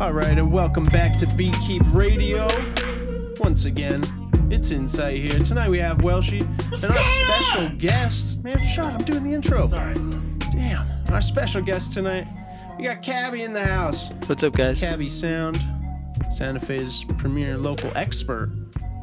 All 0.00 0.12
right, 0.14 0.38
and 0.38 0.50
welcome 0.50 0.84
back 0.84 1.14
to 1.18 1.26
Beekeep 1.26 1.82
Radio. 1.92 2.48
Once 3.38 3.66
again, 3.66 4.02
it's 4.50 4.72
Insight 4.72 5.18
here. 5.18 5.38
Tonight 5.40 5.68
we 5.68 5.78
have 5.78 5.98
Welshie 5.98 6.40
and 6.72 6.84
our 6.86 7.02
special 7.02 7.68
guest. 7.76 8.42
Man, 8.42 8.58
shut! 8.62 8.94
I'm 8.94 9.04
doing 9.04 9.22
the 9.24 9.34
intro. 9.34 9.66
Sorry. 9.66 9.94
Damn, 10.50 10.86
our 11.12 11.20
special 11.20 11.60
guest 11.60 11.92
tonight. 11.92 12.26
We 12.78 12.84
got 12.84 13.02
Cabby 13.02 13.42
in 13.42 13.52
the 13.52 13.62
house. 13.62 14.10
What's 14.24 14.42
up, 14.42 14.54
guys? 14.54 14.80
Cabby 14.80 15.10
Sound, 15.10 15.62
Santa 16.30 16.60
Fe's 16.60 17.04
premier 17.18 17.58
local 17.58 17.92
expert 17.94 18.50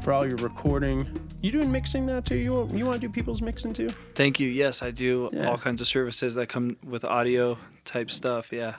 for 0.01 0.13
all 0.13 0.27
your 0.27 0.37
recording. 0.37 1.05
You 1.43 1.51
doing 1.51 1.71
mixing 1.71 2.07
now 2.07 2.21
too? 2.21 2.37
You 2.37 2.67
you 2.73 2.85
want 2.85 2.99
to 2.99 3.07
do 3.07 3.13
people's 3.13 3.43
mixing 3.43 3.71
too? 3.73 3.89
Thank 4.15 4.39
you. 4.39 4.49
Yes, 4.49 4.81
I 4.81 4.89
do 4.89 5.29
Yeah. 5.31 5.47
all 5.47 5.59
kinds 5.59 5.79
of 5.79 5.87
services 5.87 6.33
that 6.33 6.49
come 6.49 6.75
with 6.83 7.05
audio 7.05 7.59
type 7.85 8.09
stuff. 8.09 8.51
Yeah. 8.51 8.77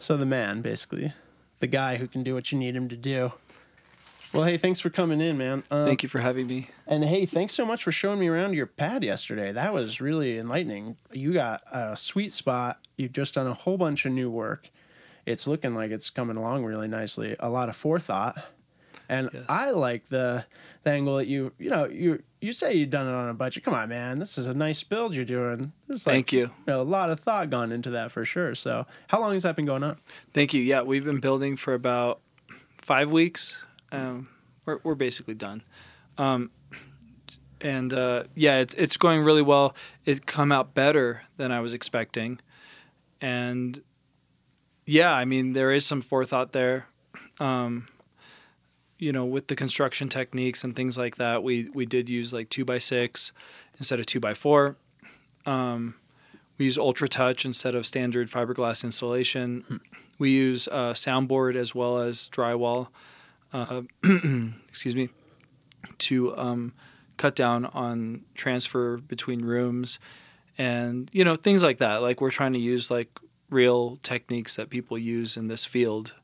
So 0.00 0.16
the 0.16 0.26
man, 0.26 0.62
basically, 0.62 1.12
the 1.62 1.68
guy 1.68 1.96
who 1.96 2.08
can 2.08 2.24
do 2.24 2.34
what 2.34 2.50
you 2.50 2.58
need 2.58 2.74
him 2.74 2.88
to 2.88 2.96
do. 2.96 3.32
Well, 4.34 4.42
hey, 4.42 4.56
thanks 4.56 4.80
for 4.80 4.90
coming 4.90 5.20
in, 5.20 5.38
man. 5.38 5.62
Um, 5.70 5.86
Thank 5.86 6.02
you 6.02 6.08
for 6.08 6.18
having 6.18 6.48
me. 6.48 6.68
And 6.88 7.04
hey, 7.04 7.24
thanks 7.24 7.54
so 7.54 7.64
much 7.64 7.84
for 7.84 7.92
showing 7.92 8.18
me 8.18 8.26
around 8.26 8.54
your 8.54 8.66
pad 8.66 9.04
yesterday. 9.04 9.52
That 9.52 9.72
was 9.72 10.00
really 10.00 10.38
enlightening. 10.38 10.96
You 11.12 11.32
got 11.32 11.60
a 11.70 11.96
sweet 11.96 12.32
spot. 12.32 12.78
You've 12.96 13.12
just 13.12 13.34
done 13.34 13.46
a 13.46 13.54
whole 13.54 13.76
bunch 13.78 14.04
of 14.06 14.12
new 14.12 14.28
work. 14.28 14.70
It's 15.24 15.46
looking 15.46 15.76
like 15.76 15.92
it's 15.92 16.10
coming 16.10 16.36
along 16.36 16.64
really 16.64 16.88
nicely. 16.88 17.36
A 17.38 17.48
lot 17.48 17.68
of 17.68 17.76
forethought. 17.76 18.36
And 19.08 19.30
Yes. 19.32 19.44
I 19.48 19.70
like 19.70 20.06
the, 20.08 20.46
the 20.82 20.90
angle 20.90 21.18
that 21.18 21.28
you, 21.28 21.52
you 21.60 21.70
know, 21.70 21.84
you 21.86 22.24
you 22.42 22.52
say 22.52 22.74
you've 22.74 22.90
done 22.90 23.06
it 23.06 23.14
on 23.14 23.28
a 23.28 23.34
budget. 23.34 23.62
Come 23.62 23.74
on, 23.74 23.88
man. 23.88 24.18
This 24.18 24.36
is 24.36 24.48
a 24.48 24.54
nice 24.54 24.82
build 24.82 25.14
you're 25.14 25.24
doing. 25.24 25.72
This 25.86 26.00
is 26.00 26.06
like, 26.06 26.14
Thank 26.14 26.32
you. 26.32 26.40
you 26.40 26.50
know, 26.66 26.80
a 26.80 26.82
lot 26.82 27.08
of 27.08 27.20
thought 27.20 27.50
gone 27.50 27.70
into 27.70 27.90
that 27.90 28.10
for 28.10 28.24
sure. 28.24 28.54
So, 28.56 28.84
how 29.08 29.20
long 29.20 29.32
has 29.34 29.44
that 29.44 29.54
been 29.54 29.64
going 29.64 29.84
on? 29.84 29.98
Thank 30.34 30.52
you. 30.52 30.60
Yeah, 30.60 30.82
we've 30.82 31.04
been 31.04 31.20
building 31.20 31.56
for 31.56 31.72
about 31.72 32.20
five 32.78 33.12
weeks. 33.12 33.56
Um, 33.92 34.28
we're, 34.66 34.80
we're 34.82 34.96
basically 34.96 35.34
done. 35.34 35.62
Um, 36.18 36.50
and 37.60 37.92
uh, 37.92 38.24
yeah, 38.34 38.58
it's, 38.58 38.74
it's 38.74 38.96
going 38.96 39.22
really 39.22 39.42
well. 39.42 39.76
It 40.04 40.26
come 40.26 40.50
out 40.50 40.74
better 40.74 41.22
than 41.36 41.52
I 41.52 41.60
was 41.60 41.74
expecting. 41.74 42.40
And 43.20 43.80
yeah, 44.84 45.12
I 45.12 45.24
mean, 45.24 45.52
there 45.52 45.70
is 45.70 45.86
some 45.86 46.00
forethought 46.00 46.52
there. 46.52 46.88
Um, 47.38 47.86
you 49.02 49.10
know, 49.10 49.24
with 49.24 49.48
the 49.48 49.56
construction 49.56 50.08
techniques 50.08 50.62
and 50.62 50.76
things 50.76 50.96
like 50.96 51.16
that, 51.16 51.42
we, 51.42 51.68
we 51.74 51.84
did 51.84 52.08
use 52.08 52.32
like 52.32 52.48
two 52.48 52.64
by 52.64 52.78
six 52.78 53.32
instead 53.78 53.98
of 53.98 54.06
two 54.06 54.20
by 54.20 54.32
four. 54.32 54.76
Um, 55.44 55.96
we 56.56 56.66
use 56.66 56.78
Ultra 56.78 57.08
Touch 57.08 57.44
instead 57.44 57.74
of 57.74 57.84
standard 57.84 58.30
fiberglass 58.30 58.84
insulation. 58.84 59.80
We 60.18 60.30
use 60.30 60.68
uh, 60.68 60.92
soundboard 60.92 61.56
as 61.56 61.74
well 61.74 61.98
as 61.98 62.28
drywall. 62.28 62.90
Uh, 63.52 63.82
excuse 64.68 64.94
me, 64.94 65.08
to 65.98 66.38
um, 66.38 66.72
cut 67.16 67.34
down 67.34 67.66
on 67.66 68.22
transfer 68.36 68.98
between 68.98 69.44
rooms, 69.44 69.98
and 70.56 71.10
you 71.12 71.24
know 71.24 71.34
things 71.34 71.64
like 71.64 71.78
that. 71.78 72.02
Like 72.02 72.20
we're 72.20 72.30
trying 72.30 72.52
to 72.52 72.60
use 72.60 72.88
like 72.88 73.08
real 73.50 73.98
techniques 74.04 74.54
that 74.54 74.70
people 74.70 74.96
use 74.96 75.36
in 75.36 75.48
this 75.48 75.64
field. 75.64 76.14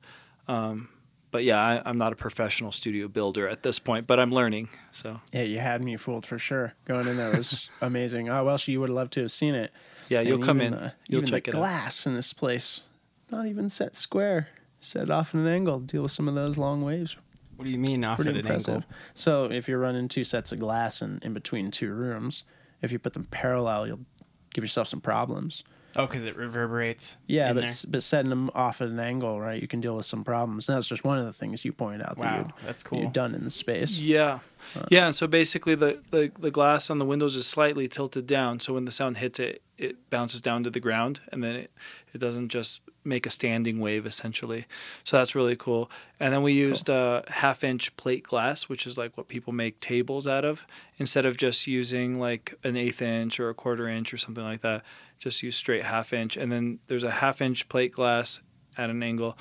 Um, 0.46 0.88
but 1.30 1.44
yeah, 1.44 1.58
I, 1.62 1.82
I'm 1.84 1.98
not 1.98 2.12
a 2.12 2.16
professional 2.16 2.72
studio 2.72 3.08
builder 3.08 3.48
at 3.48 3.62
this 3.62 3.78
point, 3.78 4.06
but 4.06 4.18
I'm 4.18 4.30
learning. 4.32 4.68
So 4.92 5.20
Yeah, 5.32 5.42
you 5.42 5.58
had 5.58 5.82
me 5.84 5.96
fooled 5.96 6.24
for 6.26 6.38
sure. 6.38 6.74
Going 6.84 7.06
in 7.06 7.16
there 7.16 7.30
was 7.36 7.70
amazing. 7.80 8.28
Oh, 8.28 8.44
well, 8.44 8.58
you 8.64 8.80
would 8.80 8.88
have 8.88 8.96
loved 8.96 9.12
to 9.14 9.20
have 9.22 9.30
seen 9.30 9.54
it. 9.54 9.72
yeah, 10.08 10.20
you'll 10.20 10.38
come 10.42 10.60
in, 10.60 10.72
The, 10.72 10.92
you'll 11.08 11.22
even 11.22 11.30
check 11.30 11.44
the 11.44 11.50
it 11.50 11.54
out. 11.54 11.58
glass 11.58 12.06
in 12.06 12.14
this 12.14 12.32
place, 12.32 12.82
not 13.30 13.46
even 13.46 13.68
set 13.68 13.94
square, 13.96 14.48
set 14.80 15.10
off 15.10 15.34
at 15.34 15.40
an 15.40 15.46
angle. 15.46 15.80
Deal 15.80 16.02
with 16.02 16.12
some 16.12 16.28
of 16.28 16.34
those 16.34 16.56
long 16.58 16.82
waves. 16.82 17.16
What 17.56 17.64
do 17.64 17.70
you 17.70 17.78
mean 17.78 18.04
off 18.04 18.16
Pretty 18.16 18.30
at 18.30 18.36
an 18.36 18.40
impressive. 18.46 18.74
angle? 18.74 18.88
So 19.14 19.46
if 19.46 19.68
you're 19.68 19.80
running 19.80 20.06
two 20.08 20.22
sets 20.24 20.52
of 20.52 20.60
glass 20.60 21.02
in, 21.02 21.18
in 21.22 21.34
between 21.34 21.70
two 21.72 21.92
rooms, 21.92 22.44
if 22.82 22.92
you 22.92 22.98
put 23.00 23.14
them 23.14 23.24
parallel, 23.24 23.86
you'll 23.88 24.06
give 24.54 24.62
yourself 24.62 24.86
some 24.86 25.00
problems. 25.00 25.64
Oh, 25.96 26.06
because 26.06 26.22
it 26.22 26.36
reverberates. 26.36 27.16
Yeah, 27.26 27.48
in 27.48 27.54
but 27.54 27.60
there? 27.62 27.68
s- 27.68 27.84
but 27.84 28.02
setting 28.02 28.30
them 28.30 28.50
off 28.54 28.80
at 28.80 28.88
an 28.88 29.00
angle, 29.00 29.40
right? 29.40 29.60
You 29.60 29.66
can 29.66 29.80
deal 29.80 29.96
with 29.96 30.04
some 30.04 30.22
problems. 30.22 30.68
And 30.68 30.76
that's 30.76 30.86
just 30.88 31.02
one 31.02 31.18
of 31.18 31.24
the 31.24 31.32
things 31.32 31.64
you 31.64 31.72
pointed 31.72 32.02
out 32.02 32.16
that 32.18 32.24
wow, 32.24 32.36
you'd, 32.38 32.52
that's 32.66 32.82
cool. 32.82 33.00
you've 33.00 33.12
done 33.12 33.34
in 33.34 33.42
the 33.42 33.50
space. 33.50 34.00
Yeah. 34.00 34.38
Uh. 34.76 34.84
Yeah, 34.90 35.06
and 35.06 35.14
so 35.16 35.26
basically 35.26 35.74
the, 35.74 36.00
the, 36.10 36.30
the 36.38 36.50
glass 36.50 36.90
on 36.90 36.98
the 36.98 37.04
windows 37.06 37.36
is 37.36 37.46
slightly 37.46 37.88
tilted 37.88 38.26
down, 38.26 38.60
so 38.60 38.74
when 38.74 38.84
the 38.84 38.92
sound 38.92 39.16
hits 39.16 39.40
it, 39.40 39.62
it 39.78 40.10
bounces 40.10 40.40
down 40.42 40.62
to 40.64 40.70
the 40.70 40.80
ground, 40.80 41.20
and 41.32 41.42
then 41.42 41.56
it, 41.56 41.70
it 42.12 42.18
doesn't 42.18 42.48
just 42.50 42.80
make 43.08 43.26
a 43.26 43.30
standing 43.30 43.80
wave 43.80 44.06
essentially. 44.06 44.66
So 45.04 45.16
that's 45.16 45.34
really 45.34 45.56
cool. 45.56 45.90
And 46.20 46.32
then 46.32 46.42
we 46.42 46.52
used 46.52 46.88
uh, 46.90 47.22
half 47.28 47.64
inch 47.64 47.96
plate 47.96 48.22
glass, 48.22 48.68
which 48.68 48.86
is 48.86 48.96
like 48.96 49.16
what 49.16 49.28
people 49.28 49.52
make 49.52 49.80
tables 49.80 50.26
out 50.26 50.44
of, 50.44 50.66
instead 50.98 51.26
of 51.26 51.36
just 51.36 51.66
using 51.66 52.18
like 52.18 52.54
an 52.62 52.76
eighth 52.76 53.02
inch 53.02 53.40
or 53.40 53.48
a 53.48 53.54
quarter 53.54 53.88
inch 53.88 54.12
or 54.12 54.18
something 54.18 54.44
like 54.44 54.60
that. 54.60 54.84
Just 55.18 55.42
use 55.42 55.56
straight 55.56 55.84
half 55.84 56.12
inch, 56.12 56.36
and 56.36 56.52
then 56.52 56.78
there's 56.86 57.02
a 57.02 57.10
half 57.10 57.40
inch 57.40 57.68
plate 57.68 57.92
glass 57.92 58.40
at 58.76 58.88
an 58.88 59.02
angle, 59.02 59.36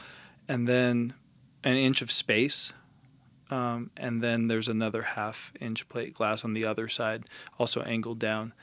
and 0.47 0.67
then 0.67 1.13
an 1.63 1.75
inch 1.75 2.01
of 2.01 2.11
space 2.11 2.73
um, 3.49 3.91
and 3.95 4.21
then 4.21 4.47
there's 4.47 4.67
another 4.67 5.01
half 5.01 5.53
inch 5.59 5.87
plate 5.89 6.13
glass 6.13 6.43
on 6.43 6.53
the 6.53 6.65
other 6.65 6.87
side, 6.87 7.25
also 7.57 7.81
angled 7.81 8.19
down. 8.19 8.53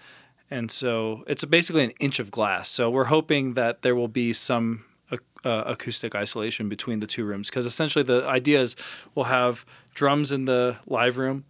And 0.51 0.71
so 0.71 1.25
it's 1.27 1.45
basically 1.45 1.85
an 1.85 1.93
inch 2.01 2.19
of 2.19 2.31
glass. 2.31 2.69
So 2.69 2.91
we're 2.91 3.05
hoping 3.05 3.55
that 3.55 3.83
there 3.83 3.95
will 3.95 4.09
be 4.09 4.33
some 4.33 4.85
uh, 5.13 5.63
acoustic 5.67 6.15
isolation 6.15 6.69
between 6.69 7.01
the 7.01 7.07
two 7.07 7.25
rooms 7.25 7.51
because 7.51 7.67
essentially 7.67 8.03
the 8.03 8.27
idea 8.27 8.61
is 8.61 8.77
we'll 9.15 9.27
have 9.27 9.67
drums 9.95 10.33
in 10.33 10.47
the 10.47 10.77
live 10.87 11.19
room 11.19 11.45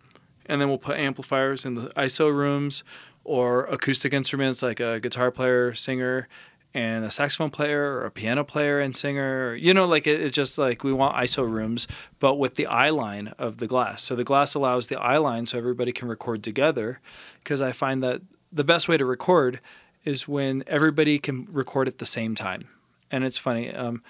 and 0.47 0.61
then 0.61 0.69
we'll 0.69 0.79
put 0.79 0.99
amplifiers 0.99 1.65
in 1.65 1.75
the 1.75 1.89
ISO 1.91 2.35
rooms 2.35 2.83
or 3.25 3.65
acoustic 3.65 4.13
instruments 4.13 4.63
like 4.63 4.81
a 4.81 5.01
guitar 5.01 5.31
player, 5.31 5.75
singer, 5.75 6.29
and 6.75 7.05
a 7.05 7.11
saxophone 7.11 7.51
player 7.51 7.95
or 7.95 8.05
a 8.05 8.11
piano 8.11 8.45
player 8.45 8.81
and 8.81 8.95
singer. 8.95 9.55
You 9.55 9.73
know, 9.73 9.87
like 9.87 10.07
it, 10.07 10.21
it's 10.21 10.35
just 10.35 10.59
like 10.59 10.85
we 10.85 10.93
want 10.93 11.17
ISO 11.17 11.49
rooms, 11.49 11.87
but 12.19 12.35
with 12.35 12.57
the 12.57 12.67
eye 12.67 12.91
line 12.91 13.33
of 13.39 13.59
the 13.59 13.67
glass. 13.67 14.03
So 14.03 14.17
the 14.17 14.25
glass 14.25 14.55
allows 14.55 14.89
the 14.89 15.01
eye 15.01 15.19
line 15.19 15.47
so 15.47 15.57
everybody 15.57 15.93
can 15.93 16.09
record 16.09 16.43
together. 16.43 17.01
Because 17.43 17.63
I 17.63 17.73
find 17.73 18.03
that 18.03 18.23
the 18.53 18.65
best 18.65 18.89
way 18.89 18.97
to 18.97 19.05
record 19.05 19.61
is 20.05 20.29
when 20.29 20.65
everybody 20.67 21.19
can 21.19 21.47
record 21.47 21.89
at 21.89 21.99
the 21.99 22.07
same 22.07 22.35
time. 22.35 22.69
And 23.11 23.25
it's 23.25 23.39
funny. 23.39 23.73
Um, 23.73 24.03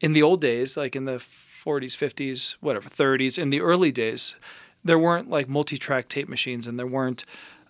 in 0.00 0.12
the 0.12 0.22
old 0.22 0.40
days, 0.40 0.76
like 0.76 0.96
in 0.96 1.04
the 1.04 1.16
40s, 1.16 1.96
50s, 1.96 2.56
whatever, 2.60 2.88
30s, 2.88 3.38
in 3.38 3.50
the 3.50 3.60
early 3.60 3.90
days, 3.90 4.36
there 4.84 4.98
weren't 4.98 5.30
like 5.30 5.48
multi-track 5.48 6.08
tape 6.08 6.28
machines 6.28 6.66
and 6.66 6.78
there 6.78 6.86
weren't 6.86 7.24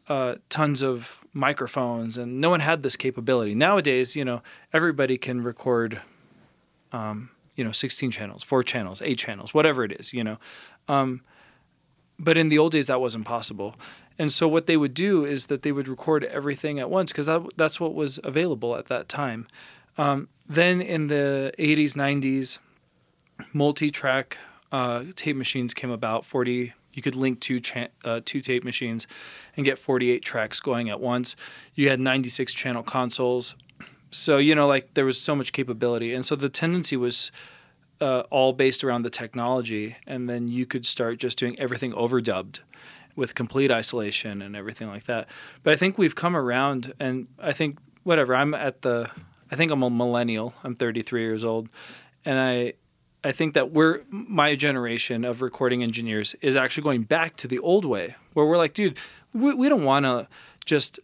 uh, 0.08 0.36
tons 0.48 0.82
of 0.82 1.20
microphones 1.32 2.18
and 2.18 2.40
no 2.40 2.50
one 2.50 2.60
had 2.60 2.82
this 2.82 2.96
capability. 2.96 3.54
Nowadays, 3.54 4.16
you 4.16 4.24
know, 4.24 4.42
everybody 4.72 5.16
can 5.16 5.42
record, 5.42 6.02
um, 6.92 7.30
you 7.54 7.64
know, 7.64 7.72
16 7.72 8.10
channels, 8.10 8.42
four 8.42 8.62
channels, 8.62 9.00
eight 9.02 9.18
channels, 9.18 9.54
whatever 9.54 9.84
it 9.84 9.92
is, 9.92 10.12
you 10.12 10.24
know. 10.24 10.38
Um, 10.88 11.22
but 12.18 12.36
in 12.36 12.48
the 12.48 12.58
old 12.58 12.72
days, 12.72 12.86
that 12.88 13.00
wasn't 13.00 13.24
possible. 13.24 13.76
And 14.18 14.30
so 14.30 14.46
what 14.46 14.66
they 14.66 14.76
would 14.76 14.94
do 14.94 15.24
is 15.24 15.46
that 15.46 15.62
they 15.62 15.72
would 15.72 15.88
record 15.88 16.24
everything 16.24 16.78
at 16.78 16.90
once 16.90 17.10
because 17.10 17.26
that, 17.26 17.42
that's 17.56 17.80
what 17.80 17.94
was 17.94 18.20
available 18.22 18.76
at 18.76 18.86
that 18.86 19.08
time. 19.08 19.46
Um, 19.96 20.28
then 20.48 20.80
in 20.80 21.06
the 21.06 21.52
80s, 21.58 21.94
90s, 21.94 22.58
multi-track 23.52 24.36
uh, 24.72 25.04
tape 25.14 25.36
machines 25.36 25.72
came 25.74 25.90
about. 25.90 26.24
40, 26.24 26.72
you 26.92 27.02
could 27.02 27.16
link 27.16 27.40
two 27.40 27.60
cha- 27.60 27.88
uh, 28.04 28.20
two 28.24 28.40
tape 28.40 28.64
machines 28.64 29.06
and 29.56 29.64
get 29.64 29.78
48 29.78 30.22
tracks 30.22 30.60
going 30.60 30.90
at 30.90 31.00
once. 31.00 31.36
You 31.74 31.90
had 31.90 32.00
96 32.00 32.52
channel 32.52 32.82
consoles, 32.82 33.54
so 34.10 34.38
you 34.38 34.54
know 34.54 34.66
like 34.66 34.94
there 34.94 35.04
was 35.04 35.20
so 35.20 35.34
much 35.34 35.52
capability, 35.52 36.12
and 36.14 36.24
so 36.24 36.36
the 36.36 36.48
tendency 36.48 36.96
was 36.96 37.32
uh, 38.00 38.20
all 38.30 38.52
based 38.52 38.84
around 38.84 39.02
the 39.02 39.10
technology, 39.10 39.96
and 40.06 40.28
then 40.28 40.48
you 40.48 40.66
could 40.66 40.86
start 40.86 41.18
just 41.18 41.38
doing 41.38 41.58
everything 41.58 41.92
overdubbed 41.92 42.60
with 43.16 43.34
complete 43.34 43.70
isolation 43.70 44.42
and 44.42 44.56
everything 44.56 44.88
like 44.88 45.04
that. 45.04 45.28
But 45.62 45.72
I 45.72 45.76
think 45.76 45.98
we've 45.98 46.14
come 46.14 46.36
around, 46.36 46.92
and 46.98 47.28
I 47.38 47.52
think 47.52 47.78
whatever 48.02 48.34
I'm 48.34 48.54
at 48.54 48.82
the, 48.82 49.10
I 49.50 49.56
think 49.56 49.70
I'm 49.70 49.82
a 49.82 49.90
millennial. 49.90 50.54
I'm 50.64 50.74
33 50.74 51.22
years 51.22 51.44
old, 51.44 51.68
and 52.24 52.38
I. 52.38 52.74
I 53.26 53.32
think 53.32 53.54
that 53.54 53.70
we're 53.70 54.02
my 54.10 54.54
generation 54.54 55.24
of 55.24 55.40
recording 55.40 55.82
engineers 55.82 56.34
is 56.42 56.56
actually 56.56 56.82
going 56.82 57.04
back 57.04 57.36
to 57.36 57.48
the 57.48 57.58
old 57.60 57.86
way, 57.86 58.16
where 58.34 58.44
we're 58.44 58.58
like, 58.58 58.74
dude, 58.74 58.98
we, 59.32 59.54
we 59.54 59.70
don't 59.70 59.84
want 59.84 60.04
to 60.04 60.28
just 60.66 61.00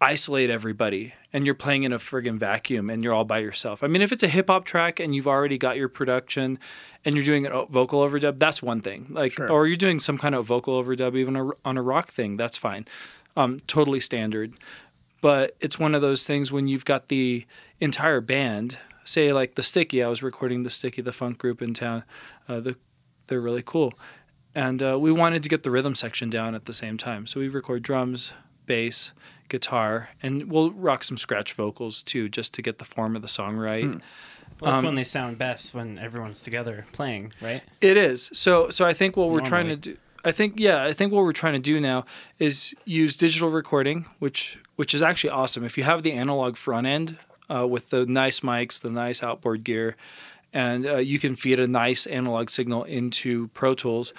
isolate 0.00 0.48
everybody 0.50 1.14
and 1.32 1.44
you're 1.44 1.54
playing 1.54 1.82
in 1.82 1.92
a 1.92 1.98
friggin' 1.98 2.38
vacuum 2.38 2.88
and 2.90 3.02
you're 3.02 3.12
all 3.12 3.24
by 3.24 3.38
yourself. 3.38 3.82
I 3.82 3.86
mean, 3.88 4.02
if 4.02 4.12
it's 4.12 4.22
a 4.22 4.28
hip 4.28 4.48
hop 4.48 4.64
track 4.64 5.00
and 5.00 5.14
you've 5.14 5.26
already 5.26 5.58
got 5.58 5.76
your 5.76 5.88
production 5.88 6.58
and 7.04 7.16
you're 7.16 7.24
doing 7.24 7.46
a 7.46 7.64
vocal 7.66 8.06
overdub, 8.06 8.38
that's 8.38 8.62
one 8.62 8.80
thing. 8.80 9.06
Like, 9.10 9.32
Sure. 9.32 9.50
or 9.50 9.66
you're 9.66 9.76
doing 9.76 9.98
some 9.98 10.18
kind 10.18 10.34
of 10.34 10.44
vocal 10.44 10.82
overdub 10.82 11.16
even 11.16 11.34
a, 11.36 11.48
on 11.64 11.76
a 11.76 11.82
rock 11.82 12.10
thing, 12.10 12.36
that's 12.36 12.56
fine. 12.56 12.86
Um, 13.36 13.58
totally 13.66 14.00
standard. 14.00 14.52
But 15.20 15.56
it's 15.60 15.78
one 15.78 15.94
of 15.94 16.02
those 16.02 16.26
things 16.26 16.52
when 16.52 16.68
you've 16.68 16.84
got 16.84 17.08
the 17.08 17.44
entire 17.80 18.20
band 18.20 18.78
say 19.04 19.32
like 19.32 19.54
the 19.54 19.62
Sticky. 19.62 20.02
I 20.02 20.08
was 20.08 20.22
recording 20.22 20.62
the 20.62 20.70
Sticky, 20.70 21.02
the 21.02 21.12
funk 21.12 21.38
group 21.38 21.62
in 21.62 21.74
town. 21.74 22.04
Uh, 22.48 22.60
the, 22.60 22.76
they're 23.26 23.40
really 23.40 23.62
cool, 23.64 23.92
and 24.54 24.82
uh, 24.82 24.98
we 24.98 25.10
wanted 25.12 25.42
to 25.42 25.48
get 25.48 25.62
the 25.62 25.70
rhythm 25.70 25.94
section 25.94 26.30
down 26.30 26.54
at 26.54 26.66
the 26.66 26.72
same 26.72 26.96
time. 26.96 27.26
So 27.26 27.40
we 27.40 27.48
record 27.48 27.82
drums, 27.82 28.32
bass, 28.66 29.12
guitar, 29.48 30.10
and 30.22 30.50
we'll 30.50 30.70
rock 30.70 31.04
some 31.04 31.16
scratch 31.16 31.52
vocals 31.52 32.02
too, 32.02 32.28
just 32.28 32.54
to 32.54 32.62
get 32.62 32.78
the 32.78 32.84
form 32.84 33.16
of 33.16 33.22
the 33.22 33.28
song 33.28 33.56
right. 33.56 33.84
Hmm. 33.84 33.98
Well, 34.60 34.70
that's 34.70 34.78
Um, 34.78 34.86
when 34.86 34.94
they 34.94 35.04
sound 35.04 35.38
best 35.38 35.74
when 35.74 35.98
everyone's 35.98 36.42
together 36.42 36.86
playing, 36.92 37.32
right? 37.40 37.62
It 37.80 37.96
is. 37.96 38.30
So 38.32 38.70
so 38.70 38.86
I 38.86 38.94
think 38.94 39.16
what 39.16 39.30
we're 39.30 39.40
trying 39.40 39.68
to 39.68 39.76
do 39.76 39.96
I 40.26 40.32
think 40.32 40.54
yeah, 40.58 40.82
I 40.82 40.92
think 40.92 41.12
what 41.12 41.22
we're 41.22 41.32
trying 41.32 41.52
to 41.52 41.60
do 41.60 41.80
now 41.80 42.04
is 42.40 42.74
use 42.84 43.16
digital 43.16 43.48
recording, 43.48 44.06
which 44.18 44.58
which 44.74 44.92
is 44.92 45.00
actually 45.00 45.30
awesome. 45.30 45.62
If 45.62 45.78
you 45.78 45.84
have 45.84 46.02
the 46.02 46.12
analog 46.12 46.56
front 46.56 46.86
end 46.86 47.18
uh, 47.48 47.66
with 47.66 47.90
the 47.90 48.06
nice 48.06 48.40
mics, 48.40 48.80
the 48.80 48.90
nice 48.90 49.22
outboard 49.22 49.64
gear, 49.64 49.96
and 50.52 50.86
uh, 50.86 50.96
you 50.96 51.18
can 51.18 51.36
feed 51.36 51.60
a 51.60 51.66
nice 51.66 52.06
analog 52.06 52.50
signal 52.50 52.84
into 52.84 53.48
Pro 53.48 53.74
Tools, 53.74 54.12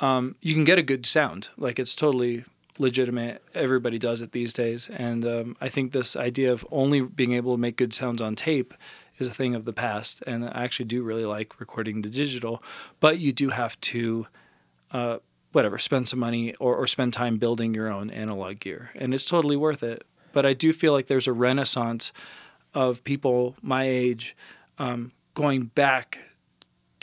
um, 0.00 0.36
you 0.40 0.54
can 0.54 0.64
get 0.64 0.78
a 0.78 0.82
good 0.82 1.06
sound. 1.06 1.48
Like 1.56 1.78
it's 1.78 1.94
totally 1.94 2.44
legitimate. 2.78 3.42
Everybody 3.54 3.98
does 3.98 4.22
it 4.22 4.32
these 4.32 4.52
days, 4.52 4.90
and 4.90 5.24
um, 5.24 5.56
I 5.60 5.68
think 5.68 5.92
this 5.92 6.16
idea 6.16 6.52
of 6.52 6.66
only 6.70 7.02
being 7.02 7.32
able 7.32 7.54
to 7.54 7.60
make 7.60 7.76
good 7.76 7.92
sounds 7.92 8.20
on 8.20 8.34
tape 8.34 8.74
is 9.18 9.28
a 9.28 9.34
thing 9.34 9.54
of 9.54 9.64
the 9.64 9.72
past. 9.72 10.22
And 10.26 10.44
I 10.44 10.64
actually 10.64 10.86
do 10.86 11.02
really 11.02 11.24
like 11.24 11.60
recording 11.60 12.02
the 12.02 12.10
digital, 12.10 12.62
but 12.98 13.20
you 13.20 13.32
do 13.32 13.50
have 13.50 13.80
to, 13.82 14.26
uh, 14.90 15.18
whatever, 15.52 15.78
spend 15.78 16.08
some 16.08 16.18
money 16.18 16.54
or, 16.56 16.74
or 16.74 16.88
spend 16.88 17.12
time 17.12 17.38
building 17.38 17.74
your 17.74 17.92
own 17.92 18.10
analog 18.10 18.58
gear, 18.58 18.90
and 18.96 19.14
it's 19.14 19.24
totally 19.24 19.56
worth 19.56 19.82
it. 19.82 20.04
But 20.32 20.44
I 20.44 20.52
do 20.52 20.72
feel 20.72 20.92
like 20.92 21.06
there's 21.06 21.28
a 21.28 21.32
renaissance 21.32 22.12
of 22.74 23.02
people 23.04 23.56
my 23.62 23.84
age 23.84 24.36
um, 24.78 25.12
going 25.34 25.64
back 25.66 26.18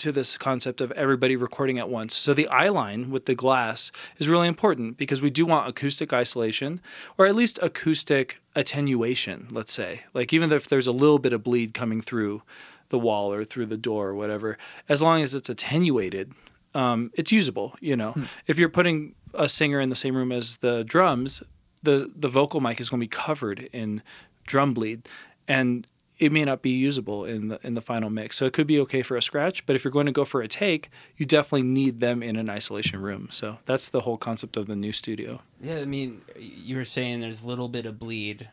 to 0.01 0.11
this 0.11 0.35
concept 0.37 0.81
of 0.81 0.91
everybody 0.93 1.35
recording 1.35 1.77
at 1.77 1.87
once. 1.87 2.15
So 2.15 2.33
the 2.33 2.47
eye 2.47 2.69
line 2.69 3.11
with 3.11 3.25
the 3.25 3.35
glass 3.35 3.91
is 4.17 4.27
really 4.27 4.47
important 4.47 4.97
because 4.97 5.21
we 5.21 5.29
do 5.29 5.45
want 5.45 5.69
acoustic 5.69 6.11
isolation 6.11 6.81
or 7.17 7.27
at 7.27 7.35
least 7.35 7.59
acoustic 7.61 8.41
attenuation, 8.55 9.47
let's 9.51 9.71
say. 9.71 10.01
Like 10.13 10.33
even 10.33 10.51
if 10.51 10.67
there's 10.67 10.87
a 10.87 10.91
little 10.91 11.19
bit 11.19 11.33
of 11.33 11.43
bleed 11.43 11.75
coming 11.75 12.01
through 12.01 12.41
the 12.89 12.97
wall 12.97 13.31
or 13.31 13.43
through 13.43 13.67
the 13.67 13.77
door 13.77 14.09
or 14.09 14.15
whatever, 14.15 14.57
as 14.89 15.03
long 15.03 15.21
as 15.21 15.35
it's 15.35 15.49
attenuated, 15.49 16.33
um, 16.73 17.11
it's 17.13 17.31
usable, 17.31 17.75
you 17.79 17.95
know. 17.95 18.15
If 18.47 18.57
you're 18.57 18.69
putting 18.69 19.13
a 19.33 19.47
singer 19.47 19.79
in 19.79 19.89
the 19.89 19.95
same 19.95 20.15
room 20.15 20.31
as 20.31 20.57
the 20.57 20.83
drums, 20.83 21.43
the 21.83 22.11
the 22.15 22.27
vocal 22.27 22.59
mic 22.59 22.79
is 22.79 22.89
going 22.89 22.99
to 22.99 23.03
be 23.03 23.07
covered 23.07 23.69
in 23.71 24.01
drum 24.45 24.73
bleed 24.73 25.07
and 25.47 25.87
it 26.21 26.31
may 26.31 26.45
not 26.45 26.61
be 26.61 26.69
usable 26.69 27.25
in 27.25 27.47
the 27.47 27.59
in 27.63 27.73
the 27.73 27.81
final 27.81 28.09
mix. 28.11 28.37
So 28.37 28.45
it 28.45 28.53
could 28.53 28.67
be 28.67 28.79
okay 28.81 29.01
for 29.01 29.17
a 29.17 29.21
scratch, 29.23 29.65
but 29.65 29.75
if 29.75 29.83
you're 29.83 29.91
going 29.91 30.05
to 30.05 30.11
go 30.11 30.23
for 30.23 30.41
a 30.41 30.47
take, 30.47 30.89
you 31.17 31.25
definitely 31.25 31.63
need 31.63 31.99
them 31.99 32.21
in 32.21 32.35
an 32.35 32.47
isolation 32.47 33.01
room. 33.01 33.27
So 33.31 33.57
that's 33.65 33.89
the 33.89 34.01
whole 34.01 34.17
concept 34.17 34.55
of 34.55 34.67
the 34.67 34.75
new 34.75 34.91
studio. 34.91 35.41
Yeah, 35.59 35.79
I 35.79 35.85
mean, 35.85 36.21
you 36.37 36.77
were 36.77 36.85
saying 36.85 37.21
there's 37.21 37.43
a 37.43 37.47
little 37.47 37.69
bit 37.69 37.87
of 37.87 37.97
bleed. 37.97 38.49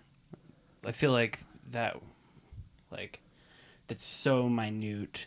I 0.83 0.93
feel 0.93 1.13
like 1.13 1.41
that, 1.71 1.99
like, 2.91 3.21
that's 3.87 4.05
so 4.05 4.49
minute 4.49 5.27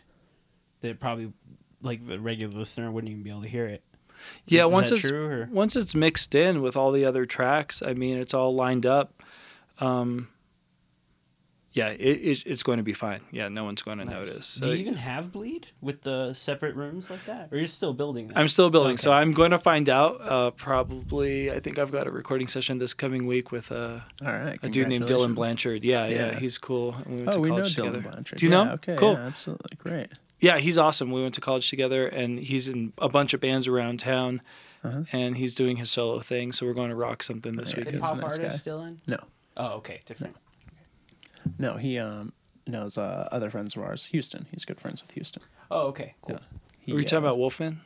that 0.80 0.98
probably, 0.98 1.32
like, 1.80 2.04
the 2.04 2.18
regular 2.18 2.58
listener 2.58 2.90
wouldn't 2.90 3.10
even 3.10 3.22
be 3.22 3.30
able 3.30 3.42
to 3.42 3.48
hear 3.48 3.66
it. 3.66 3.84
Yeah, 4.46 4.66
Is 4.66 4.72
once 4.72 4.90
it's 4.90 5.02
true, 5.02 5.46
once 5.52 5.76
it's 5.76 5.94
mixed 5.94 6.34
in 6.34 6.60
with 6.60 6.76
all 6.76 6.90
the 6.90 7.04
other 7.04 7.24
tracks, 7.24 7.82
I 7.86 7.94
mean, 7.94 8.16
it's 8.18 8.34
all 8.34 8.52
lined 8.52 8.86
up. 8.86 9.22
Um, 9.78 10.28
yeah, 11.74 11.88
it, 11.88 11.98
it, 12.00 12.42
it's 12.46 12.62
going 12.62 12.76
to 12.78 12.82
be 12.82 12.92
fine. 12.92 13.20
Yeah, 13.30 13.48
no 13.48 13.64
one's 13.64 13.82
going 13.82 13.98
to 13.98 14.04
Nice. 14.04 14.12
notice. 14.14 14.54
Do 14.56 14.68
you 14.68 14.74
even 14.74 14.94
have 14.94 15.32
bleed 15.32 15.68
with 15.80 16.02
the 16.02 16.34
separate 16.34 16.74
rooms 16.76 17.08
like 17.08 17.24
that, 17.26 17.48
or 17.50 17.58
you're 17.58 17.66
still 17.66 17.92
building? 17.94 18.26
That? 18.28 18.36
I'm 18.38 18.48
still 18.48 18.68
building, 18.70 18.96
so 18.98 19.12
I'm 19.12 19.32
going 19.32 19.52
to 19.52 19.58
find 19.58 19.88
out. 19.88 20.20
Uh, 20.20 20.50
probably, 20.50 21.50
I 21.50 21.60
think 21.60 21.78
I've 21.78 21.92
got 21.92 22.06
a 22.06 22.10
recording 22.10 22.48
session 22.48 22.78
this 22.78 22.92
coming 22.94 23.26
week 23.26 23.52
with 23.52 23.70
uh, 23.72 24.00
All 24.24 24.32
right. 24.32 24.58
a 24.62 24.68
dude 24.68 24.88
named 24.88 25.04
Dylan. 25.06 25.34
Blanchard. 25.34 25.84
Yeah, 25.84 26.06
yeah, 26.06 26.16
Yeah. 26.32 26.38
he's 26.38 26.58
cool. 26.58 26.94
and 27.04 27.06
We 27.06 27.14
went 27.16 27.28
Oh, 27.28 27.32
to 27.32 27.40
we 27.40 27.48
know 27.50 27.54
college 27.56 27.76
Dylan 27.76 27.76
together. 27.92 28.00
Blanchard. 28.10 28.38
Do 28.38 28.46
you 28.46 28.52
yeah, 28.52 28.64
know? 28.64 28.72
Okay. 28.72 28.96
Cool. 28.96 29.12
Yeah, 29.14 29.26
absolutely. 29.26 29.76
Great. 29.78 30.08
Yeah, 30.40 30.58
he's 30.58 30.76
awesome. 30.76 31.10
We 31.12 31.22
went 31.22 31.34
to 31.34 31.40
college 31.40 31.70
together, 31.70 32.06
and 32.08 32.38
he's 32.38 32.68
in 32.68 32.92
a 32.98 33.08
bunch 33.08 33.32
of 33.32 33.40
bands 33.40 33.68
around 33.68 34.00
town, 34.00 34.40
Uh-huh. 34.84 35.04
and 35.12 35.36
he's 35.36 35.54
doing 35.54 35.76
his 35.76 35.90
solo 35.90 36.18
thing. 36.18 36.50
So 36.52 36.66
we're 36.66 36.74
going 36.74 36.90
to 36.90 36.96
rock 36.96 37.22
something 37.22 37.54
this 37.56 37.70
Yeah, 37.70 37.78
weekend. 37.78 37.96
he's 38.02 38.04
a 38.10 38.14
Hip 38.14 38.14
hop 38.14 38.22
nice 38.22 38.38
artist 38.38 38.50
guy. 38.50 38.56
still 38.58 38.82
in? 38.82 39.00
No. 39.06 39.18
Oh, 39.56 39.68
okay, 39.78 40.00
different. 40.04 40.34
No, 40.34 40.40
he 41.78 41.98
um 41.98 42.32
knows 42.66 42.96
uh, 42.96 43.28
other 43.32 43.50
friends 43.50 43.76
of 43.76 43.82
ours. 43.82 44.06
Houston. 44.06 44.46
He's 44.50 44.64
good 44.64 44.80
friends 44.80 45.02
with 45.02 45.12
Houston. 45.12 45.42
Oh, 45.70 45.88
okay, 45.88 46.14
cool. 46.22 46.36
Yeah. 46.36 46.58
He, 46.80 46.92
Were 46.92 46.98
you 47.00 47.04
talking 47.04 47.24
uh, 47.24 47.28
about 47.28 47.38
Wolfman? 47.38 47.80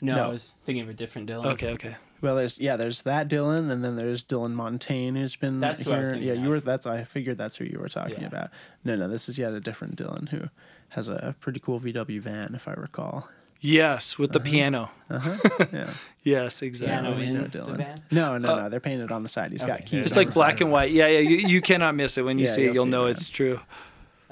No, 0.00 0.14
No. 0.16 0.24
I 0.24 0.28
was 0.28 0.54
thinking 0.64 0.82
of 0.82 0.88
a 0.88 0.94
different 0.94 1.28
Dylan. 1.28 1.46
Okay, 1.52 1.70
okay. 1.72 1.96
Well, 2.22 2.34
there's 2.36 2.58
yeah, 2.58 2.76
there's 2.76 3.02
that 3.02 3.28
Dylan, 3.28 3.70
and 3.70 3.84
then 3.84 3.96
there's 3.96 4.24
Dylan 4.24 4.52
Montaigne, 4.52 5.18
who's 5.18 5.36
been 5.36 5.60
That's 5.60 5.82
who 5.82 5.92
I 5.92 5.98
was 5.98 6.08
here. 6.08 6.14
thinking 6.14 6.28
yeah, 6.28 6.34
you 6.34 6.44
of. 6.46 6.50
were. 6.50 6.60
That's 6.60 6.86
I 6.86 7.04
figured 7.04 7.36
that's 7.36 7.56
who 7.56 7.64
you 7.66 7.78
were 7.78 7.88
talking 7.88 8.20
Yeah. 8.22 8.26
about. 8.28 8.50
No, 8.84 8.96
no, 8.96 9.06
this 9.08 9.28
is 9.28 9.38
yet 9.38 9.52
a 9.52 9.60
different 9.60 9.96
Dylan 9.96 10.30
who 10.30 10.48
has 10.90 11.08
a 11.08 11.34
pretty 11.40 11.60
cool 11.60 11.78
VW 11.78 12.20
van, 12.20 12.54
if 12.54 12.66
I 12.68 12.72
recall. 12.72 13.28
Yes, 13.66 14.18
with 14.18 14.32
the 14.32 14.38
Uh-huh. 14.38 14.48
piano. 14.50 14.90
Yeah. 15.72 15.90
Yes, 16.22 16.62
exactly. 16.62 17.14
we 17.14 17.26
in 17.26 17.34
know 17.34 17.46
the 17.46 17.62
van? 17.74 18.02
No, 18.10 18.36
no, 18.38 18.52
Uh, 18.52 18.56
no. 18.62 18.68
They're 18.68 18.80
painted 18.80 19.12
on 19.12 19.22
the 19.22 19.28
side. 19.28 19.52
He's 19.52 19.62
got 19.62 19.86
keys. 19.86 20.06
It's 20.06 20.16
like 20.16 20.32
black 20.34 20.60
and 20.60 20.72
white. 20.72 20.90
Yeah, 20.90 21.06
yeah. 21.06 21.20
You, 21.20 21.36
you 21.48 21.60
cannot 21.60 21.94
miss 21.94 22.18
it 22.18 22.22
when 22.24 22.38
you 22.38 22.46
Yeah, 22.46 22.50
see 22.52 22.62
it. 22.62 22.64
you'll 22.66 22.74
You'll 22.74 22.84
see 22.84 22.90
know 22.90 23.06
it, 23.06 23.10
it's 23.12 23.28
true. 23.28 23.60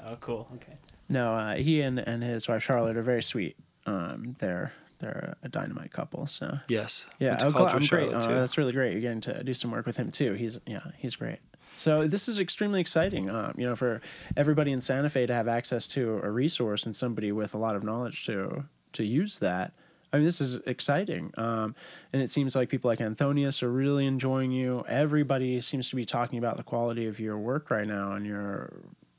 Oh, 0.05 0.17
cool. 0.19 0.47
Okay. 0.55 0.73
No, 1.07 1.33
uh, 1.35 1.55
he 1.55 1.81
and, 1.81 1.99
and 1.99 2.21
his 2.23 2.47
wife 2.49 2.63
Charlotte 2.63 2.97
are 2.97 3.01
very 3.03 3.23
sweet. 3.23 3.55
Um, 3.85 4.35
they're 4.39 4.73
they're 4.99 5.35
a 5.43 5.47
dynamite 5.49 5.91
couple. 5.91 6.25
So 6.27 6.59
Yes. 6.67 7.05
yeah, 7.19 7.37
oh, 7.43 7.51
college 7.51 7.73
I'm 7.73 7.79
with 7.79 7.89
great. 7.89 8.09
Charlotte, 8.11 8.27
Uh, 8.29 8.39
that's 8.39 8.57
really 8.57 8.73
great. 8.73 8.91
You're 8.93 9.01
getting 9.01 9.21
to 9.21 9.43
do 9.43 9.53
some 9.53 9.71
work 9.71 9.85
with 9.85 9.97
him 9.97 10.11
too. 10.11 10.33
He's 10.33 10.59
yeah, 10.65 10.81
he's 10.97 11.15
great. 11.15 11.39
So 11.75 12.07
this 12.07 12.27
is 12.27 12.39
extremely 12.39 12.79
exciting. 12.81 13.29
Um, 13.29 13.53
you 13.57 13.65
know, 13.65 13.75
for 13.75 14.01
everybody 14.35 14.71
in 14.71 14.81
Santa 14.81 15.09
Fe 15.09 15.25
to 15.27 15.33
have 15.33 15.47
access 15.47 15.87
to 15.89 16.19
a 16.23 16.29
resource 16.31 16.85
and 16.85 16.95
somebody 16.95 17.31
with 17.31 17.53
a 17.53 17.57
lot 17.57 17.75
of 17.75 17.83
knowledge 17.83 18.25
to 18.25 18.65
to 18.95 19.05
use 19.05 19.39
that. 19.39 19.73
I 20.11 20.17
mean, 20.17 20.25
this 20.25 20.39
is 20.39 20.57
exciting. 20.65 21.33
Um, 21.37 21.75
and 22.13 22.21
it 22.21 22.29
seems 22.29 22.55
like 22.55 22.69
people 22.69 22.89
like 22.89 22.99
Anthonius 22.99 23.61
are 23.63 23.71
really 23.71 24.05
enjoying 24.05 24.51
you. 24.51 24.85
Everybody 24.87 25.59
seems 25.59 25.89
to 25.89 25.95
be 25.95 26.05
talking 26.05 26.39
about 26.39 26.57
the 26.57 26.63
quality 26.63 27.05
of 27.05 27.19
your 27.19 27.37
work 27.37 27.69
right 27.69 27.87
now 27.87 28.13
and 28.13 28.25
your 28.25 28.71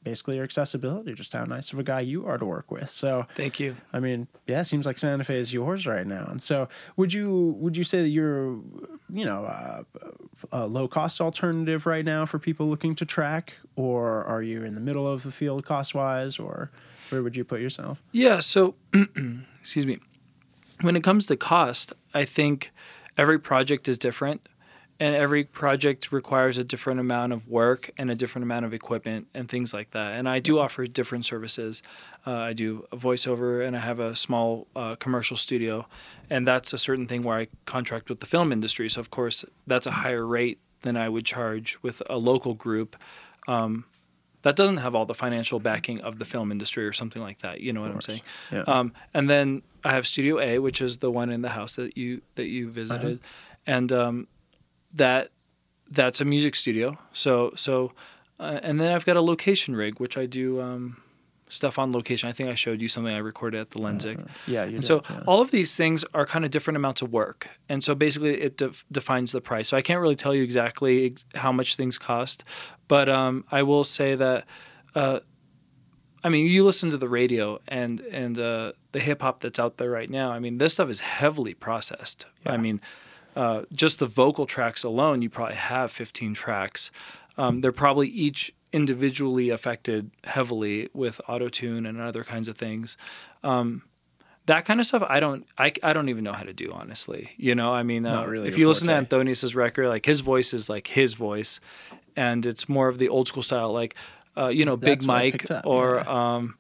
basically 0.07 0.37
your 0.37 0.45
accessibility, 0.45 1.13
just 1.15 1.33
how 1.33 1.45
nice 1.45 1.73
of 1.73 1.81
a 1.81 1.83
guy 1.83 1.99
you 1.99 2.25
are 2.27 2.39
to 2.39 2.45
work 2.45 2.71
with. 2.71 2.89
So 2.89 3.27
Thank 3.35 3.59
you. 3.59 3.75
I 3.93 3.99
mean, 3.99 4.29
yeah, 4.47 4.61
it 4.61 4.67
seems 4.67 4.87
like 4.87 4.99
Santa 4.99 5.25
Fe 5.25 5.35
is 5.35 5.53
yours 5.53 5.85
right 5.85 6.07
now. 6.07 6.27
And 6.31 6.41
so, 6.41 6.69
would 6.97 7.13
you 7.13 7.57
would 7.59 7.77
you 7.77 7.83
say 7.83 8.03
that 8.03 8.11
you're, 8.11 8.61
you 9.11 9.25
know, 9.25 9.45
uh, 9.45 9.83
a 10.53 10.67
low 10.69 10.87
cost 10.87 11.21
alternative 11.21 11.87
right 11.87 12.05
now 12.05 12.25
for 12.25 12.39
people 12.39 12.69
looking 12.69 12.95
to 12.95 13.05
track, 13.05 13.55
or 13.75 14.25
are 14.25 14.43
you 14.43 14.63
in 14.63 14.77
the 14.77 14.81
middle 14.81 15.09
of 15.09 15.25
the 15.25 15.33
field 15.33 15.65
cost 15.65 15.93
wise, 15.93 16.39
or 16.39 16.71
where 17.11 17.23
would 17.23 17.37
you 17.37 17.45
put 17.45 17.61
yourself? 17.61 18.03
Yeah. 18.13 18.41
So, 18.41 18.75
excuse 19.61 19.87
me. 19.87 19.99
When 20.83 20.97
it 20.97 21.03
comes 21.03 21.27
to 21.27 21.37
cost, 21.37 21.93
I 22.13 22.25
think 22.25 22.71
every 23.17 23.39
project 23.39 23.89
is 23.89 23.99
different, 23.99 24.47
and 24.99 25.15
every 25.15 25.45
project 25.45 26.13
requires 26.13 26.59
a 26.59 26.65
different 26.65 27.01
amount 27.01 27.33
of 27.33 27.49
work 27.49 27.91
and 27.99 28.11
a 28.11 28.15
different 28.15 28.45
amount 28.45 28.65
of 28.65 28.75
equipment 28.75 29.27
and 29.35 29.49
things 29.49 29.75
like 29.75 29.91
that. 29.93 30.17
And 30.17 30.29
I 30.29 30.39
do 30.39 30.59
offer 30.59 30.87
different 30.87 31.27
services. 31.27 31.83
Uh, 32.27 32.33
I 32.37 32.53
do 32.53 32.87
a 32.93 32.97
voiceover, 32.97 33.67
and 33.67 33.77
I 33.77 33.81
have 33.81 33.99
a 33.99 34.15
small 34.17 34.67
uh, 34.77 34.97
commercial 34.97 35.37
studio, 35.37 35.87
and 36.31 36.47
that's 36.47 36.73
a 36.73 36.79
certain 36.79 37.07
thing 37.07 37.23
where 37.23 37.39
I 37.39 37.49
contract 37.65 38.09
with 38.09 38.21
the 38.21 38.27
film 38.27 38.53
industry. 38.53 38.89
So 38.89 39.01
of 39.01 39.11
course, 39.11 39.45
that's 39.67 39.87
a 39.87 39.93
higher 39.93 40.27
rate 40.27 40.59
than 40.83 40.97
I 40.97 41.09
would 41.09 41.25
charge 41.25 41.79
with 41.83 42.03
a 42.09 42.19
local 42.19 42.55
group. 42.55 42.97
Um, 43.49 43.85
that 44.47 44.55
doesn't 44.55 44.77
have 44.77 44.95
all 44.95 45.05
the 45.05 45.15
financial 45.15 45.59
backing 45.59 46.01
of 46.03 46.21
the 46.21 46.25
film 46.25 46.53
industry 46.53 46.87
or 46.87 46.93
something 46.93 47.21
like 47.21 47.39
that. 47.39 47.63
You 47.63 47.73
know 47.73 47.81
what 47.81 47.91
I'm 47.91 48.01
saying? 48.01 48.21
Yeah. 48.53 48.63
Um, 48.69 48.93
and 49.13 49.29
then 49.29 49.63
I 49.83 49.91
have 49.91 50.07
Studio 50.07 50.39
A, 50.39 50.61
which 50.61 50.81
is 50.81 50.99
the 50.99 51.11
one 51.11 51.31
in 51.31 51.43
the 51.43 51.49
house 51.49 51.75
that 51.75 51.99
you 51.99 52.23
that 52.37 52.47
you 52.47 52.71
visited, 52.71 53.19
and 53.67 53.93
um, 53.93 54.29
that 54.95 55.31
that's 55.91 56.21
a 56.21 56.25
music 56.25 56.55
studio. 56.55 56.97
So 57.13 57.55
so, 57.57 57.91
uh, 58.39 58.61
and 58.63 58.81
then 58.81 58.93
I've 58.93 59.05
got 59.05 59.17
a 59.17 59.21
location 59.21 59.75
rig, 59.75 59.99
which 59.99 60.17
I 60.17 60.27
do 60.27 60.61
um, 60.61 61.03
stuff 61.49 61.77
on 61.77 61.91
location. 61.91 62.29
I 62.29 62.33
think 62.33 62.49
I 62.49 62.55
showed 62.55 62.81
you 62.81 62.87
something 62.87 63.13
I 63.13 63.19
recorded 63.19 63.61
at 63.61 63.71
the 63.71 63.81
Lensic. 63.81 64.25
Yeah, 64.47 64.65
you 64.65 64.77
And 64.77 64.85
so 64.85 65.03
yeah. 65.11 65.25
all 65.27 65.41
of 65.41 65.51
these 65.51 65.77
things 65.77 66.05
are 66.15 66.25
kind 66.25 66.45
of 66.45 66.53
different 66.53 66.77
amounts 66.77 67.03
of 67.03 67.13
work, 67.13 67.49
and 67.69 67.83
so 67.83 67.97
basically 67.97 68.41
it 68.41 68.57
def- 68.57 68.85
defines 68.93 69.33
the 69.33 69.41
price. 69.41 69.69
So 69.69 69.77
I 69.77 69.83
can't 69.83 70.01
really 70.01 70.15
tell 70.15 70.35
you 70.35 70.45
exactly 70.45 71.07
ex- 71.07 71.25
how 71.35 71.51
much 71.51 71.75
things 71.75 71.99
cost, 71.99 72.45
but 72.89 73.09
um, 73.09 73.45
I 73.51 73.63
will 73.63 73.85
say 73.85 74.15
that. 74.15 74.47
Uh, 74.95 75.21
I 76.25 76.29
mean, 76.29 76.47
you 76.47 76.65
listen 76.65 76.91
to 76.91 76.97
the 76.97 77.09
radio 77.09 77.61
and 77.69 78.01
and 78.01 78.39
uh, 78.39 78.73
the 78.93 78.99
hip 78.99 79.23
hop 79.23 79.41
that's 79.41 79.59
out 79.59 79.77
there 79.77 79.91
right 79.91 80.11
now. 80.11 80.33
I 80.33 80.41
mean, 80.41 80.59
this 80.59 80.75
stuff 80.75 80.91
is 80.91 81.01
heavily 81.01 81.55
processed. 81.55 82.27
I 82.47 82.57
mean, 82.57 82.81
uh, 83.37 83.63
just 83.73 83.99
the 83.99 84.07
vocal 84.07 84.47
tracks 84.47 84.83
alone, 84.83 85.23
you 85.23 85.29
probably 85.29 85.57
have 85.57 85.93
15 85.93 86.35
tracks. 86.35 86.91
Um, 87.37 87.61
they're 87.61 87.71
probably 87.71 88.09
each 88.09 88.55
individually 88.73 89.51
affected 89.51 90.11
heavily 90.25 90.89
with 90.93 91.21
auto 91.29 91.49
tune 91.49 91.87
and 91.87 92.01
other 92.01 92.25
kinds 92.25 92.49
of 92.49 92.57
things. 92.57 92.97
Um, 93.45 93.83
that 94.47 94.65
kind 94.65 94.81
of 94.81 94.87
stuff 94.87 95.03
I 95.09 95.21
don't 95.21 95.47
I, 95.59 95.73
I 95.83 95.93
don't 95.93 96.09
even 96.09 96.25
know 96.25 96.33
how 96.33 96.45
to 96.45 96.53
do 96.53 96.73
honestly. 96.73 97.31
You 97.37 97.55
know, 97.55 97.73
I 97.73 97.83
mean, 97.83 98.07
uh, 98.07 98.25
really 98.27 98.49
if 98.49 98.59
you 98.59 98.69
listen 98.69 98.89
forte. 98.89 99.07
to 99.07 99.17
Anthonius's 99.17 99.55
record, 99.55 99.89
like 99.89 100.07
his 100.07 100.21
voice 100.21 100.55
is 100.55 100.71
like 100.71 100.87
his 100.87 101.15
voice, 101.15 101.61
and 102.17 102.45
it's 102.47 102.69
more 102.69 102.89
of 102.89 102.99
the 102.99 103.09
old 103.09 103.29
school 103.29 103.43
style, 103.43 103.73
like 103.73 103.95
uh, 104.37 104.49
you 104.49 104.65
know, 104.65 104.77
Big 104.77 104.99
That's 105.01 105.07
Mike 105.07 105.45
or 105.65 106.03
yeah. 106.05 106.35
um, 106.37 106.57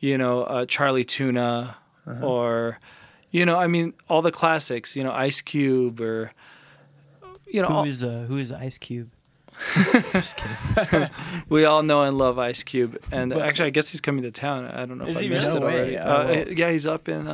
you 0.00 0.16
know, 0.18 0.42
uh, 0.42 0.66
Charlie 0.66 1.04
Tuna 1.04 1.76
Uh-huh. 2.06 2.26
or 2.26 2.78
you 3.30 3.46
know, 3.46 3.56
I 3.58 3.66
mean, 3.66 3.94
all 4.08 4.20
the 4.22 4.32
classics. 4.32 4.94
You 4.96 5.04
know, 5.04 5.12
Ice 5.12 5.40
Cube 5.40 6.00
or 6.00 6.32
you 7.46 7.62
know, 7.62 7.68
all- 7.68 7.84
Who 7.84 7.90
is 7.90 8.02
uh, 8.04 8.24
who 8.28 8.38
is 8.38 8.50
Ice 8.52 8.78
Cube? 8.78 9.10
Just 10.12 10.38
kidding. 10.76 11.08
we 11.48 11.64
all 11.64 11.82
know 11.82 12.02
and 12.02 12.16
love 12.18 12.38
Ice 12.38 12.62
Cube, 12.62 12.98
and 13.12 13.32
actually, 13.32 13.66
I 13.66 13.70
guess 13.70 13.90
he's 13.90 14.00
coming 14.00 14.22
to 14.24 14.30
town. 14.30 14.64
I 14.66 14.86
don't 14.86 14.98
know 14.98 15.06
if 15.06 15.16
I 15.16 15.22
he 15.22 15.28
missed 15.28 15.52
really? 15.52 15.58
it 15.58 15.60
No 15.60 15.66
already. 15.76 15.90
way. 15.92 15.98
Uh, 15.98 16.16
Oh, 16.22 16.26
well. 16.26 16.48
yeah, 16.48 16.70
he's 16.72 16.86
up 16.86 17.08
in. 17.08 17.26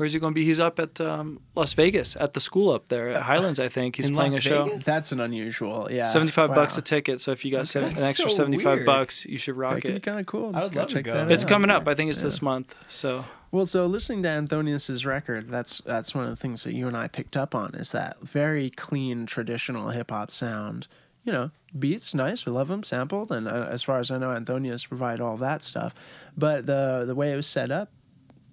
Uh, 0.00 0.02
where's 0.02 0.12
he 0.12 0.18
going 0.18 0.32
to 0.32 0.34
be? 0.34 0.44
He's 0.44 0.60
up 0.60 0.78
at 0.78 1.00
um, 1.00 1.40
Las 1.54 1.74
Vegas 1.74 2.16
at 2.16 2.32
the 2.34 2.40
school 2.40 2.72
up 2.72 2.88
there 2.88 3.10
at 3.10 3.22
Highlands. 3.22 3.60
I 3.60 3.68
think 3.68 3.96
he's 3.96 4.08
In 4.08 4.14
playing 4.14 4.32
Las 4.32 4.38
a 4.40 4.42
show. 4.42 4.64
Vegas? 4.64 4.84
That's 4.84 5.12
an 5.12 5.20
unusual. 5.20 5.88
Yeah. 5.90 6.04
Seventy-five 6.04 6.54
bucks 6.54 6.76
a 6.78 6.82
ticket. 6.82 7.20
So 7.20 7.32
if 7.32 7.44
you 7.44 7.50
guys 7.50 7.74
Okay. 7.76 7.86
an 7.86 7.92
extra 8.02 8.28
so 8.30 8.36
seventy-five 8.36 8.78
weird. 8.78 8.86
bucks, 8.86 9.24
you 9.26 9.38
should 9.38 9.54
That 9.54 9.58
rock 9.60 9.74
could 9.82 9.84
be 9.84 9.96
it. 9.96 10.02
kind 10.02 10.20
of 10.20 10.26
cool. 10.26 10.54
I 10.56 10.64
would 10.64 10.74
love 10.74 10.88
to 10.88 11.02
go 11.02 11.12
that 11.12 11.30
It's 11.30 11.44
out. 11.44 11.48
coming 11.50 11.70
up. 11.70 11.86
I 11.86 11.94
think 11.94 12.10
it's 12.10 12.22
this 12.22 12.40
month. 12.42 12.74
So 12.88 13.24
Well, 13.52 13.66
so 13.66 13.84
listening 13.86 14.22
to 14.22 14.28
Anthonius's 14.28 15.04
record, 15.04 15.50
that's 15.50 15.80
that's 15.82 16.14
one 16.14 16.24
of 16.24 16.30
the 16.30 16.36
things 16.36 16.64
that 16.64 16.72
you 16.74 16.86
and 16.88 16.96
I 16.96 17.08
picked 17.08 17.36
up 17.36 17.54
on 17.54 17.74
is 17.74 17.92
that 17.92 18.20
very 18.22 18.70
clean 18.70 19.26
traditional 19.26 19.90
hip 19.90 20.10
hop 20.10 20.30
sound. 20.30 20.88
You 21.22 21.32
know, 21.32 21.50
beats 21.78 22.14
nice, 22.14 22.46
we 22.46 22.52
love 22.52 22.68
them 22.68 22.82
sampled, 22.82 23.30
and 23.30 23.46
uh, 23.46 23.66
as 23.70 23.82
far 23.82 23.98
as 23.98 24.10
I 24.10 24.16
know, 24.16 24.28
Anthonius 24.30 24.88
provide 24.88 25.20
all 25.20 25.36
that 25.36 25.60
stuff. 25.62 25.94
But 26.36 26.64
the 26.66 27.04
the 27.06 27.14
way 27.14 27.30
it 27.32 27.36
was 27.36 27.46
set 27.46 27.70
up, 27.70 27.90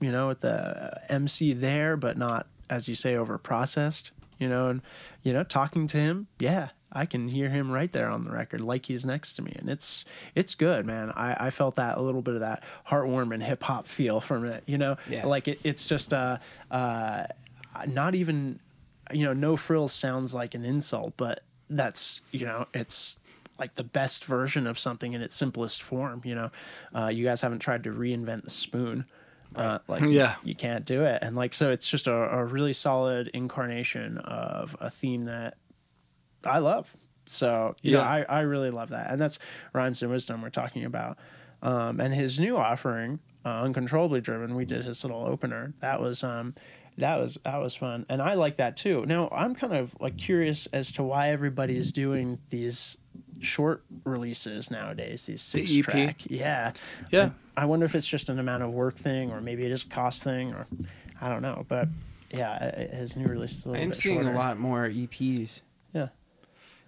you 0.02 0.12
know, 0.12 0.28
with 0.28 0.42
the 0.42 1.00
MC 1.10 1.54
there, 1.54 1.98
but 1.98 2.18
not 2.18 2.48
as 2.70 2.88
you 2.90 2.96
say 2.96 3.16
over 3.16 3.38
processed. 3.38 4.12
You 4.40 4.48
know, 4.50 4.68
and 4.70 4.82
you 5.24 5.34
know, 5.34 5.44
talking 5.44 5.88
to 5.88 5.98
him, 5.98 6.28
yeah, 6.38 6.70
I 6.94 7.06
can 7.08 7.28
hear 7.28 7.50
him 7.50 7.72
right 7.72 7.92
there 7.92 8.08
on 8.08 8.24
the 8.24 8.30
record, 8.30 8.62
like 8.62 8.86
he's 8.86 9.04
next 9.06 9.34
to 9.38 9.42
me, 9.42 9.54
and 9.58 9.68
it's 9.68 10.06
it's 10.36 10.54
good, 10.54 10.86
man. 10.86 11.12
I, 11.16 11.48
I 11.48 11.50
felt 11.50 11.76
that 11.78 11.98
a 11.98 12.02
little 12.02 12.22
bit 12.22 12.36
of 12.36 12.42
that 12.42 12.64
heartwarming 12.88 13.42
hip 13.42 13.64
hop 13.64 13.88
feel 13.88 14.20
from 14.20 14.46
it. 14.46 14.64
You 14.68 14.78
know, 14.78 14.98
Yeah. 15.10 15.26
like 15.26 15.48
it, 15.48 15.60
it's 15.64 15.88
just 15.88 16.14
uh, 16.14 16.38
uh, 16.70 17.24
not 17.88 18.14
even, 18.14 18.60
you 19.12 19.26
know, 19.26 19.34
no 19.34 19.58
frills 19.58 19.92
sounds 19.94 20.36
like 20.36 20.54
an 20.54 20.64
insult, 20.64 21.14
but 21.18 21.42
that's 21.70 22.22
you 22.32 22.46
know, 22.46 22.68
it's 22.76 23.18
like 23.60 23.74
the 23.74 23.84
best 23.84 24.24
version 24.26 24.68
of 24.68 24.78
something 24.78 25.14
in 25.14 25.22
its 25.24 25.36
simplest 25.36 25.82
form. 25.82 26.22
You 26.24 26.36
know, 26.36 26.52
uh, 26.94 27.08
you 27.08 27.26
guys 27.26 27.42
haven't 27.42 27.60
tried 27.60 27.84
to 27.86 27.90
reinvent 27.92 28.44
the 28.44 28.52
spoon. 28.52 29.06
Uh, 29.56 29.80
like 29.88 30.02
Yeah. 30.04 30.36
you 30.44 30.54
can't 30.56 30.86
do 30.86 31.04
it, 31.06 31.20
and 31.22 31.36
like 31.36 31.54
so, 31.54 31.70
it's 31.70 31.90
just 31.90 32.08
a, 32.08 32.14
a 32.14 32.46
really 32.46 32.74
solid 32.74 33.30
incarnation 33.30 34.18
of 34.20 34.76
a 34.80 34.90
theme 34.90 35.26
that 35.26 35.58
I 36.44 36.60
love. 36.60 36.96
So 37.26 37.76
you 37.82 37.92
know, 37.94 38.00
Yeah. 38.02 38.10
I, 38.10 38.26
I 38.28 38.40
really 38.42 38.72
love 38.72 38.90
that, 38.90 39.10
and 39.12 39.20
that's 39.22 39.40
rhymes 39.74 40.02
and 40.02 40.12
wisdom 40.12 40.42
we're 40.42 40.50
talking 40.50 40.86
about. 40.86 41.18
Um, 41.62 42.00
and 42.00 42.14
his 42.14 42.40
new 42.40 42.56
offering, 42.58 43.20
uh, 43.46 43.62
uncontrollably 43.64 44.22
driven, 44.22 44.54
we 44.56 44.66
did 44.66 44.86
his 44.86 45.04
little 45.04 45.26
opener. 45.26 45.74
That 45.80 46.00
was 46.00 46.24
um, 46.24 46.54
that 46.98 47.18
was 47.20 47.38
that 47.44 47.58
was 47.58 47.76
fun, 47.76 48.06
and 48.10 48.22
I 48.22 48.36
like 48.36 48.58
that 48.58 48.78
too. 48.78 49.06
Now 49.08 49.30
I'm 49.32 49.56
kind 49.56 49.74
of 49.74 49.96
like 50.00 50.18
curious 50.18 50.68
as 50.68 50.92
to 50.94 51.04
why 51.04 51.30
everybody's 51.30 51.92
doing 51.92 52.40
these 52.50 52.98
short 53.40 53.84
releases 54.04 54.70
nowadays. 54.72 55.26
These 55.26 55.42
six 55.42 55.78
EP? 55.78 55.84
track, 55.84 56.22
yeah, 56.30 56.74
yeah, 57.12 57.30
I 57.56 57.66
wonder 57.66 57.86
if 57.86 57.96
it's 57.96 58.08
just 58.08 58.30
an 58.30 58.40
amount 58.40 58.64
of 58.64 58.72
work 58.74 58.96
thing, 58.96 59.32
or 59.32 59.42
maybe 59.42 59.66
it 59.66 59.72
is 59.72 59.84
a 59.84 59.88
cost 59.88 60.24
thing, 60.24 60.54
or 60.54 60.66
I 61.22 61.30
don't 61.30 61.42
know. 61.42 61.66
But 61.68 61.88
yeah, 62.32 62.52
i- 62.52 62.82
i- 62.82 62.96
his 62.96 63.16
new 63.16 63.28
release 63.28 63.54
is 63.54 63.66
a 63.66 63.70
little 63.72 63.84
I'm 63.86 63.94
seeing 63.94 64.18
shorter. 64.24 64.32
a 64.32 64.38
lot 64.38 64.58
more 64.60 64.88
EPs. 64.90 65.62
Yeah. 65.94 66.08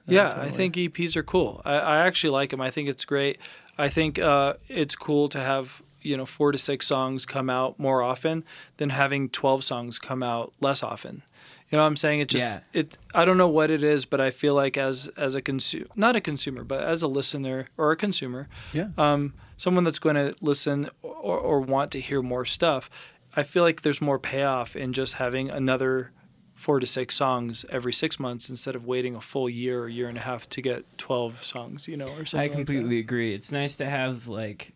yeah. 0.07 0.29
totally. 0.29 0.47
I 0.47 0.51
think 0.51 0.75
EPs 0.75 1.15
are 1.15 1.23
cool. 1.23 1.61
I, 1.65 1.73
I 1.75 1.97
actually 2.07 2.31
like 2.31 2.49
them. 2.49 2.61
I 2.61 2.69
think 2.71 2.89
it's 2.89 3.05
great. 3.05 3.39
I 3.77 3.87
think 3.89 4.19
uh, 4.19 4.55
it's 4.67 4.95
cool 4.95 5.29
to 5.29 5.39
have 5.39 5.81
you 6.01 6.15
know 6.17 6.25
four 6.25 6.51
to 6.51 6.57
six 6.57 6.87
songs 6.87 7.25
come 7.25 7.49
out 7.49 7.77
more 7.79 8.01
often 8.01 8.43
than 8.77 8.89
having 8.89 9.29
twelve 9.29 9.63
songs 9.63 9.99
come 9.99 10.21
out 10.23 10.53
less 10.61 10.81
often. 10.83 11.23
You 11.71 11.77
know 11.77 11.83
what 11.83 11.87
I'm 11.89 11.95
saying? 11.97 12.21
It 12.21 12.29
just 12.29 12.61
it 12.73 12.97
I 13.13 13.25
don't 13.25 13.37
know 13.37 13.49
what 13.49 13.69
it 13.69 13.83
is, 13.83 14.05
but 14.05 14.19
I 14.19 14.31
feel 14.31 14.55
like 14.55 14.75
as 14.77 15.07
as 15.17 15.35
a 15.35 15.41
consumer, 15.41 15.85
not 15.95 16.15
a 16.15 16.21
consumer, 16.21 16.63
but 16.63 16.83
as 16.83 17.03
a 17.03 17.07
listener 17.07 17.67
or 17.77 17.91
a 17.91 17.95
consumer, 17.95 18.47
Yeah. 18.73 18.89
um, 18.97 19.33
someone 19.57 19.83
that's 19.83 19.99
going 19.99 20.15
to 20.15 20.33
listen 20.41 20.89
or, 21.03 21.37
or 21.37 21.59
want 21.61 21.91
to 21.91 21.99
hear 21.99 22.21
more 22.23 22.43
stuff, 22.45 22.89
I 23.35 23.43
feel 23.43 23.61
like 23.63 23.83
there's 23.83 24.01
more 24.01 24.17
payoff 24.17 24.75
in 24.75 24.93
just 24.93 25.15
having 25.15 25.49
another 25.51 26.11
four 26.55 26.79
to 26.79 26.85
six 26.85 27.15
songs 27.15 27.65
every 27.69 27.93
six 27.93 28.19
months 28.19 28.49
instead 28.49 28.75
of 28.75 28.85
waiting 28.85 29.15
a 29.15 29.21
full 29.21 29.47
year 29.49 29.81
or 29.83 29.87
year 29.89 30.09
and 30.09 30.17
a 30.17 30.21
half 30.21 30.49
to 30.49 30.61
get 30.61 30.83
12 30.97 31.43
songs, 31.43 31.87
you 31.87 31.95
know, 31.95 32.05
or 32.17 32.25
something. 32.25 32.39
I 32.39 32.43
like 32.43 32.51
that. 32.51 32.57
completely 32.57 32.97
agree. 32.99 33.33
It's 33.33 33.51
nice 33.51 33.75
to 33.77 33.85
have 33.89 34.27
like 34.27 34.73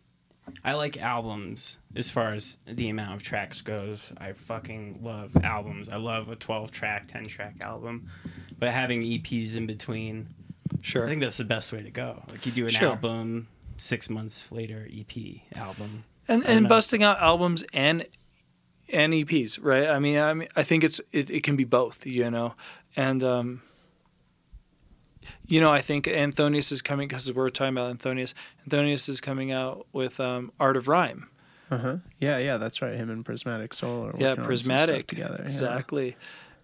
I 0.64 0.74
like 0.74 0.96
albums 0.98 1.78
as 1.96 2.10
far 2.10 2.32
as 2.34 2.58
the 2.66 2.88
amount 2.88 3.14
of 3.14 3.22
tracks 3.22 3.62
goes. 3.62 4.12
I 4.18 4.32
fucking 4.32 5.00
love 5.02 5.36
albums. 5.42 5.88
I 5.88 5.96
love 5.96 6.28
a 6.28 6.36
12 6.36 6.70
track, 6.70 7.08
10 7.08 7.26
track 7.26 7.56
album. 7.60 8.08
But 8.58 8.70
having 8.70 9.02
EPs 9.02 9.56
in 9.56 9.66
between, 9.66 10.28
Sure. 10.82 11.06
I 11.06 11.08
think 11.08 11.20
that's 11.22 11.36
the 11.38 11.44
best 11.44 11.72
way 11.72 11.82
to 11.82 11.90
go. 11.90 12.22
Like 12.30 12.44
you 12.46 12.52
do 12.52 12.64
an 12.64 12.70
Sure. 12.70 12.90
album, 12.90 13.48
6 13.76 14.10
months 14.10 14.50
later 14.52 14.86
EP 14.92 15.42
album. 15.56 16.04
and 16.28 16.44
and 16.46 16.68
busting 16.68 17.02
out 17.02 17.20
albums 17.20 17.64
and 17.72 18.06
and 18.92 19.12
EPs, 19.14 19.58
right? 19.62 19.88
I 19.88 19.98
mean, 19.98 20.18
I 20.18 20.34
mean, 20.34 20.48
I 20.56 20.62
think 20.62 20.84
it's 20.84 21.00
it, 21.12 21.30
it 21.30 21.42
can 21.42 21.56
be 21.56 21.64
both, 21.64 22.06
you 22.06 22.30
know, 22.30 22.54
and 22.96 23.24
um, 23.24 23.62
you 25.46 25.60
know, 25.60 25.72
I 25.72 25.80
think 25.80 26.06
Anthonius 26.06 26.70
is 26.72 26.82
coming 26.82 27.08
because 27.08 27.32
we're 27.32 27.50
talking 27.50 27.74
about 27.76 27.96
Anthonius. 27.96 28.34
Anthonius 28.68 29.08
is 29.08 29.20
coming 29.20 29.52
out 29.52 29.86
with 29.92 30.20
um, 30.20 30.52
Art 30.60 30.76
of 30.76 30.88
Rhyme. 30.88 31.28
Uh 31.70 31.78
huh. 31.78 31.96
Yeah, 32.18 32.38
yeah, 32.38 32.56
that's 32.58 32.82
right. 32.82 32.94
Him 32.94 33.10
and 33.10 33.24
Prismatic 33.24 33.72
Soul 33.72 34.06
are 34.06 34.14
yeah, 34.18 34.30
working 34.30 34.30
on 34.30 34.34
some 34.34 34.34
stuff 34.36 34.46
prismatic 34.46 35.06
together. 35.06 35.36
yeah. 35.38 35.42
exactly, 35.44 36.16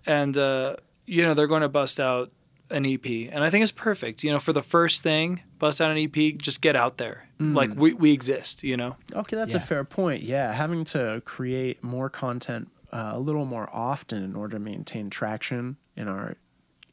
and 0.07 0.37
uh, 0.37 0.77
you 1.07 1.25
know 1.25 1.35
they're 1.35 1.47
going 1.47 1.63
to 1.63 1.69
bust 1.69 1.99
out 1.99 2.31
an 2.71 2.87
EP, 2.87 3.05
and 3.33 3.43
I 3.43 3.51
think 3.51 3.63
it's 3.63 3.73
perfect. 3.73 4.23
You 4.23 4.31
know, 4.31 4.39
for 4.39 4.53
the 4.53 4.63
first 4.63 5.03
thing, 5.03 5.43
bust 5.59 5.81
out 5.81 5.91
an 5.91 5.99
EP, 5.99 6.37
just 6.39 6.61
get 6.63 6.77
out 6.77 6.99
there, 6.99 7.27
like 7.41 7.75
we 7.75 7.95
we 7.95 8.13
exist. 8.13 8.63
You 8.63 8.77
know, 8.77 8.97
Okay, 9.15 9.37
that's 9.37 9.55
Yeah. 9.55 9.61
a 9.61 9.65
fair 9.65 9.85
point. 9.85 10.23
Yeah, 10.23 10.53
having 10.53 10.85
to 10.85 11.23
create 11.25 11.83
more 11.83 12.09
content 12.11 12.69
uh, 12.93 13.11
a 13.15 13.19
little 13.19 13.47
more 13.47 13.69
often 13.73 14.23
in 14.23 14.37
order 14.37 14.59
to 14.59 14.61
maintain 14.63 15.09
traction 15.11 15.79
in 15.97 16.07
our 16.09 16.37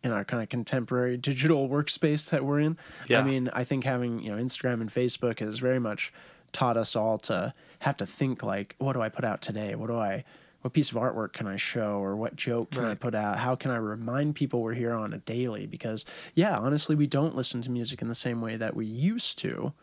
in 0.07 0.13
our 0.13 0.25
kind 0.25 0.41
of 0.41 0.49
contemporary 0.49 1.17
digital 1.17 1.69
workspace 1.69 2.31
that 2.31 2.43
we're 2.43 2.61
in. 2.61 2.77
Yeah. 3.07 3.19
I 3.19 3.23
mean, 3.23 3.49
I 3.53 3.63
think 3.63 3.83
having 3.83 4.23
you 4.23 4.31
know 4.31 4.41
Instagram 4.41 4.81
and 4.81 4.89
Facebook 4.89 5.39
has 5.39 5.59
very 5.59 5.79
much 5.79 6.11
taught 6.51 6.77
us 6.77 6.95
all 6.95 7.17
to 7.19 7.53
have 7.79 7.97
to 7.97 8.05
think 8.05 8.41
like, 8.41 8.75
what 8.79 8.93
do 8.93 9.01
I 9.01 9.09
put 9.09 9.25
out 9.25 9.41
today? 9.41 9.75
What 9.75 9.87
do 9.87 9.97
I 9.97 10.23
what 10.61 10.73
piece 10.73 10.91
of 10.91 10.97
artwork 10.97 11.33
can 11.33 11.45
I 11.45 11.55
show 11.55 11.99
or 11.99 12.15
what 12.15 12.35
joke 12.35 12.71
can 12.71 12.83
I 12.83 12.95
put 12.95 13.13
out? 13.13 13.37
How 13.37 13.55
can 13.55 13.69
I 13.69 13.77
remind 13.77 14.35
people 14.35 14.61
we're 14.63 14.73
here 14.73 14.93
on 14.93 15.13
a 15.13 15.19
daily? 15.19 15.67
Because 15.67 16.03
yeah, 16.33 16.57
honestly, 16.57 16.95
we 16.95 17.05
don't 17.05 17.35
listen 17.35 17.61
to 17.61 17.69
music 17.69 18.01
in 18.01 18.07
the 18.07 18.15
same 18.15 18.41
way 18.41 18.57
that 18.57 18.75
we 18.75 18.85
used 18.85 19.37
to, 19.39 19.73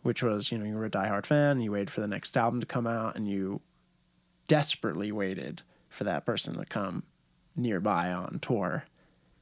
which 0.00 0.22
was, 0.22 0.50
you 0.50 0.58
know, 0.58 0.64
you 0.64 0.74
were 0.74 0.86
a 0.86 0.90
diehard 0.90 1.26
fan, 1.26 1.60
you 1.60 1.72
waited 1.72 1.90
for 1.90 2.00
the 2.00 2.08
next 2.08 2.36
album 2.36 2.60
to 2.60 2.66
come 2.66 2.86
out 2.86 3.14
and 3.14 3.28
you 3.28 3.60
desperately 4.48 5.12
waited 5.12 5.62
for 5.90 6.04
that 6.04 6.24
person 6.24 6.56
to 6.56 6.64
come 6.64 7.02
nearby 7.54 8.10
on 8.10 8.38
tour 8.40 8.86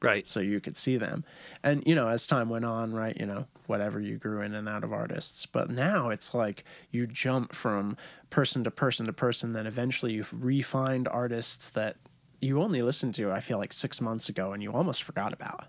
right? 0.01 0.25
so 0.27 0.39
you 0.39 0.59
could 0.59 0.75
see 0.75 0.97
them. 0.97 1.23
And 1.63 1.83
you 1.85 1.95
know, 1.95 2.07
as 2.07 2.27
time 2.27 2.49
went 2.49 2.65
on, 2.65 2.93
right, 2.93 3.17
you 3.19 3.25
know, 3.25 3.45
whatever 3.67 3.99
you 3.99 4.17
grew 4.17 4.41
in 4.41 4.53
and 4.53 4.67
out 4.67 4.83
of 4.83 4.91
artists. 4.91 5.45
But 5.45 5.69
now 5.69 6.09
it's 6.09 6.33
like 6.33 6.63
you 6.89 7.07
jump 7.07 7.53
from 7.53 7.97
person 8.29 8.63
to 8.63 8.71
person 8.71 9.05
to 9.05 9.13
person, 9.13 9.51
then 9.51 9.67
eventually 9.67 10.13
you've 10.13 10.33
refined 10.33 11.07
artists 11.07 11.69
that 11.71 11.97
you 12.41 12.61
only 12.61 12.81
listened 12.81 13.13
to, 13.15 13.31
I 13.31 13.39
feel 13.39 13.59
like 13.59 13.71
six 13.71 14.01
months 14.01 14.27
ago 14.27 14.51
and 14.51 14.63
you 14.63 14.71
almost 14.71 15.03
forgot 15.03 15.31
about. 15.31 15.65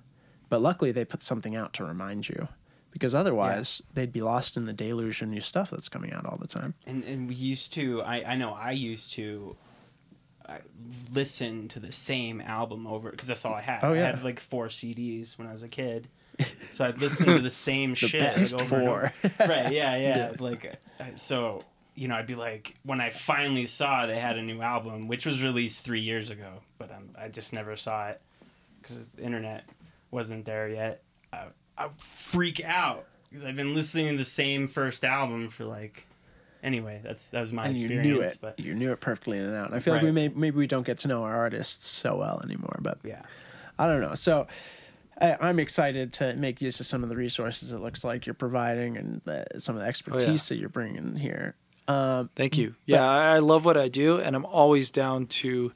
But 0.49 0.63
luckily 0.63 0.93
they 0.93 1.05
put 1.05 1.23
something 1.23 1.55
out 1.55 1.73
to 1.75 1.85
remind 1.85 2.29
you. 2.29 2.49
Because 2.91 3.15
otherwise 3.15 3.81
they'd 3.95 4.13
be 4.13 4.21
lost 4.21 4.59
in 4.59 4.67
the 4.67 4.73
deluge 4.75 5.23
of 5.23 5.29
new 5.29 5.41
stuff 5.41 5.71
that's 5.71 5.89
coming 5.89 6.13
out 6.13 6.27
all 6.27 6.37
the 6.37 6.47
time. 6.47 6.75
And 6.87 7.03
and 7.05 7.27
we 7.27 7.35
used 7.35 7.73
to. 7.73 8.03
I 8.03 8.33
I 8.33 8.37
know 8.37 8.53
I 8.53 8.73
used 8.73 9.13
to. 9.13 9.57
I 10.49 10.59
listen 11.13 11.69
to 11.69 11.81
the 11.81 11.93
same 11.93 12.41
album 12.41 12.87
over 12.87 13.11
because 13.11 13.29
that's 13.29 13.45
all 13.45 13.55
I 13.55 13.61
had. 13.61 13.81
Oh, 13.83 13.93
I 13.95 13.99
had 13.99 14.23
like 14.25 14.41
four 14.41 14.69
CDs 14.69 15.39
when 15.39 15.47
I 15.47 15.53
was 15.53 15.63
a 15.63 15.69
kid, 15.69 16.09
so 16.59 16.85
I'd 16.85 16.99
listen 17.01 17.27
to 17.27 17.39
the 17.39 17.51
same 17.51 17.91
The 17.91 17.97
shit. 17.97 18.21
best 18.21 18.53
like, 18.55 18.63
over 18.63 18.77
and 18.77 18.89
over. 18.89 19.09
four. 19.09 19.31
right? 19.47 19.73
Yeah, 19.73 19.97
yeah. 19.97 20.33
Like 20.39 20.79
uh, 21.01 21.05
so, 21.17 21.65
you 21.95 22.09
know, 22.09 22.17
I'd 22.17 22.27
be 22.27 22.35
like, 22.35 22.75
when 22.85 23.01
I 23.01 23.11
finally 23.11 23.67
saw 23.67 24.07
they 24.07 24.19
had 24.19 24.37
a 24.39 24.43
new 24.43 24.61
album, 24.63 25.09
which 25.09 25.27
was 25.27 25.43
released 25.45 25.85
three 25.85 26.01
years 26.01 26.31
ago, 26.31 26.63
but 26.79 26.91
um, 26.91 27.11
I 27.19 27.29
just 27.29 27.53
never 27.53 27.77
saw 27.77 28.09
it 28.09 28.21
because 28.81 29.09
the 29.09 29.23
internet 29.23 29.69
wasn't 30.11 30.45
there 30.45 30.69
yet. 30.69 31.03
I, 31.33 31.47
I 31.79 31.89
freak 31.99 32.65
out 32.65 33.07
because 33.29 33.45
I've 33.45 33.57
been 33.57 33.75
listening 33.75 34.09
to 34.11 34.17
the 34.17 34.25
same 34.25 34.67
first 34.67 35.05
album 35.05 35.49
for 35.49 35.65
like. 35.65 36.07
Anyway, 36.63 37.01
that's 37.03 37.31
that 37.31 37.41
was 37.41 37.53
my 37.53 37.67
and 37.67 37.77
you 37.77 37.89
knew 37.89 38.21
it. 38.21 38.39
But 38.41 38.61
You 38.61 38.75
knew 38.75 38.93
it 38.93 39.01
perfectly 39.01 39.39
in 39.39 39.45
and 39.45 39.55
out. 39.57 39.67
And 39.67 39.75
I 39.75 39.81
feel 39.81 39.95
like 39.95 40.03
we 40.03 40.13
may 40.13 40.29
maybe 40.29 40.57
we 40.57 40.67
don't 40.67 40.87
get 40.87 40.99
to 40.99 41.09
know 41.09 41.25
our 41.25 41.35
artists 41.35 41.87
so 41.87 42.17
well 42.17 42.41
anymore, 42.45 42.79
but 42.81 42.99
yeah, 43.03 43.23
I 43.79 43.89
don't 43.89 44.01
know. 44.01 44.15
So 44.15 44.47
I, 45.21 45.37
I'm 45.41 45.59
excited 45.59 46.13
to 46.15 46.35
make 46.37 46.63
use 46.63 46.79
of 46.79 46.87
some 46.87 47.03
of 47.03 47.09
the 47.09 47.17
resources 47.17 47.73
it 47.73 47.79
looks 47.79 48.05
like 48.05 48.27
you're 48.27 48.35
providing 48.35 48.97
and 48.97 49.21
the, 49.25 49.45
some 49.59 49.75
of 49.77 49.83
the 49.83 49.89
expertise 49.89 50.49
that 50.49 50.57
you're 50.57 50.69
bringing 50.69 51.17
here. 51.17 51.57
Um, 51.89 52.31
Thank 52.37 52.57
you. 52.59 52.77
Yeah, 52.87 53.05
I, 53.05 53.37
I 53.37 53.39
love 53.41 53.65
what 53.65 53.77
I 53.77 53.89
do, 53.89 54.19
and 54.19 54.37
I'm 54.37 54.47
always 54.47 54.91
down 54.91 55.27
to 55.27 55.73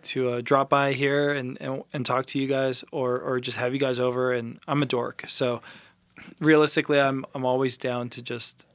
to 0.00 0.30
uh, 0.30 0.40
drop 0.42 0.68
by 0.68 0.92
here 0.94 1.30
and, 1.32 1.58
and 1.60 1.82
and 1.92 2.04
talk 2.04 2.26
to 2.26 2.40
you 2.40 2.48
guys, 2.48 2.82
or 2.90 3.20
or 3.20 3.38
just 3.38 3.56
have 3.56 3.72
you 3.72 3.78
guys 3.78 4.00
over. 4.00 4.32
And 4.32 4.58
I'm 4.66 4.82
a 4.82 4.86
dork, 4.86 5.24
so 5.28 5.62
realistically, 6.40 7.00
I'm 7.00 7.24
I'm 7.36 7.44
always 7.44 7.78
down 7.78 8.08
to 8.10 8.22
just 8.22 8.66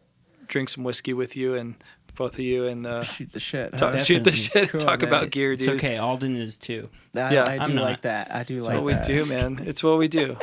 drink 0.48 0.70
some 0.70 0.84
whiskey 0.84 1.14
with 1.14 1.36
you 1.36 1.56
and 1.56 1.76
both 2.16 2.34
of 2.34 2.40
you 2.42 2.66
and 2.66 2.86
uh, 2.86 3.02
shoot 3.04 3.32
the 3.32 3.40
shit. 3.40 3.76
talk, 3.78 3.94
huh? 3.96 4.04
shoot 4.04 4.24
the 4.24 4.32
shit, 4.32 4.70
Cool, 4.70 4.80
talk 4.82 5.02
man. 5.02 5.08
about 5.08 5.32
gear, 5.32 5.56
dude. 5.56 5.68
it's 5.68 5.78
okay. 5.78 5.98
Alden 5.98 6.36
is 6.36 6.58
too. 6.58 6.90
I, 7.16 7.34
Yeah, 7.34 7.46
I 7.48 7.58
do 7.58 7.64
I'm 7.64 7.76
not. 7.76 7.84
like 7.86 8.02
that. 8.02 8.32
I 8.34 8.44
do 8.44 8.60
like 8.60 8.66
that. 8.66 8.68
It's 8.68 8.68
like 8.68 8.76
what 8.76 8.84
we 8.86 9.16
do, 9.16 9.26
man. 9.58 9.68
It's 9.68 9.84
what 9.84 9.98
we 9.98 10.08
do. 10.08 10.38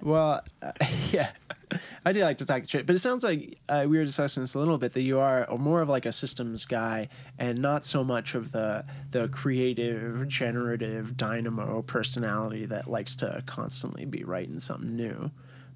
Well, 0.00 0.42
uh, 0.60 0.72
yeah, 1.12 1.30
I 2.04 2.12
do 2.12 2.22
like 2.22 2.38
to 2.38 2.44
talk 2.46 2.62
the 2.62 2.68
shit, 2.68 2.86
but 2.86 2.96
it 2.96 2.98
sounds 2.98 3.22
like 3.22 3.56
uh, 3.68 3.86
we 3.88 3.98
were 3.98 4.04
discussing 4.04 4.42
this 4.42 4.54
a 4.56 4.58
little 4.58 4.78
bit 4.78 4.94
that 4.94 5.02
you 5.02 5.20
are 5.20 5.46
more 5.58 5.80
of 5.80 5.88
like 5.88 6.06
a 6.06 6.10
systems 6.12 6.66
guy 6.66 7.08
and 7.38 7.62
not 7.62 7.84
so 7.84 8.02
much 8.02 8.34
of 8.34 8.50
the 8.50 8.84
the 9.12 9.28
creative, 9.28 10.26
generative 10.26 11.16
dynamo 11.16 11.82
personality 11.82 12.64
that 12.66 12.88
likes 12.88 13.14
to 13.16 13.44
constantly 13.46 14.04
be 14.04 14.24
writing 14.24 14.58
something 14.58 14.96
new. 14.96 15.30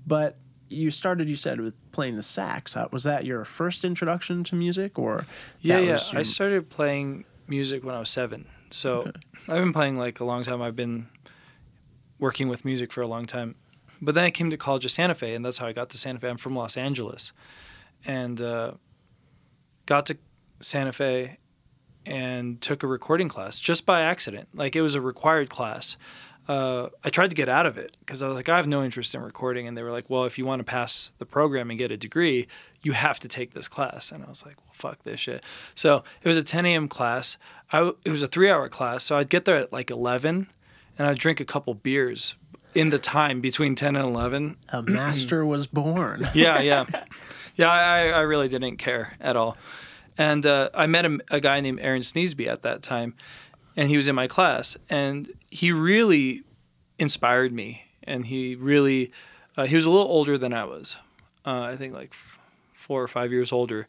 But 0.05 0.39
you 0.69 0.91
started, 0.91 1.29
you 1.29 1.37
said, 1.37 1.61
with 1.61 1.75
playing 1.93 2.17
the 2.17 2.23
sax. 2.23 2.77
Uh, 2.77 2.89
Was 2.91 3.05
that 3.05 3.25
your 3.25 3.45
first 3.45 3.85
introduction 3.85 4.45
to 4.45 4.55
music, 4.55 4.99
or 4.99 5.27
Yeah, 5.61 5.79
yeah. 5.79 5.93
was 5.93 6.15
I 6.15 6.23
started 6.23 6.71
playing 6.71 7.25
music 7.47 7.85
when 7.85 7.95
I 7.95 7.99
was 8.01 8.11
seven. 8.11 8.47
So 8.71 9.11
I've 9.49 9.63
been 9.63 9.73
playing 9.73 9.97
like 9.99 10.19
a 10.21 10.25
long 10.25 10.43
time. 10.43 10.61
I've 10.61 10.75
been 10.77 11.07
working 12.19 12.49
with 12.49 12.65
music 12.65 12.93
for 12.93 13.01
a 13.03 13.07
long 13.07 13.25
time. 13.25 13.55
But 14.03 14.15
then 14.15 14.25
I 14.25 14.31
came 14.31 14.51
to 14.51 14.57
College 14.57 14.85
of 14.85 14.91
Santa 14.91 15.15
Fe, 15.15 15.35
and 15.35 15.45
that's 15.45 15.59
how 15.59 15.67
I 15.67 15.73
got 15.73 15.89
to 15.91 15.99
Santa 15.99 16.19
Fe. 16.19 16.29
I'm 16.29 16.37
from 16.37 16.55
Los 16.57 16.77
Angeles, 16.77 17.33
and 18.05 18.41
uh, 18.43 18.73
got 19.87 20.07
to 20.07 20.19
Santa 20.61 20.93
Fe 20.93 21.39
and 22.05 22.61
took 22.61 22.83
a 22.83 22.87
recording 22.87 23.29
class 23.29 23.59
just 23.59 23.87
by 23.87 24.01
accident. 24.03 24.49
Like 24.55 24.77
it 24.77 24.83
was 24.83 24.95
a 24.95 25.01
required 25.01 25.49
class. 25.51 25.97
Uh, 26.49 26.91
I 27.03 27.11
tried 27.11 27.31
to 27.31 27.37
get 27.37 27.49
out 27.49 27.67
of 27.67 27.77
it 27.77 27.97
because 28.01 28.23
I 28.23 28.29
was 28.29 28.37
like, 28.37 28.49
I 28.49 28.57
have 28.57 28.69
no 28.69 28.85
interest 28.85 29.15
in 29.15 29.21
recording, 29.21 29.67
and 29.67 29.77
they 29.77 29.83
were 29.83 29.91
like, 29.91 30.09
Well, 30.09 30.25
if 30.25 30.39
you 30.39 30.45
want 30.45 30.61
to 30.61 30.65
pass 30.65 31.13
the 31.19 31.27
program 31.27 31.71
and 31.71 31.79
get 31.79 31.91
a 31.91 31.97
degree, 31.97 32.47
you 32.83 32.93
have 32.93 33.19
to 33.21 33.29
take 33.29 33.53
this 33.53 33.67
class. 33.69 34.13
And 34.13 34.25
I 34.25 34.29
was 34.29 34.45
like, 34.47 34.57
Well, 34.59 34.73
fuck 34.73 35.03
this 35.03 35.19
shit. 35.19 35.43
So 35.75 36.05
it 36.23 36.29
was 36.29 36.37
a 36.37 36.45
10 36.45 36.67
a.m. 36.67 36.89
class. 36.89 37.37
I 37.73 37.91
it 38.05 38.11
was 38.11 38.23
a 38.23 38.29
three-hour 38.29 38.69
class, 38.69 39.03
so 39.05 39.17
I'd 39.17 39.29
get 39.29 39.45
there 39.45 39.57
at 39.57 39.73
like 39.73 39.91
11, 39.91 40.47
and 40.99 41.09
I'd 41.09 41.19
drink 41.19 41.41
a 41.41 41.45
couple 41.45 41.75
beers 41.75 42.37
in 42.75 42.91
the 42.91 42.99
time 42.99 43.41
between 43.41 43.75
10 43.75 43.97
and 43.97 44.05
11 44.05 44.57
a 44.69 44.83
master 44.83 45.45
was 45.45 45.67
born. 45.67 46.29
yeah, 46.35 46.61
yeah, 46.61 46.85
yeah. 47.57 47.71
I, 47.71 48.09
I 48.09 48.21
really 48.21 48.49
didn't 48.49 48.77
care 48.77 49.15
at 49.21 49.35
all, 49.35 49.57
and 50.17 50.47
uh, 50.47 50.71
I 50.75 50.87
met 50.87 51.07
a, 51.07 51.19
a 51.31 51.41
guy 51.41 51.61
named 51.61 51.81
Aaron 51.81 52.03
Sneesby 52.03 52.47
at 52.47 52.63
that 52.63 52.83
time, 52.83 53.15
and 53.77 53.89
he 53.89 53.97
was 53.97 54.09
in 54.09 54.15
my 54.15 54.27
class, 54.27 54.77
and 54.89 55.31
he 55.51 55.73
really 55.73 56.43
inspired 56.99 57.53
me, 57.53 57.85
and 58.03 58.27
he 58.27 58.55
really 58.55 59.13
uh, 59.57 59.67
he 59.67 59.77
was 59.77 59.87
a 59.87 59.91
little 59.91 60.07
older 60.07 60.37
than 60.39 60.53
I 60.53 60.65
was, 60.65 60.97
uh, 61.45 61.63
I 61.63 61.77
think 61.77 61.95
like 61.95 62.11
f- 62.11 62.39
four 62.75 63.03
or 63.03 63.09
five 63.09 63.33
years 63.33 63.53
older, 63.53 63.87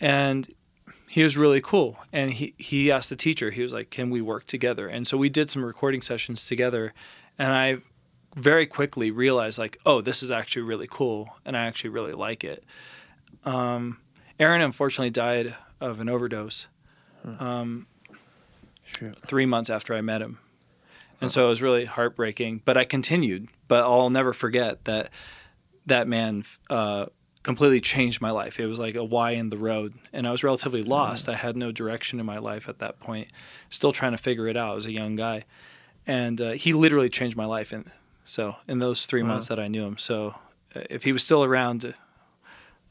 and 0.00 0.52
he 1.08 1.22
was 1.22 1.36
really 1.36 1.60
cool, 1.60 1.98
and 2.12 2.32
he 2.32 2.54
he 2.58 2.90
asked 2.90 3.10
the 3.10 3.16
teacher, 3.16 3.50
he 3.50 3.62
was 3.62 3.72
like, 3.72 3.90
"Can 3.90 4.10
we 4.10 4.20
work 4.20 4.46
together?" 4.46 4.86
And 4.88 5.06
so 5.06 5.16
we 5.16 5.28
did 5.28 5.50
some 5.50 5.64
recording 5.64 6.00
sessions 6.00 6.46
together, 6.46 6.92
and 7.38 7.52
I 7.52 7.78
very 8.34 8.66
quickly 8.66 9.10
realized 9.10 9.58
like, 9.58 9.78
oh, 9.84 10.00
this 10.00 10.22
is 10.22 10.30
actually 10.30 10.62
really 10.62 10.88
cool, 10.90 11.36
and 11.44 11.56
I 11.56 11.66
actually 11.66 11.90
really 11.90 12.12
like 12.12 12.44
it. 12.44 12.64
Um, 13.44 13.98
Aaron 14.40 14.62
unfortunately 14.62 15.10
died 15.10 15.54
of 15.80 16.00
an 16.00 16.08
overdose 16.08 16.66
um, 17.38 17.86
Shoot. 18.98 19.16
three 19.26 19.46
months 19.46 19.70
after 19.70 19.94
I 19.94 20.00
met 20.00 20.20
him, 20.22 20.38
and 21.20 21.30
so 21.30 21.46
it 21.46 21.48
was 21.48 21.62
really 21.62 21.84
heartbreaking. 21.84 22.62
But 22.64 22.76
I 22.76 22.84
continued. 22.84 23.48
But 23.68 23.84
I'll 23.84 24.10
never 24.10 24.32
forget 24.32 24.84
that 24.84 25.10
that 25.86 26.06
man 26.08 26.44
uh, 26.70 27.06
completely 27.42 27.80
changed 27.80 28.20
my 28.20 28.30
life. 28.30 28.60
It 28.60 28.66
was 28.66 28.78
like 28.78 28.94
a 28.94 29.04
Y 29.04 29.32
in 29.32 29.50
the 29.50 29.56
road, 29.58 29.94
and 30.12 30.26
I 30.26 30.30
was 30.30 30.44
relatively 30.44 30.82
lost. 30.82 31.28
I 31.28 31.34
had 31.34 31.56
no 31.56 31.72
direction 31.72 32.20
in 32.20 32.26
my 32.26 32.38
life 32.38 32.68
at 32.68 32.78
that 32.80 33.00
point. 33.00 33.28
Still 33.70 33.92
trying 33.92 34.12
to 34.12 34.18
figure 34.18 34.46
it 34.48 34.56
out. 34.56 34.72
I 34.72 34.74
was 34.74 34.86
a 34.86 34.92
young 34.92 35.16
guy, 35.16 35.44
and 36.06 36.40
uh, 36.40 36.50
he 36.52 36.72
literally 36.72 37.08
changed 37.08 37.36
my 37.36 37.46
life. 37.46 37.72
And 37.72 37.90
so 38.24 38.56
in 38.68 38.78
those 38.78 39.06
three 39.06 39.22
Wow. 39.22 39.28
months 39.30 39.48
that 39.48 39.58
I 39.58 39.68
knew 39.68 39.84
him, 39.84 39.98
so 39.98 40.34
uh, 40.76 40.82
if 40.90 41.02
he 41.04 41.12
was 41.12 41.22
still 41.24 41.42
around. 41.44 41.94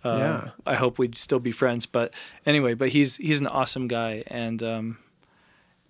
Uh, 0.04 0.18
Yeah. 0.18 0.50
I 0.66 0.74
hope 0.76 0.98
we'd 0.98 1.16
still 1.18 1.40
be 1.40 1.52
friends. 1.52 1.86
But 1.86 2.14
anyway, 2.46 2.74
but 2.74 2.90
he's 2.90 3.18
he's 3.18 3.40
an 3.40 3.46
awesome 3.48 3.88
guy, 3.88 4.24
and 4.28 4.64
um, 4.64 4.98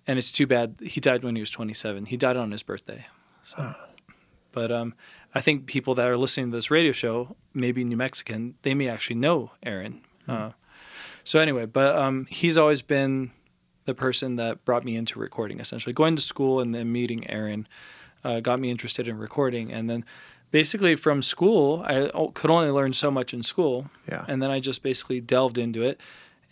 and 0.06 0.18
it's 0.18 0.32
too 0.32 0.46
bad 0.46 0.76
he 0.82 1.00
died 1.00 1.22
when 1.24 1.36
he 1.36 1.40
was 1.42 1.50
27. 1.50 2.06
He 2.06 2.16
died 2.16 2.36
on 2.36 2.50
his 2.50 2.62
birthday. 2.62 3.06
So, 3.44 3.74
but 4.52 4.70
um, 4.70 4.94
I 5.34 5.40
think 5.40 5.66
people 5.66 5.94
that 5.94 6.08
are 6.08 6.16
listening 6.16 6.50
to 6.50 6.56
this 6.56 6.70
radio 6.70 6.92
show, 6.92 7.36
maybe 7.54 7.84
New 7.84 7.96
Mexican, 7.96 8.54
they 8.62 8.74
may 8.74 8.88
actually 8.88 9.16
know 9.16 9.50
Aaron. 9.62 10.02
Uh, 10.28 10.50
so 11.24 11.38
anyway, 11.40 11.66
but 11.66 11.96
um, 11.96 12.26
he's 12.30 12.56
always 12.56 12.82
been 12.82 13.30
the 13.84 13.94
person 13.94 14.36
that 14.36 14.64
brought 14.64 14.84
me 14.84 14.96
into 14.96 15.18
recording. 15.18 15.58
Essentially, 15.60 15.92
going 15.92 16.14
to 16.16 16.22
school 16.22 16.60
and 16.60 16.74
then 16.74 16.92
meeting 16.92 17.28
Aaron 17.30 17.66
uh, 18.24 18.40
got 18.40 18.60
me 18.60 18.70
interested 18.70 19.08
in 19.08 19.18
recording, 19.18 19.72
and 19.72 19.90
then 19.90 20.04
basically 20.52 20.94
from 20.94 21.22
school, 21.22 21.82
I 21.84 22.10
could 22.34 22.50
only 22.50 22.70
learn 22.70 22.92
so 22.92 23.10
much 23.10 23.34
in 23.34 23.42
school, 23.42 23.90
Yeah. 24.08 24.24
and 24.28 24.40
then 24.42 24.50
I 24.50 24.60
just 24.60 24.82
basically 24.82 25.20
delved 25.20 25.58
into 25.58 25.82
it 25.82 26.00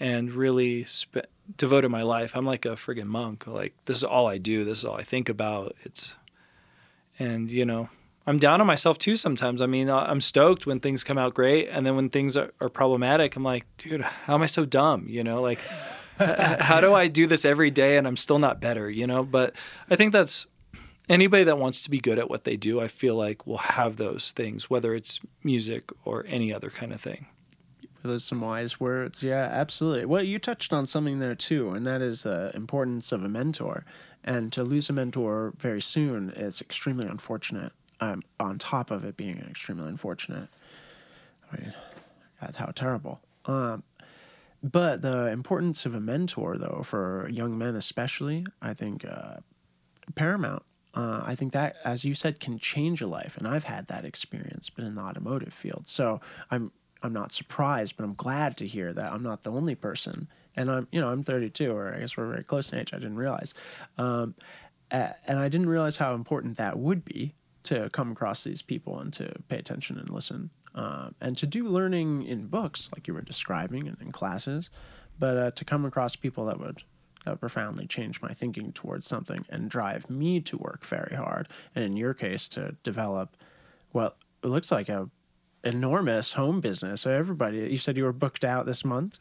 and 0.00 0.32
really 0.32 0.82
spe- 0.84 1.26
devoted 1.56 1.88
my 1.90 2.02
life. 2.02 2.36
I'm 2.36 2.46
like 2.46 2.64
a 2.64 2.70
friggin' 2.70 3.06
monk. 3.06 3.46
Like 3.46 3.74
this 3.84 3.96
is 3.96 4.04
all 4.04 4.26
I 4.26 4.38
do. 4.38 4.64
This 4.64 4.78
is 4.78 4.84
all 4.84 4.96
I 4.96 5.02
think 5.02 5.28
about. 5.28 5.76
It's 5.84 6.16
and 7.18 7.50
you 7.50 7.64
know 7.64 7.88
I'm 8.26 8.38
down 8.38 8.60
on 8.60 8.66
myself 8.66 8.98
too 8.98 9.16
sometimes. 9.16 9.62
I 9.62 9.66
mean 9.66 9.88
I- 9.90 10.10
I'm 10.10 10.20
stoked 10.20 10.66
when 10.66 10.80
things 10.80 11.04
come 11.04 11.18
out 11.18 11.34
great, 11.34 11.68
and 11.68 11.84
then 11.86 11.96
when 11.96 12.08
things 12.10 12.36
are, 12.36 12.52
are 12.60 12.68
problematic, 12.68 13.36
I'm 13.36 13.42
like, 13.42 13.66
dude, 13.78 14.02
how 14.02 14.34
am 14.34 14.42
I 14.42 14.46
so 14.46 14.64
dumb? 14.64 15.06
You 15.08 15.24
know, 15.24 15.40
like 15.40 15.60
how 16.18 16.80
do 16.80 16.94
I 16.94 17.08
do 17.08 17.26
this 17.26 17.44
every 17.44 17.70
day 17.70 17.96
and 17.96 18.06
I'm 18.06 18.16
still 18.16 18.38
not 18.38 18.60
better? 18.60 18.90
You 18.90 19.06
know, 19.06 19.22
but 19.24 19.56
I 19.88 19.96
think 19.96 20.12
that's 20.12 20.46
anybody 21.08 21.44
that 21.44 21.58
wants 21.58 21.82
to 21.82 21.90
be 21.90 21.98
good 21.98 22.18
at 22.18 22.28
what 22.30 22.44
they 22.44 22.56
do. 22.56 22.80
I 22.80 22.88
feel 22.88 23.16
like 23.16 23.46
will 23.46 23.56
have 23.58 23.96
those 23.96 24.32
things, 24.32 24.68
whether 24.68 24.94
it's 24.94 25.20
music 25.42 25.90
or 26.04 26.24
any 26.28 26.52
other 26.52 26.70
kind 26.70 26.92
of 26.92 27.00
thing. 27.00 27.26
Those 28.02 28.24
some 28.24 28.40
wise 28.40 28.80
words. 28.80 29.22
Yeah, 29.22 29.48
absolutely. 29.50 30.06
Well, 30.06 30.22
you 30.22 30.38
touched 30.38 30.72
on 30.72 30.86
something 30.86 31.18
there 31.18 31.34
too, 31.34 31.70
and 31.70 31.86
that 31.86 32.00
is 32.00 32.22
the 32.22 32.50
importance 32.54 33.12
of 33.12 33.22
a 33.22 33.28
mentor. 33.28 33.84
And 34.24 34.52
to 34.52 34.62
lose 34.62 34.88
a 34.88 34.92
mentor 34.92 35.52
very 35.58 35.82
soon 35.82 36.30
is 36.30 36.60
extremely 36.60 37.06
unfortunate. 37.06 37.72
Um, 38.00 38.22
on 38.38 38.58
top 38.58 38.90
of 38.90 39.04
it 39.04 39.16
being 39.18 39.38
extremely 39.38 39.86
unfortunate, 39.86 40.48
I 41.52 41.60
mean, 41.60 41.74
that's 42.40 42.56
how 42.56 42.66
terrible. 42.74 43.20
Um, 43.44 43.82
but 44.62 45.02
the 45.02 45.26
importance 45.26 45.84
of 45.84 45.94
a 45.94 46.00
mentor, 46.00 46.56
though, 46.56 46.82
for 46.82 47.28
young 47.30 47.58
men 47.58 47.74
especially, 47.74 48.46
I 48.62 48.72
think 48.72 49.04
uh, 49.04 49.36
paramount. 50.14 50.62
Uh, 50.92 51.22
I 51.24 51.34
think 51.34 51.52
that, 51.52 51.76
as 51.84 52.04
you 52.04 52.14
said, 52.14 52.40
can 52.40 52.58
change 52.58 53.00
a 53.00 53.06
life, 53.06 53.36
and 53.36 53.46
I've 53.46 53.64
had 53.64 53.86
that 53.86 54.04
experience, 54.04 54.70
but 54.70 54.84
in 54.84 54.96
the 54.96 55.02
automotive 55.02 55.52
field. 55.52 55.86
So 55.86 56.20
I'm 56.50 56.72
I'm 57.02 57.12
not 57.12 57.32
surprised, 57.32 57.96
but 57.96 58.04
I'm 58.04 58.14
glad 58.14 58.56
to 58.58 58.66
hear 58.66 58.92
that 58.92 59.12
I'm 59.12 59.22
not 59.22 59.42
the 59.42 59.50
only 59.50 59.74
person. 59.74 60.28
And 60.56 60.70
I'm 60.70 60.88
you 60.90 61.00
know 61.00 61.08
I'm 61.08 61.22
32, 61.22 61.72
or 61.72 61.94
I 61.94 62.00
guess 62.00 62.16
we're 62.16 62.28
very 62.28 62.44
close 62.44 62.72
in 62.72 62.78
age. 62.78 62.92
I 62.92 62.98
didn't 62.98 63.16
realize, 63.16 63.54
um, 63.98 64.34
and 64.90 65.38
I 65.38 65.48
didn't 65.48 65.68
realize 65.68 65.98
how 65.98 66.14
important 66.14 66.56
that 66.56 66.78
would 66.78 67.04
be 67.04 67.34
to 67.64 67.88
come 67.90 68.10
across 68.10 68.42
these 68.42 68.62
people 68.62 68.98
and 68.98 69.12
to 69.12 69.32
pay 69.48 69.58
attention 69.58 69.98
and 69.98 70.10
listen, 70.10 70.50
um, 70.74 71.14
and 71.20 71.36
to 71.36 71.46
do 71.46 71.68
learning 71.68 72.24
in 72.24 72.46
books 72.46 72.90
like 72.94 73.06
you 73.06 73.14
were 73.14 73.22
describing 73.22 73.86
and 73.86 73.96
in 74.00 74.10
classes, 74.10 74.70
but 75.18 75.36
uh, 75.36 75.50
to 75.52 75.64
come 75.64 75.84
across 75.84 76.16
people 76.16 76.46
that 76.46 76.58
would 76.58 76.82
that 77.24 77.32
would 77.32 77.40
profoundly 77.40 77.86
change 77.86 78.20
my 78.22 78.30
thinking 78.30 78.72
towards 78.72 79.06
something 79.06 79.44
and 79.48 79.70
drive 79.70 80.08
me 80.08 80.40
to 80.40 80.56
work 80.56 80.84
very 80.84 81.14
hard. 81.14 81.48
And 81.74 81.84
in 81.84 81.96
your 81.96 82.14
case, 82.14 82.48
to 82.50 82.76
develop, 82.82 83.36
well, 83.92 84.16
it 84.42 84.46
looks 84.46 84.72
like 84.72 84.88
a 84.88 85.10
enormous 85.64 86.34
home 86.34 86.60
business. 86.60 87.02
So 87.02 87.10
everybody, 87.10 87.58
you 87.58 87.76
said 87.76 87.96
you 87.96 88.04
were 88.04 88.12
booked 88.12 88.44
out 88.44 88.66
this 88.66 88.84
month. 88.84 89.18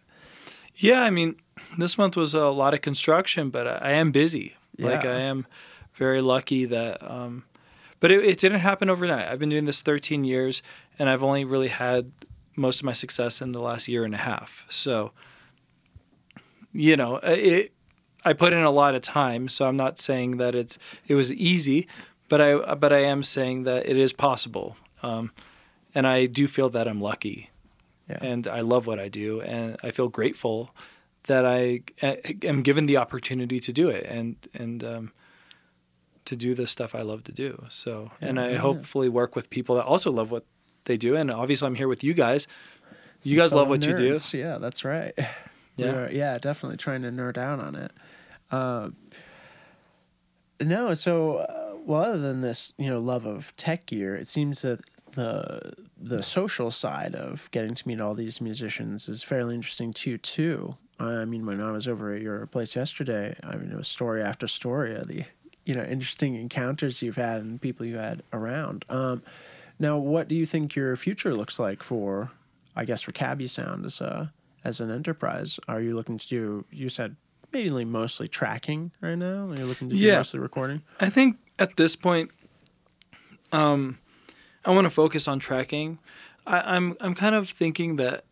Yeah, 0.76 1.04
I 1.04 1.10
mean, 1.10 1.36
this 1.78 1.98
month 1.98 2.16
was 2.16 2.34
a 2.34 2.48
lot 2.48 2.74
of 2.74 2.82
construction, 2.82 3.50
but 3.50 3.68
I 3.68 3.92
am 3.92 4.12
busy. 4.12 4.56
Yeah. 4.78 4.88
Like 4.88 5.06
I 5.06 5.20
am 5.20 5.46
very 5.94 6.22
lucky 6.22 6.66
that, 6.66 7.04
um, 7.04 7.44
but 8.00 8.12
it, 8.12 8.24
it 8.24 8.40
didn't 8.40 8.60
happen 8.60 8.90
overnight. 8.90 9.28
I've 9.28 9.40
been 9.40 9.50
doing 9.50 9.66
this 9.66 9.82
13 9.82 10.24
years, 10.24 10.62
and 10.98 11.10
I've 11.10 11.24
only 11.24 11.44
really 11.44 11.68
had 11.68 12.12
most 12.56 12.80
of 12.80 12.86
my 12.86 12.94
success 12.94 13.42
in 13.42 13.52
the 13.52 13.60
last 13.60 13.88
year 13.88 14.06
and 14.06 14.14
a 14.14 14.20
half. 14.20 14.66
So, 14.70 15.12
you 16.72 16.96
know, 16.96 17.18
it, 17.18 17.74
I 18.24 18.34
put 18.34 18.54
in 18.54 18.64
a 18.64 18.72
lot 18.72 18.96
of 18.96 19.02
time. 19.02 19.50
So 19.50 19.66
I'm 19.66 19.78
not 19.78 20.00
saying 20.00 20.38
that 20.38 20.56
it's 20.56 20.78
it 21.08 21.16
was 21.16 21.34
easy, 21.34 21.88
but 22.28 22.42
I 22.42 22.76
but 22.76 22.94
I 22.94 23.00
am 23.00 23.24
saying 23.24 23.64
that 23.64 23.88
it 23.88 23.98
is 23.98 24.14
possible. 24.14 24.78
Um, 25.02 25.32
and 26.00 26.08
I 26.08 26.28
do 26.28 26.48
feel 26.48 26.70
that 26.70 26.88
I'm 26.88 27.02
lucky, 27.02 27.50
Yeah. 28.10 28.20
and 28.32 28.48
I 28.48 28.62
love 28.62 28.88
what 28.88 29.00
I 29.00 29.10
do, 29.10 29.42
and 29.42 29.76
I 29.84 29.92
feel 29.92 30.08
grateful 30.08 30.74
that 31.28 31.46
I 31.46 31.82
am 32.52 32.62
given 32.64 32.86
the 32.86 32.96
opportunity 32.98 33.60
to 33.60 33.72
do 33.74 33.90
it, 33.90 34.06
and 34.18 34.36
and 34.54 34.82
um, 34.84 35.12
to 36.24 36.36
do 36.38 36.54
the 36.54 36.68
stuff 36.68 36.96
I 36.96 37.02
love 37.02 37.24
to 37.26 37.34
do. 37.34 37.66
So, 37.68 38.12
and 38.22 38.40
I 38.40 38.52
yeah. 38.52 38.58
hopefully 38.60 39.10
work 39.10 39.36
with 39.36 39.50
people 39.50 39.76
that 39.76 39.86
also 39.86 40.10
love 40.10 40.32
what 40.32 40.46
they 40.86 40.96
do, 40.98 41.18
and 41.18 41.30
obviously 41.32 41.68
I'm 41.68 41.76
here 41.76 41.90
with 41.90 42.02
you 42.04 42.14
guys. 42.14 42.48
You 43.24 43.36
guys 43.36 43.52
love 43.52 43.68
what 43.68 43.86
you 43.86 43.92
do. 43.94 44.14
Yeah, 44.38 44.58
that's 44.58 44.86
right. 44.86 45.14
Yeah. 45.80 45.96
are- 45.96 46.12
yeah, 46.12 46.38
definitely 46.38 46.76
trying 46.78 47.04
to 47.04 47.10
nerd 47.10 47.38
out 47.38 47.64
on 47.64 47.76
it. 47.76 47.92
Um, 48.52 48.98
no, 50.62 50.94
so 50.94 51.38
uh, 51.38 51.76
well, 51.86 52.04
other 52.04 52.18
than 52.20 52.42
this, 52.42 52.74
you 52.78 52.90
know, 52.90 53.00
love 53.00 53.26
of 53.26 53.56
tech 53.56 53.86
gear, 53.86 54.14
it 54.16 54.28
seems 54.28 54.62
that 54.64 54.80
the 55.14 55.74
the 56.02 56.24
social 56.24 56.72
side 56.72 57.16
of 57.16 57.50
getting 57.52 57.76
to 57.76 57.88
meet 57.88 58.00
all 58.02 58.14
these 58.14 58.40
musicians 58.42 59.10
is 59.10 59.24
fairly 59.24 59.56
interesting 59.56 59.92
to 59.94 60.12
you 60.12 60.18
too. 60.18 60.76
I 61.00 61.26
mean, 61.26 61.46
when 61.46 61.62
I 61.62 61.72
was 61.72 61.88
over 61.88 62.14
at 62.14 62.22
your 62.22 62.46
place 62.48 62.76
yesterday, 62.76 63.36
I 63.44 63.56
mean, 63.56 63.72
it 63.72 63.78
was 63.78 63.88
story 63.88 64.22
after 64.22 64.48
story 64.48 64.96
of 64.96 65.08
the 65.08 65.24
you 65.66 65.76
know 65.76 65.84
interesting 65.84 66.36
encounters 66.36 67.02
you've 67.02 67.16
had 67.18 67.42
and 67.42 67.62
people 67.62 67.86
you 67.86 67.98
had 67.98 68.24
around. 68.34 68.86
Um, 68.90 69.22
now, 69.80 69.98
what 69.98 70.28
do 70.28 70.36
you 70.36 70.46
think 70.46 70.76
your 70.76 70.96
future 70.98 71.34
looks 71.34 71.58
like 71.60 71.82
for, 71.84 72.32
I 72.76 72.84
guess, 72.86 73.02
for 73.02 73.12
Cabby 73.12 73.48
Sound 73.48 73.86
as 73.86 74.02
a 74.02 74.34
as 74.64 74.82
an 74.82 74.92
enterprise? 74.92 75.60
Are 75.68 75.80
you 75.82 75.96
looking 75.96 76.18
to 76.18 76.28
do? 76.28 76.66
You 76.72 76.90
said 76.90 77.16
mainly 77.54 77.86
mostly 77.86 78.28
tracking 78.28 78.92
right 79.02 79.16
now. 79.18 79.50
Are 79.50 79.56
you 79.56 79.66
looking 79.66 79.90
to 79.90 79.96
do 79.96 80.02
Yeah. 80.06 80.18
mostly 80.18 80.40
recording? 80.40 80.82
I 81.00 81.10
think 81.10 81.38
at 81.58 81.78
this 81.78 81.96
point, 81.96 82.30
um, 83.52 83.98
I 84.66 84.72
want 84.72 84.86
to 84.86 84.90
focus 84.92 85.28
on 85.28 85.40
tracking. 85.40 86.00
I, 86.46 86.76
I'm 86.76 86.96
I'm 87.00 87.16
kind 87.16 87.36
of 87.36 87.50
thinking 87.50 87.96
that 87.98 88.26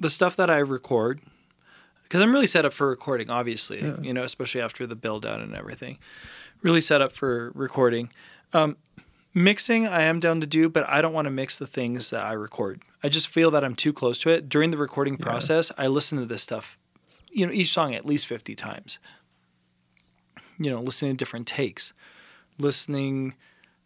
the 0.00 0.10
stuff 0.10 0.36
that 0.36 0.50
I 0.50 0.58
record, 0.58 1.20
because 2.04 2.20
I'm 2.22 2.32
really 2.32 2.46
set 2.46 2.64
up 2.64 2.72
for 2.72 2.88
recording. 2.88 3.30
Obviously, 3.30 3.80
Yeah. 3.82 3.96
you 4.00 4.12
know, 4.14 4.22
especially 4.24 4.60
after 4.60 4.86
the 4.86 4.96
build 4.96 5.24
out 5.26 5.40
and 5.40 5.54
everything, 5.54 5.98
really 6.62 6.80
set 6.80 7.00
up 7.02 7.12
for 7.12 7.52
recording. 7.54 8.10
Um, 8.52 8.76
mixing, 9.34 9.86
I 9.86 10.02
am 10.02 10.20
down 10.20 10.40
to 10.40 10.46
do, 10.46 10.68
but 10.68 10.88
I 10.88 11.00
don't 11.02 11.12
want 11.12 11.26
to 11.26 11.30
mix 11.30 11.58
the 11.58 11.66
things 11.66 12.10
that 12.10 12.24
I 12.24 12.32
record. 12.32 12.82
I 13.02 13.08
just 13.08 13.28
feel 13.28 13.50
that 13.50 13.64
I'm 13.64 13.74
too 13.74 13.92
close 13.92 14.18
to 14.20 14.30
it. 14.30 14.48
During 14.48 14.70
the 14.70 14.78
recording 14.78 15.16
Yeah. 15.18 15.24
process, 15.24 15.70
I 15.76 15.86
listen 15.88 16.18
to 16.18 16.24
this 16.26 16.42
stuff, 16.42 16.78
you 17.30 17.46
know, 17.46 17.52
each 17.52 17.72
song 17.72 17.94
at 17.94 18.06
least 18.06 18.26
50 18.26 18.54
times. 18.54 18.98
You 20.58 20.70
know, 20.70 20.80
listening 20.80 21.12
to 21.12 21.16
different 21.16 21.46
takes, 21.48 21.92
listening 22.58 23.34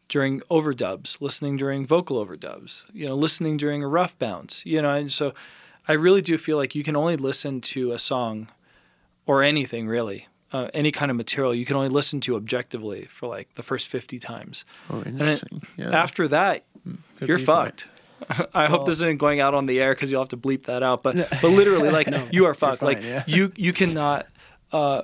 during 0.08 0.40
overdubs, 0.50 1.20
listening 1.20 1.56
during 1.56 1.86
vocal 1.86 2.24
overdubs, 2.24 2.84
you 2.94 3.06
know, 3.06 3.14
listening 3.14 3.56
during 3.56 3.82
a 3.82 3.88
rough 3.88 4.18
bounce, 4.18 4.64
you 4.64 4.80
know, 4.80 4.90
and 4.90 5.12
so 5.12 5.34
I 5.86 5.92
really 5.92 6.22
do 6.22 6.38
feel 6.38 6.56
like 6.56 6.74
you 6.74 6.82
can 6.82 6.96
only 6.96 7.16
listen 7.16 7.60
to 7.62 7.92
a 7.92 7.98
song 7.98 8.48
or 9.26 9.42
anything 9.42 9.86
really, 9.86 10.26
uh, 10.52 10.68
any 10.72 10.90
kind 10.90 11.10
of 11.10 11.16
material, 11.16 11.54
you 11.54 11.64
can 11.66 11.76
only 11.76 11.90
listen 11.90 12.20
to 12.20 12.36
objectively 12.36 13.04
for 13.04 13.28
like 13.28 13.54
the 13.54 13.62
first 13.62 13.88
50 13.88 14.18
times. 14.18 14.64
Oh, 14.90 15.00
then 15.00 15.12
interesting. 15.14 15.62
yeah, 15.76 15.90
After 15.90 16.26
that, 16.28 16.64
good 17.18 17.28
you're 17.28 17.38
viewpoint. 17.38 17.86
fucked. 18.20 18.50
I 18.54 18.66
hope 18.66 18.80
Well- 18.80 18.86
this 18.86 18.96
isn't 18.96 19.18
going 19.18 19.40
out 19.40 19.54
on 19.54 19.66
the 19.66 19.78
air 19.80 19.94
because 19.94 20.10
you'll 20.10 20.22
have 20.22 20.30
to 20.30 20.36
bleep 20.38 20.64
that 20.64 20.82
out. 20.82 21.02
But 21.02 21.16
but 21.42 21.48
literally, 21.50 21.90
like 21.90 22.08
you 22.32 22.46
are 22.46 22.54
fucked. 22.54 22.80
fine, 22.80 22.94
like 22.94 23.02
yeah. 23.02 23.22
you 23.26 23.52
you 23.56 23.72
cannot 23.72 24.26
uh, 24.72 25.02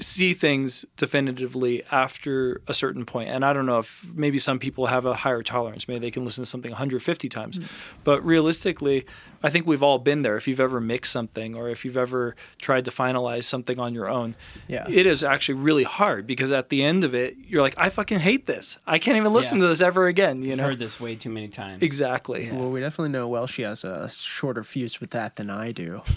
see 0.00 0.32
things 0.32 0.84
definitively 0.96 1.82
after 1.90 2.60
a 2.68 2.74
certain 2.74 3.04
point. 3.04 3.28
And 3.30 3.44
I 3.44 3.52
don't 3.52 3.66
know 3.66 3.78
if 3.78 4.10
maybe 4.14 4.38
some 4.38 4.58
people 4.58 4.86
have 4.86 5.04
a 5.04 5.14
higher 5.14 5.42
tolerance. 5.42 5.88
Maybe 5.88 5.98
they 6.00 6.10
can 6.12 6.24
listen 6.24 6.44
to 6.44 6.48
something 6.48 6.70
150 6.70 7.28
times. 7.28 7.56
Hmm. 7.58 7.64
But 8.04 8.24
realistically, 8.24 9.04
I 9.42 9.50
think 9.50 9.66
we've 9.66 9.82
all 9.82 9.98
been 9.98 10.22
there. 10.22 10.36
If 10.36 10.46
you've 10.46 10.60
ever 10.60 10.80
mixed 10.80 11.10
something 11.12 11.54
or 11.56 11.68
if 11.68 11.84
you've 11.84 11.96
ever 11.96 12.36
tried 12.60 12.84
to 12.84 12.90
finalize 12.92 13.44
something 13.44 13.78
on 13.80 13.92
your 13.94 14.08
own, 14.08 14.36
Yeah. 14.68 14.86
it 14.88 15.04
is 15.06 15.22
actually 15.24 15.60
really 15.60 15.84
hard 15.84 16.26
because 16.26 16.52
at 16.52 16.68
the 16.68 16.82
end 16.84 17.02
of 17.04 17.14
it, 17.14 17.36
you're 17.48 17.62
like, 17.62 17.74
I 17.76 17.88
fucking 17.88 18.20
hate 18.20 18.46
this. 18.46 18.78
I 18.86 18.98
can't 18.98 19.16
even 19.16 19.32
listen 19.32 19.58
Yeah. 19.58 19.64
to 19.64 19.68
this 19.68 19.80
ever 19.80 20.06
again. 20.06 20.42
You 20.42 20.52
I've 20.52 20.58
know, 20.58 20.64
heard 20.64 20.78
this 20.78 21.00
way 21.00 21.16
too 21.16 21.30
many 21.30 21.48
times. 21.48 21.82
exactly. 21.82 22.46
Yeah. 22.46 22.54
Well, 22.56 22.70
we 22.70 22.80
definitely 22.80 23.10
know 23.10 23.26
Well, 23.26 23.46
she 23.46 23.62
has 23.62 23.82
a 23.84 24.08
shorter 24.08 24.62
fuse 24.62 25.00
with 25.00 25.10
that 25.10 25.36
than 25.36 25.50
I 25.50 25.72
do. 25.72 26.02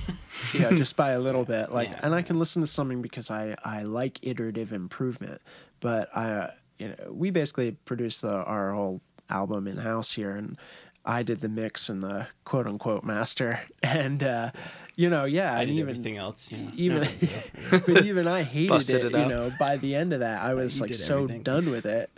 you 0.53 0.59
know, 0.61 0.71
just 0.71 0.95
by 0.95 1.11
a 1.11 1.19
little 1.19 1.45
bit. 1.45 1.71
Like, 1.71 1.89
Yeah. 1.89 1.99
and 2.03 2.15
I 2.15 2.21
can 2.21 2.37
listen 2.39 2.61
to 2.61 2.67
something 2.67 3.01
because 3.01 3.29
I 3.31 3.55
I 3.63 3.83
like 3.83 4.19
iterative 4.21 4.71
improvement. 4.73 5.41
But 5.79 6.15
I, 6.15 6.51
you 6.77 6.89
know, 6.89 7.11
we 7.11 7.31
basically 7.31 7.71
produced 7.85 8.21
the, 8.21 8.33
our 8.35 8.73
whole 8.73 9.01
album 9.29 9.67
in 9.67 9.77
house 9.77 10.13
here, 10.13 10.31
and 10.35 10.57
I 11.05 11.23
did 11.23 11.39
the 11.41 11.49
mix 11.49 11.89
and 11.89 12.03
the 12.03 12.27
quote 12.45 12.67
unquote 12.67 13.03
master, 13.03 13.59
and 13.83 14.21
uh, 14.21 14.51
you 14.95 15.09
know, 15.09 15.25
yeah, 15.25 15.53
I 15.55 15.61
and 15.61 15.69
did 15.69 15.77
even 15.77 15.89
everything 15.89 16.17
else. 16.17 16.51
Even 16.75 17.07
but 17.71 18.05
even 18.05 18.27
I 18.27 18.43
hated 18.43 18.69
Busted 18.69 19.03
it. 19.05 19.13
it 19.15 19.19
you 19.19 19.25
know, 19.27 19.51
by 19.59 19.77
the 19.77 19.95
end 19.95 20.13
of 20.13 20.19
that, 20.19 20.41
I 20.41 20.53
was 20.53 20.75
you 20.77 20.81
like 20.81 20.93
so 20.93 21.15
everything. 21.23 21.43
done 21.43 21.71
with 21.71 21.85
it. 21.85 22.11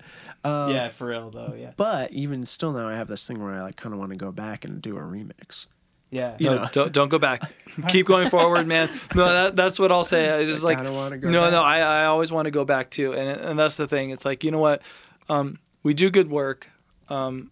Um, 0.45 0.71
yeah, 0.71 0.89
for 0.89 1.07
real 1.07 1.29
though. 1.29 1.53
Yeah. 1.57 1.71
But 1.77 2.11
even 2.11 2.43
still, 2.43 2.73
now 2.73 2.89
I 2.89 2.95
have 2.95 3.07
this 3.07 3.25
thing 3.25 3.41
where 3.41 3.53
I 3.53 3.61
like 3.61 3.77
kind 3.77 3.93
of 3.93 3.99
want 3.99 4.11
to 4.11 4.17
go 4.17 4.33
back 4.33 4.65
and 4.65 4.81
do 4.81 4.97
a 4.97 5.01
remix. 5.01 5.67
Yeah. 6.13 6.35
You 6.37 6.49
no, 6.51 6.55
know. 6.55 6.69
don't 6.71 6.91
don't 6.93 7.09
go 7.09 7.19
back. 7.19 7.41
Keep 7.89 8.05
going 8.05 8.29
forward, 8.29 8.67
man. 8.67 8.87
No, 9.15 9.25
that, 9.25 9.55
that's 9.55 9.79
what 9.79 9.91
I'll 9.91 10.03
say. 10.03 10.25
It's 10.25 10.49
just 10.49 10.63
I 10.63 10.69
like 10.69 10.77
go 10.77 11.29
no, 11.29 11.41
back. 11.41 11.51
no. 11.51 11.63
I, 11.63 11.79
I 11.79 12.05
always 12.05 12.31
want 12.31 12.45
to 12.45 12.51
go 12.51 12.63
back 12.63 12.91
too. 12.91 13.13
and 13.13 13.27
and 13.41 13.59
that's 13.59 13.77
the 13.77 13.87
thing. 13.87 14.11
It's 14.11 14.23
like 14.23 14.43
you 14.43 14.51
know 14.51 14.59
what, 14.59 14.83
um, 15.27 15.57
we 15.81 15.95
do 15.95 16.11
good 16.11 16.29
work, 16.29 16.69
um, 17.09 17.49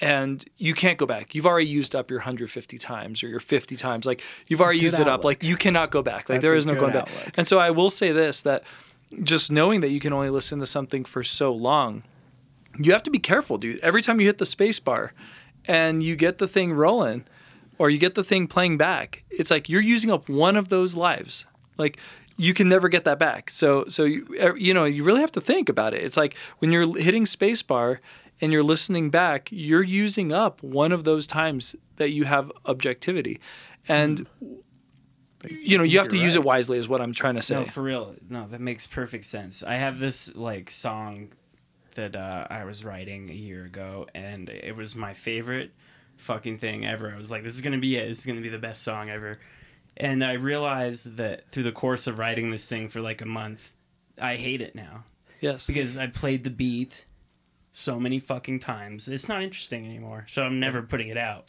and 0.00 0.42
you 0.56 0.72
can't 0.72 0.96
go 0.96 1.04
back. 1.04 1.34
You've 1.34 1.46
already 1.46 1.68
used 1.68 1.94
up 1.94 2.10
your 2.10 2.20
150 2.20 2.78
times 2.78 3.22
or 3.22 3.28
your 3.28 3.40
50 3.40 3.76
times. 3.76 4.06
Like 4.06 4.22
you've 4.48 4.60
It's 4.60 4.64
already 4.64 4.78
good 4.78 4.84
used 4.84 5.00
it 5.00 5.08
up. 5.08 5.22
Like 5.22 5.42
you 5.42 5.56
cannot 5.56 5.90
go 5.90 6.02
back. 6.02 6.28
Like 6.28 6.40
That's 6.40 6.44
there 6.44 6.54
a 6.54 6.58
is 6.58 6.66
no 6.66 6.72
good 6.72 6.92
going 6.92 6.92
back. 6.92 7.34
And 7.36 7.46
so 7.46 7.58
I 7.58 7.70
will 7.70 7.90
say 7.90 8.10
this 8.10 8.40
that 8.42 8.64
just 9.22 9.52
knowing 9.52 9.82
that 9.82 9.90
you 9.90 10.00
can 10.00 10.12
only 10.12 10.30
listen 10.30 10.58
to 10.60 10.66
something 10.66 11.04
for 11.04 11.22
so 11.22 11.52
long, 11.52 12.04
you 12.78 12.92
have 12.92 13.02
to 13.04 13.10
be 13.10 13.18
careful, 13.18 13.58
dude. 13.58 13.80
Every 13.80 14.00
time 14.02 14.18
you 14.18 14.26
hit 14.26 14.38
the 14.38 14.46
space 14.46 14.80
bar 14.80 15.12
and 15.66 16.02
you 16.02 16.16
get 16.16 16.38
the 16.38 16.48
thing 16.48 16.72
rolling 16.72 17.24
or 17.78 17.90
you 17.90 17.98
get 17.98 18.14
the 18.14 18.24
thing 18.24 18.46
playing 18.46 18.78
back, 18.78 19.24
it's 19.30 19.50
like 19.50 19.68
you're 19.68 19.82
using 19.82 20.10
up 20.10 20.28
one 20.28 20.56
of 20.56 20.68
those 20.68 20.94
lives. 20.94 21.46
Like 21.76 21.98
you 22.36 22.54
can 22.54 22.68
never 22.68 22.88
get 22.88 23.04
that 23.04 23.18
back. 23.18 23.50
So 23.50 23.84
so 23.88 24.04
you 24.04 24.26
er, 24.40 24.56
you 24.56 24.74
know, 24.74 24.84
you 24.84 25.04
really 25.04 25.20
have 25.20 25.32
to 25.32 25.40
think 25.40 25.68
about 25.68 25.94
it. 25.94 26.02
It's 26.02 26.16
like 26.16 26.36
when 26.58 26.72
you're 26.72 26.98
hitting 26.98 27.24
spacebar 27.24 27.98
and 28.40 28.52
you're 28.52 28.62
listening 28.62 29.10
back, 29.10 29.48
you're 29.50 29.82
using 29.82 30.32
up 30.32 30.62
one 30.62 30.92
of 30.92 31.04
those 31.04 31.26
times 31.26 31.76
that 31.96 32.10
you 32.10 32.24
have 32.24 32.50
objectivity. 32.66 33.40
And 33.86 34.26
you 35.48 35.76
know, 35.76 35.84
you 35.84 35.98
have 35.98 36.08
to 36.08 36.16
you're 36.16 36.24
use 36.24 36.36
it 36.36 36.44
wisely 36.44 36.78
is 36.78 36.88
what 36.88 37.00
I'm 37.00 37.12
trying 37.12 37.36
to 37.36 37.42
say. 37.42 37.56
No, 37.56 37.64
for 37.64 37.82
real. 37.82 38.14
No, 38.28 38.46
that 38.48 38.60
makes 38.60 38.86
perfect 38.86 39.26
sense. 39.26 39.62
I 39.62 39.74
have 39.74 39.98
this 39.98 40.34
like 40.36 40.70
song 40.70 41.32
that 41.94 42.16
uh, 42.16 42.46
I 42.50 42.64
was 42.64 42.84
writing 42.84 43.30
a 43.30 43.34
year 43.34 43.64
ago, 43.64 44.06
and 44.14 44.48
it 44.48 44.74
was 44.74 44.96
my 44.96 45.14
favorite 45.14 45.72
fucking 46.16 46.58
thing 46.58 46.84
ever. 46.86 47.12
I 47.12 47.16
was 47.16 47.30
like, 47.30 47.42
this 47.42 47.54
is 47.54 47.60
gonna 47.62 47.78
be 47.78 47.96
it. 47.96 48.08
This 48.08 48.20
is 48.20 48.26
gonna 48.26 48.40
be 48.40 48.48
the 48.48 48.58
best 48.58 48.82
song 48.82 49.10
ever. 49.10 49.38
And 49.96 50.24
I 50.24 50.32
realized 50.32 51.16
that 51.18 51.48
through 51.50 51.62
the 51.62 51.72
course 51.72 52.06
of 52.06 52.18
writing 52.18 52.50
this 52.50 52.66
thing 52.66 52.88
for 52.88 53.00
like 53.00 53.20
a 53.22 53.26
month, 53.26 53.74
I 54.20 54.36
hate 54.36 54.60
it 54.60 54.74
now 54.74 55.04
yes. 55.40 55.66
because 55.66 55.96
I 55.96 56.06
played 56.08 56.44
the 56.44 56.50
beat 56.50 57.04
so 57.72 58.00
many 58.00 58.18
fucking 58.18 58.60
times. 58.60 59.08
It's 59.08 59.28
not 59.28 59.42
interesting 59.42 59.84
anymore, 59.84 60.26
so 60.28 60.42
I'm 60.42 60.58
never 60.60 60.82
putting 60.82 61.08
it 61.08 61.16
out. 61.16 61.44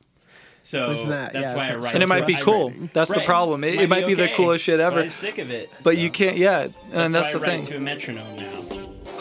So 0.61 0.89
Isn't 0.91 1.09
that- 1.09 1.33
that's 1.33 1.51
yeah, 1.51 1.57
why 1.57 1.63
it's 1.63 1.69
I 1.69 1.73
not 1.73 1.83
write. 1.83 1.93
and 1.93 2.03
it 2.03 2.09
might 2.09 2.25
be 2.27 2.33
cool. 2.33 2.69
writing. 2.69 2.89
That's 2.93 3.13
the 3.13 3.21
problem. 3.21 3.63
It, 3.63 3.81
it 3.81 3.89
might 3.89 4.07
be 4.07 4.15
the 4.15 4.29
coolest 4.29 4.63
shit 4.63 4.79
but 4.79 4.85
ever. 4.85 5.01
I'm 5.01 5.09
sick 5.09 5.37
of 5.37 5.51
it. 5.51 5.69
But 5.77 5.83
so 5.83 5.89
you 5.91 6.09
can't, 6.09 6.37
yeah, 6.37 6.67
and 6.91 7.13
that's, 7.13 7.33
why 7.33 7.39
the 7.39 7.45
I 7.45 7.49
thing. 7.49 7.59
write 7.59 7.67
to 7.67 7.77
a 7.77 7.79
metronome 7.79 8.35
now. 8.35 8.61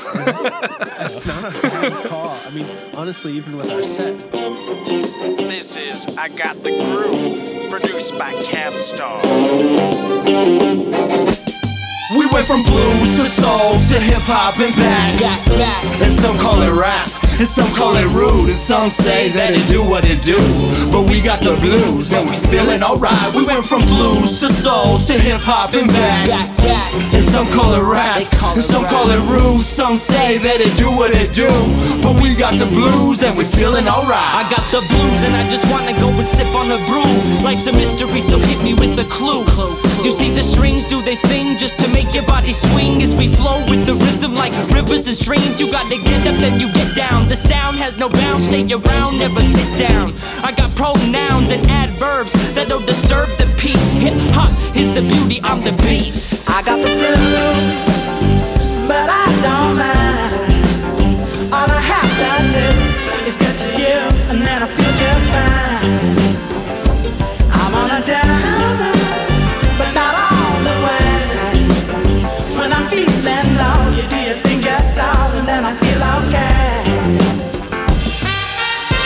That's 0.15 1.27
not 1.27 1.45
a 1.45 1.61
bad 1.63 2.07
call. 2.07 2.29
I 2.47 2.51
mean, 2.51 2.67
honestly, 2.95 3.33
even 3.33 3.57
with 3.57 3.71
our 3.73 3.83
set, 3.83 4.21
This 5.65 5.77
is 5.77 6.19
I 6.19 6.29
Got 6.29 6.57
the 6.57 6.77
Groove, 6.77 7.71
produced 7.71 8.19
by 8.19 8.35
Capstar. 8.35 9.17
We 12.19 12.27
went 12.27 12.47
from 12.47 12.63
blues 12.65 13.17
to 13.17 13.25
soul 13.25 13.81
to 13.81 13.99
hip 13.99 14.21
hop 14.29 14.61
and 14.61 14.77
back. 14.77 15.23
And 16.03 16.13
some 16.13 16.37
call 16.37 16.61
it 16.61 16.71
rap, 16.71 17.09
and 17.41 17.49
some 17.49 17.75
call 17.75 17.97
it 17.97 18.05
rude, 18.13 18.51
and 18.51 18.59
some 18.59 18.91
say 18.91 19.31
that 19.31 19.55
it 19.55 19.67
do 19.67 19.83
what 19.83 20.05
it 20.05 20.23
do. 20.23 20.37
But 20.93 21.09
we 21.09 21.23
got 21.23 21.43
the 21.43 21.57
blues, 21.57 22.13
and 22.13 22.29
we 22.29 22.37
feeling 22.53 22.83
alright. 22.83 23.35
We 23.35 23.47
went 23.47 23.65
from 23.65 23.87
blues 23.87 24.41
to 24.41 24.51
soul 24.51 24.99
to 24.99 25.15
hip 25.15 25.41
hop 25.41 25.73
and 25.73 25.89
back. 25.89 26.29
And 27.15 27.25
some 27.25 27.47
call 27.53 27.73
it 27.73 27.81
rap, 27.81 28.23
some 28.63 28.85
call 28.87 29.11
it 29.11 29.19
rude, 29.27 29.63
some 29.63 29.97
say 29.97 30.39
that 30.39 30.61
it 30.61 30.77
do 30.77 30.91
what 30.91 31.11
it 31.11 31.33
do. 31.33 31.51
But 32.03 32.21
we 32.23 32.35
got 32.35 32.59
the 32.59 32.67
blues 32.67 33.23
and 33.23 33.37
we 33.37 33.45
feeling 33.45 33.89
alright. 33.89 34.35
I 34.39 34.47
got 34.51 34.63
the 34.71 34.83
blues 34.87 35.23
and 35.27 35.35
I 35.35 35.49
just 35.49 35.67
wanna 35.73 35.93
go 35.99 36.09
and 36.09 36.27
sip 36.27 36.55
on 36.55 36.71
a 36.71 36.79
brew. 36.87 37.07
Life's 37.43 37.67
a 37.67 37.73
mystery, 37.73 38.21
so 38.21 38.39
hit 38.39 38.63
me 38.63 38.75
with 38.75 38.99
a 38.99 39.09
clue. 39.11 39.43
You 40.05 40.13
see 40.13 40.35
the 40.35 40.43
strings 40.43 40.87
do 40.87 41.03
they 41.03 41.17
thing 41.17 41.57
just 41.57 41.79
to 41.81 41.89
make 41.89 42.15
your 42.15 42.27
body 42.27 42.53
swing 42.53 43.03
as 43.03 43.15
we 43.15 43.29
flow 43.29 43.65
with 43.69 43.87
the 43.87 43.95
rhythm 43.95 44.35
like 44.35 44.53
rivers 44.71 45.07
and 45.07 45.17
streams. 45.17 45.59
You 45.59 45.71
gotta 45.71 45.97
get 45.97 46.27
up, 46.27 46.39
and 46.43 46.61
you 46.61 46.71
get 46.73 46.95
down. 46.95 47.29
The 47.29 47.37
sound 47.37 47.79
has 47.79 47.97
no 47.97 48.09
bounds, 48.09 48.47
stay 48.47 48.63
around, 48.71 49.19
never 49.19 49.41
sit 49.41 49.79
down. 49.79 50.15
I 50.43 50.53
got 50.53 50.71
pronouns 50.77 51.51
and 51.51 51.65
adverbs 51.71 52.33
that 52.55 52.69
don't 52.69 52.87
disturb 52.87 53.29
the 53.39 53.47
peace. 53.59 53.83
Hip 53.99 54.15
hop 54.37 54.53
is 54.77 54.93
the 54.95 55.03
beauty, 55.03 55.41
I'm 55.43 55.63
the 55.63 55.73
beast. 55.83 56.49
I 56.49 56.63
got 56.63 56.83
the 56.83 56.93
blues, 56.93 58.04
just 65.05 65.29
fine. 65.29 66.17
I'm 67.53 67.75
on 67.75 67.91
a 67.91 68.01
down, 68.05 68.79
but 69.79 69.91
not 70.01 70.15
all 70.27 70.57
the 70.69 70.77
way. 70.87 71.09
When 72.59 72.71
I'm 72.73 72.87
feeling 72.89 73.49
low, 73.61 73.79
you 73.97 74.05
do 74.09 74.19
your 74.29 74.39
thing 74.45 74.61
just 74.61 74.99
and 74.99 75.47
then 75.49 75.65
I 75.65 75.75
feel 75.83 76.01
okay. 76.19 76.75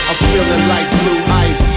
I'm 0.09 0.19
feeling 0.31 0.65
like 0.73 0.87
blue 1.01 1.21
ice. 1.45 1.67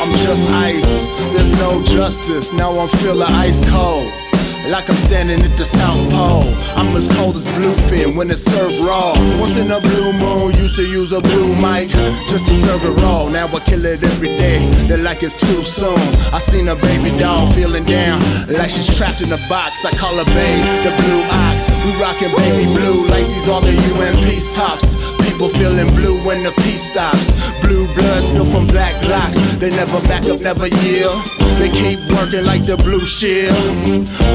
I'm 0.00 0.12
just 0.26 0.48
ice. 0.48 0.92
There's 1.34 1.52
no 1.58 1.82
justice. 1.84 2.52
Now 2.52 2.70
I'm 2.78 2.88
feeling 2.98 3.22
ice 3.22 3.60
cold. 3.70 4.29
Like 4.68 4.88
I'm 4.90 4.96
standing 4.96 5.40
at 5.40 5.56
the 5.56 5.64
South 5.64 6.10
Pole. 6.10 6.44
I'm 6.76 6.94
as 6.94 7.08
cold 7.16 7.36
as 7.36 7.44
bluefin 7.44 8.16
when 8.16 8.30
it's 8.30 8.42
served 8.42 8.84
raw. 8.84 9.14
Once 9.40 9.56
in 9.56 9.70
a 9.70 9.80
blue 9.80 10.12
moon, 10.12 10.52
used 10.54 10.76
to 10.76 10.86
use 10.86 11.12
a 11.12 11.20
blue 11.20 11.54
mic 11.56 11.88
just 12.28 12.46
to 12.48 12.56
serve 12.56 12.84
it 12.84 13.00
raw. 13.02 13.28
Now 13.28 13.46
I 13.46 13.60
kill 13.60 13.84
it 13.84 14.02
every 14.02 14.36
day. 14.36 14.58
They're 14.86 14.98
like 14.98 15.22
it's 15.22 15.36
too 15.36 15.64
soon. 15.64 15.98
I 16.32 16.38
seen 16.38 16.68
a 16.68 16.76
baby 16.76 17.16
doll 17.16 17.50
feeling 17.52 17.84
down 17.84 18.20
like 18.48 18.70
she's 18.70 18.86
trapped 18.86 19.22
in 19.22 19.32
a 19.32 19.40
box. 19.48 19.84
I 19.84 19.90
call 19.96 20.14
her 20.16 20.28
babe 20.34 20.62
the 20.84 20.92
blue 21.02 21.22
ox. 21.30 21.68
We 21.84 21.96
rockin' 22.00 22.30
baby 22.36 22.66
blue 22.72 23.08
like 23.08 23.28
these 23.28 23.48
are 23.48 23.60
the 23.60 23.72
UN 23.72 24.14
peace 24.24 24.54
talks. 24.54 24.99
People 25.40 25.58
feeling 25.58 25.94
blue 25.94 26.22
when 26.26 26.42
the 26.42 26.50
peace 26.50 26.90
stops. 26.90 27.40
Blue 27.62 27.86
blood 27.94 28.22
spill 28.22 28.44
from 28.44 28.66
black 28.66 29.02
locks. 29.08 29.38
They 29.56 29.70
never 29.70 29.98
back 30.02 30.26
up, 30.26 30.38
never 30.40 30.66
yield. 30.66 31.16
They 31.58 31.70
keep 31.70 31.98
working 32.12 32.44
like 32.44 32.66
the 32.66 32.76
blue 32.76 33.06
shield. 33.06 33.56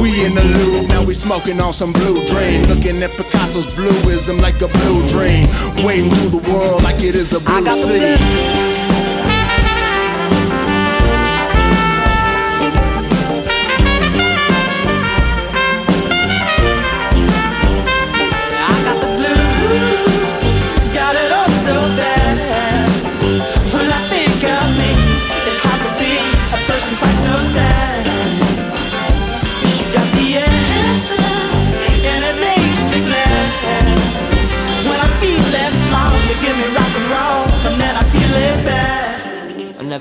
We 0.01 0.25
in 0.25 0.33
the 0.33 0.43
Louvre, 0.43 0.87
now 0.87 1.03
we 1.03 1.13
smoking 1.13 1.61
on 1.61 1.73
some 1.73 1.93
blue 1.93 2.25
dream. 2.25 2.63
Looking 2.63 3.03
at 3.03 3.11
Picasso's 3.11 3.67
blueism 3.75 4.41
like 4.41 4.59
a 4.63 4.67
blue 4.67 5.07
dream. 5.07 5.45
Wading 5.85 6.09
through 6.09 6.39
the 6.39 6.51
world 6.51 6.81
like 6.81 6.95
it 6.95 7.13
is 7.13 7.33
a 7.33 7.49
I 7.51 7.61
blue 7.61 7.71
sea. 7.75 8.64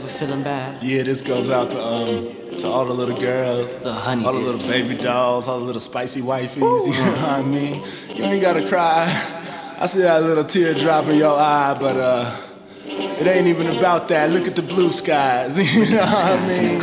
Bad. 0.07 0.19
Feeling 0.19 0.43
bad. 0.43 0.83
Yeah, 0.83 1.03
this 1.03 1.21
goes 1.21 1.51
out 1.51 1.71
to 1.73 1.83
um 1.83 2.59
to 2.59 2.69
all 2.69 2.85
the 2.87 2.95
little 2.95 3.19
girls, 3.19 3.77
The 3.79 3.93
honey 3.93 4.25
all 4.25 4.33
the 4.33 4.39
little 4.39 4.61
baby 4.71 4.97
dolls, 4.97 5.49
all 5.49 5.59
the 5.59 5.65
little 5.65 5.81
spicy 5.81 6.21
wifeys. 6.23 6.57
You 6.87 6.93
know 6.93 7.11
what 7.13 7.21
I 7.23 7.43
mean? 7.43 7.85
You 8.15 8.25
ain't 8.25 8.41
gotta 8.43 8.69
cry. 8.69 9.07
I 9.79 9.87
see 9.87 10.01
that 10.03 10.23
little 10.23 10.45
tear 10.45 10.73
drop 10.75 11.07
in 11.07 11.17
your 11.19 11.37
eye, 11.37 11.77
but 11.81 11.97
uh, 11.97 12.37
it 12.87 13.27
ain't 13.27 13.49
even 13.49 13.67
about 13.67 14.07
that. 14.09 14.31
Look 14.31 14.47
at 14.47 14.55
the 14.55 14.63
blue 14.63 14.91
skies. 14.91 15.59
You 15.75 15.87
know 15.91 16.05
what 16.05 16.25
I 16.25 16.47
mean? 16.47 16.79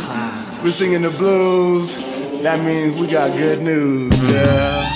We're 0.62 0.70
singing 0.70 1.02
the 1.02 1.10
blues. 1.10 1.96
That 2.42 2.60
means 2.62 2.96
we 2.96 3.06
got 3.06 3.36
good 3.36 3.62
news, 3.62 4.20
girl. 4.20 4.88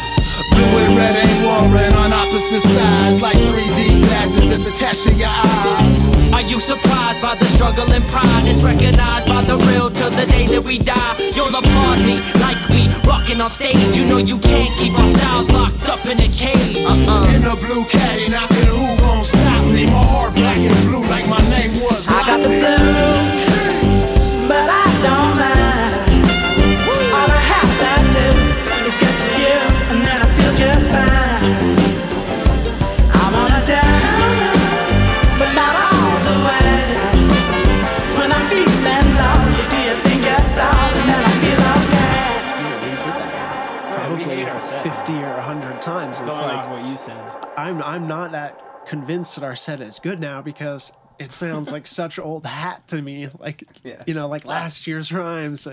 Blue 0.50 0.78
and 0.84 0.96
red 0.96 1.16
ain't 1.16 1.44
warring 1.44 1.94
on 2.04 2.12
opposite 2.12 2.60
sides 2.60 3.22
like 3.22 3.36
3D 3.36 4.02
glasses 4.04 4.48
that's 4.48 4.66
attached 4.66 5.04
to 5.04 5.12
your 5.14 5.28
eyes. 5.30 6.05
You 6.48 6.60
surprised 6.60 7.20
by 7.20 7.34
the 7.34 7.44
struggle 7.46 7.90
and 7.90 8.04
pride? 8.04 8.46
It's 8.46 8.62
recognized 8.62 9.26
by 9.26 9.42
the 9.42 9.56
real 9.66 9.90
till 9.90 10.10
the 10.10 10.26
day 10.26 10.46
that 10.46 10.64
we 10.64 10.78
die. 10.78 11.16
You'll 11.34 11.50
applaud 11.50 11.98
me 12.06 12.22
like 12.38 12.56
we 12.70 12.86
rocking 13.02 13.40
on 13.40 13.50
stage. 13.50 13.76
You 13.96 14.06
know 14.06 14.18
you 14.18 14.38
can't 14.38 14.72
keep 14.78 14.96
our 14.96 15.08
styles 15.18 15.50
locked 15.50 15.88
up 15.88 16.06
in 16.06 16.20
a 16.20 16.28
cage. 16.28 16.86
Uh-uh. 16.86 17.34
In 17.34 17.44
a 17.44 17.56
blue 17.56 17.84
caddy, 17.86 18.28
knocking 18.28 18.55
not 48.50 48.58
that 48.58 48.86
convinced 48.86 49.34
that 49.34 49.44
our 49.44 49.56
set 49.56 49.80
is 49.80 49.98
good 49.98 50.20
now 50.20 50.40
because 50.42 50.92
it 51.18 51.32
sounds 51.32 51.72
like 51.72 51.86
such 51.86 52.18
old 52.18 52.46
hat 52.46 52.86
to 52.88 53.00
me. 53.02 53.28
Like 53.38 53.64
Yeah. 53.82 54.02
you 54.06 54.14
know, 54.14 54.28
like 54.28 54.44
last 54.44 54.86
year's 54.86 55.12
rhymes. 55.12 55.66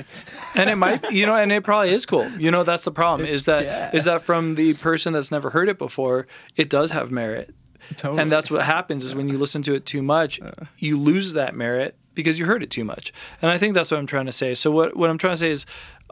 And 0.55 0.69
it 0.69 0.75
might 0.75 1.11
you 1.11 1.25
know 1.25 1.35
and 1.35 1.51
it 1.51 1.63
probably 1.63 1.91
is 1.93 2.05
cool 2.05 2.27
you 2.37 2.51
know 2.51 2.63
that's 2.63 2.83
the 2.83 2.91
problem 2.91 3.27
is 3.27 3.45
that 3.45 3.93
is 3.93 4.05
yeah. 4.05 4.13
that 4.13 4.21
from 4.21 4.55
the 4.55 4.73
person 4.75 5.13
that's 5.13 5.31
never 5.31 5.49
heard 5.49 5.69
it 5.69 5.77
before 5.77 6.27
it 6.55 6.69
does 6.69 6.91
have 6.91 7.11
merit 7.11 7.53
totally. 7.95 8.21
and 8.21 8.31
that's 8.31 8.49
what 8.49 8.63
happens 8.63 9.03
is 9.03 9.15
when 9.15 9.27
you 9.27 9.37
listen 9.37 9.61
to 9.63 9.73
it 9.73 9.85
too 9.85 10.01
much 10.01 10.39
you 10.77 10.97
lose 10.97 11.33
that 11.33 11.55
merit 11.55 11.95
because 12.13 12.37
you 12.39 12.45
heard 12.45 12.63
it 12.63 12.69
too 12.69 12.83
much 12.83 13.11
and 13.41 13.49
i 13.51 13.57
think 13.57 13.73
that's 13.73 13.91
what 13.91 13.99
i'm 13.99 14.05
trying 14.05 14.25
to 14.25 14.31
say 14.31 14.53
so 14.53 14.71
what, 14.71 14.95
what 14.95 15.09
i'm 15.09 15.17
trying 15.17 15.33
to 15.33 15.37
say 15.37 15.51
is 15.51 15.65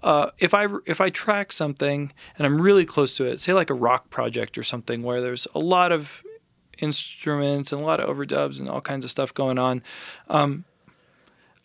uh, 0.03 0.31
if 0.39 0.55
I 0.55 0.67
if 0.85 0.99
I 0.99 1.11
track 1.11 1.51
something 1.51 2.11
and 2.37 2.47
I'm 2.47 2.59
really 2.59 2.85
close 2.85 3.15
to 3.17 3.25
it, 3.25 3.39
say 3.39 3.53
like 3.53 3.69
a 3.69 3.75
rock 3.75 4.09
project 4.09 4.57
or 4.57 4.63
something 4.63 5.03
where 5.03 5.21
there's 5.21 5.47
a 5.53 5.59
lot 5.59 5.91
of 5.91 6.23
instruments 6.81 7.71
and 7.71 7.81
a 7.81 7.85
lot 7.85 7.99
of 7.99 8.09
overdubs 8.15 8.59
and 8.59 8.69
all 8.69 8.81
kinds 8.81 9.05
of 9.05 9.11
stuff 9.11 9.33
going 9.33 9.59
on, 9.59 9.81
um, 10.29 10.65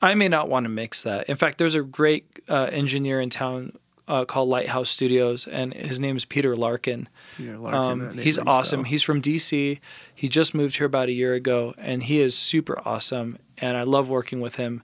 I 0.03 0.15
may 0.15 0.29
not 0.29 0.49
want 0.49 0.65
to 0.65 0.71
mix 0.71 1.03
that. 1.05 1.29
In 1.29 1.37
fact, 1.37 1.59
there's 1.59 1.75
a 1.75 1.83
great 1.83 2.27
uh, 2.49 2.69
engineer 2.71 3.21
in 3.21 3.31
town 3.31 3.73
uh, 4.09 4.25
called 4.25 4.49
Lighthouse 4.49 4.89
Studios, 4.91 5.49
and 5.49 5.75
his 5.75 5.99
name 5.99 6.17
is 6.17 6.25
Peter 6.25 6.55
Larkin. 6.55 7.09
Peter 7.39 7.59
Larkin, 7.59 8.09
Um, 8.09 8.19
he's 8.19 8.39
awesome. 8.39 8.83
bell. 8.83 8.91
He's 8.91 9.03
from 9.03 9.21
DC. 9.21 9.81
He 10.15 10.29
just 10.29 10.55
moved 10.55 10.77
here 10.77 10.87
about 10.87 11.09
a 11.09 11.13
year 11.13 11.35
ago, 11.35 11.75
and 11.79 12.03
he 12.05 12.21
is 12.21 12.37
super 12.37 12.79
awesome. 12.87 13.39
And 13.59 13.77
I 13.77 13.83
love 13.83 14.09
working 14.09 14.41
with 14.41 14.57
him. 14.57 14.83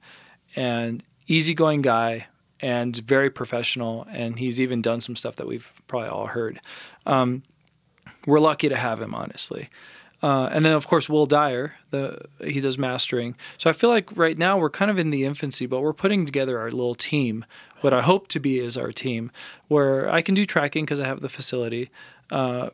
And 0.56 1.04
easygoing 1.28 1.82
guy, 1.82 2.26
and 2.58 2.96
very 2.96 3.30
professional. 3.30 4.06
And 4.10 4.38
he's 4.38 4.60
even 4.60 4.82
done 4.82 5.00
some 5.00 5.14
stuff 5.14 5.36
that 5.36 5.46
we've 5.46 5.72
probably 5.86 6.08
all 6.08 6.26
heard. 6.26 6.58
Um, 7.06 7.42
we're 8.26 8.40
lucky 8.40 8.68
to 8.70 8.76
have 8.76 9.00
him, 9.00 9.14
honestly. 9.14 9.68
Uh, 10.22 10.48
and 10.52 10.64
then 10.64 10.72
of 10.72 10.86
course 10.86 11.08
Will 11.08 11.26
Dyer, 11.26 11.74
the 11.90 12.22
he 12.44 12.60
does 12.60 12.78
mastering. 12.78 13.34
So 13.58 13.68
I 13.68 13.72
feel 13.72 13.90
like 13.90 14.16
right 14.16 14.38
now 14.38 14.56
we're 14.56 14.70
kind 14.70 14.90
of 14.90 14.98
in 14.98 15.10
the 15.10 15.24
infancy, 15.24 15.66
but 15.66 15.80
we're 15.80 15.92
putting 15.92 16.24
together 16.26 16.58
our 16.58 16.70
little 16.70 16.94
team. 16.94 17.44
What 17.80 17.92
I 17.92 18.02
hope 18.02 18.28
to 18.28 18.40
be 18.40 18.60
is 18.60 18.76
our 18.76 18.92
team, 18.92 19.32
where 19.66 20.08
I 20.08 20.22
can 20.22 20.34
do 20.34 20.44
tracking 20.44 20.84
because 20.84 21.00
I 21.00 21.06
have 21.06 21.20
the 21.20 21.28
facility. 21.28 21.90
Uh, 22.30 22.70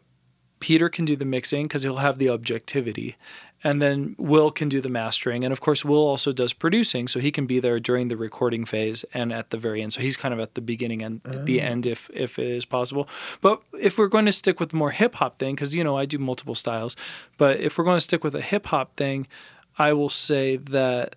Peter 0.61 0.89
can 0.89 1.05
do 1.05 1.17
the 1.17 1.25
mixing 1.25 1.65
because 1.65 1.83
he'll 1.83 1.97
have 1.97 2.19
the 2.19 2.29
objectivity, 2.29 3.17
and 3.65 3.83
then 3.83 4.15
Will 4.19 4.51
can 4.51 4.69
do 4.69 4.81
the 4.81 4.89
mastering, 4.89 5.45
and 5.45 5.53
of 5.53 5.61
course 5.61 5.85
Will 5.85 6.07
also 6.07 6.33
does 6.33 6.53
producing, 6.53 7.09
so 7.09 7.19
he 7.19 7.33
can 7.33 7.47
be 7.47 7.59
there 7.59 7.81
during 7.81 8.09
the 8.09 8.17
recording 8.17 8.65
phase 8.65 9.05
and 9.13 9.33
at 9.33 9.51
the 9.51 9.59
very 9.59 9.83
end. 9.83 9.93
So 9.93 10.01
he's 10.01 10.17
kind 10.17 10.33
of 10.33 10.41
at 10.41 10.55
the 10.55 10.61
beginning 10.61 11.03
and 11.03 11.21
at 11.25 11.47
the 11.47 11.61
end 11.61 11.87
if 11.87 12.11
if 12.15 12.39
it 12.39 12.47
is 12.47 12.65
possible. 12.65 13.09
But 13.41 13.63
if 13.81 13.99
we're 13.99 14.09
going 14.09 14.27
to 14.27 14.33
stick 14.33 14.61
with 14.61 14.71
the 14.71 14.77
more 14.77 14.91
hip 14.91 15.17
hop 15.17 15.39
thing, 15.39 15.55
because 15.55 15.75
you 15.75 15.83
know 15.83 15.97
I 15.97 16.07
do 16.07 16.19
multiple 16.19 16.55
styles, 16.55 16.97
but 17.37 17.61
if 17.61 17.79
we're 17.79 17.85
going 17.85 17.97
to 17.97 18.05
stick 18.05 18.23
with 18.23 18.35
a 18.35 18.41
hip 18.41 18.67
hop 18.67 18.97
thing, 18.97 19.27
I 19.79 19.93
will 19.93 20.11
say 20.11 20.57
that 20.57 21.17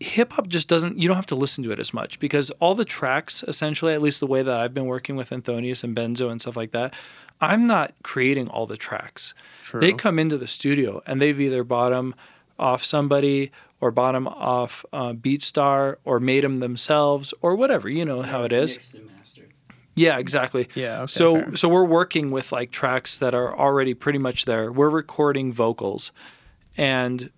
hip 0.00 0.32
hop 0.32 0.48
just 0.48 0.68
doesn't 0.68 0.98
you 0.98 1.06
don't 1.08 1.16
have 1.16 1.26
to 1.26 1.34
listen 1.34 1.62
to 1.62 1.70
it 1.70 1.78
as 1.78 1.92
much 1.92 2.18
because 2.18 2.50
all 2.52 2.74
the 2.74 2.86
tracks 2.86 3.44
essentially 3.46 3.92
at 3.92 4.00
least 4.00 4.18
the 4.18 4.26
way 4.26 4.42
that 4.42 4.58
I've 4.58 4.72
been 4.72 4.86
working 4.86 5.14
with 5.14 5.28
Anthonius 5.28 5.84
and 5.84 5.94
Benzo 5.94 6.30
and 6.30 6.40
stuff 6.40 6.56
like 6.56 6.72
that 6.72 6.94
I'm 7.40 7.66
not 7.66 7.94
creating 8.02 8.48
all 8.48 8.66
the 8.66 8.76
tracks. 8.76 9.34
True. 9.62 9.80
They 9.80 9.92
come 9.92 10.18
into 10.18 10.36
the 10.36 10.46
studio 10.46 11.02
and 11.06 11.20
they've 11.20 11.40
either 11.40 11.64
bought 11.64 11.90
them 11.90 12.14
off 12.58 12.84
somebody 12.84 13.50
or 13.80 13.90
bought 13.90 14.12
them 14.12 14.28
off 14.28 14.84
uh, 14.92 15.12
BeatStar 15.14 15.96
or 16.04 16.20
made 16.20 16.44
them 16.44 16.60
themselves 16.60 17.32
or 17.40 17.56
whatever. 17.56 17.88
You 17.88 18.04
know 18.04 18.22
how 18.22 18.42
it 18.42 18.52
is. 18.52 18.74
Mixed 18.74 18.94
and 18.96 19.06
mastered. 19.06 19.52
Yeah, 19.96 20.18
exactly. 20.18 20.68
Yeah, 20.74 20.98
okay, 20.98 21.06
so 21.06 21.34
fair. 21.34 21.56
so 21.56 21.68
we're 21.68 21.84
working 21.84 22.30
with 22.30 22.52
like 22.52 22.70
tracks 22.70 23.18
that 23.18 23.34
are 23.34 23.56
already 23.58 23.94
pretty 23.94 24.18
much 24.18 24.44
there. 24.44 24.70
We're 24.70 24.88
recording 24.90 25.52
vocals, 25.52 26.12
and 26.76 27.30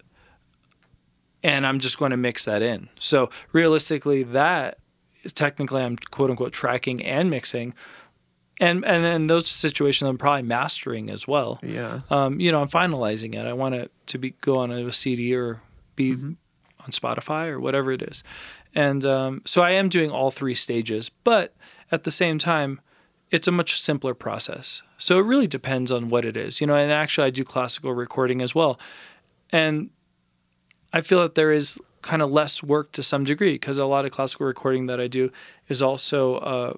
and 1.43 1.67
I'm 1.67 1.81
just 1.81 1.99
going 1.99 2.11
to 2.11 2.17
mix 2.17 2.45
that 2.45 2.63
in. 2.63 2.89
So 2.99 3.31
realistically, 3.53 4.23
that 4.25 4.79
is 5.23 5.33
technically 5.33 5.83
I'm 5.83 5.97
quote 5.97 6.31
unquote 6.31 6.53
tracking 6.53 7.03
and 7.05 7.31
mixing. 7.31 7.75
And 8.63 8.85
and 8.85 9.05
in 9.05 9.27
those 9.27 9.49
situations, 9.49 10.09
I'm 10.09 10.19
probably 10.19 10.45
mastering 10.45 11.11
as 11.11 11.27
well. 11.27 11.59
Yeah. 11.65 12.01
Um, 12.11 12.39
you 12.39 12.53
know, 12.53 12.61
I'm 12.63 12.69
finalizing 12.69 13.35
it. 13.35 13.45
I 13.45 13.53
want 13.55 13.75
it 13.75 13.91
to 14.07 14.19
be 14.19 14.31
go 14.41 14.59
on 14.59 14.71
a 14.71 14.93
CD 14.93 15.35
or 15.35 15.61
be 15.97 16.13
on 16.13 16.91
Spotify 16.91 17.49
or 17.49 17.59
whatever 17.59 17.91
it 17.91 18.03
is. 18.03 18.23
And 18.73 19.05
um, 19.05 19.43
so 19.45 19.63
I 19.63 19.73
am 19.73 19.89
doing 19.89 20.11
all 20.11 20.31
three 20.31 20.55
stages, 20.55 21.09
but 21.09 21.55
at 21.91 22.05
the 22.05 22.13
same 22.13 22.39
time, 22.39 22.81
it's 23.33 23.49
a 23.49 23.53
much 23.53 23.81
simpler 23.81 24.15
process. 24.15 24.83
So 24.97 25.19
it 25.19 25.23
really 25.23 25.49
depends 25.49 25.91
on 25.91 26.09
what 26.09 26.25
it 26.25 26.37
is, 26.37 26.61
you 26.61 26.67
know. 26.69 26.77
And 26.77 26.93
actually, 26.93 27.27
I 27.27 27.31
do 27.31 27.43
classical 27.43 27.93
recording 27.93 28.41
as 28.43 28.55
well, 28.55 28.79
and 29.51 29.91
I 30.93 31.01
feel 31.01 31.21
that 31.23 31.35
there 31.35 31.51
is 31.51 31.79
kind 32.03 32.23
of 32.23 32.31
less 32.31 32.63
work 32.63 32.93
to 32.93 33.03
some 33.03 33.25
degree 33.25 33.55
because 33.55 33.79
a 33.79 33.87
lot 33.87 34.05
of 34.05 34.13
classical 34.13 34.47
recording 34.47 34.87
that 34.87 35.01
I 35.01 35.09
do 35.09 35.33
is 35.69 35.83
also, 35.83 36.37
uh, 36.37 36.75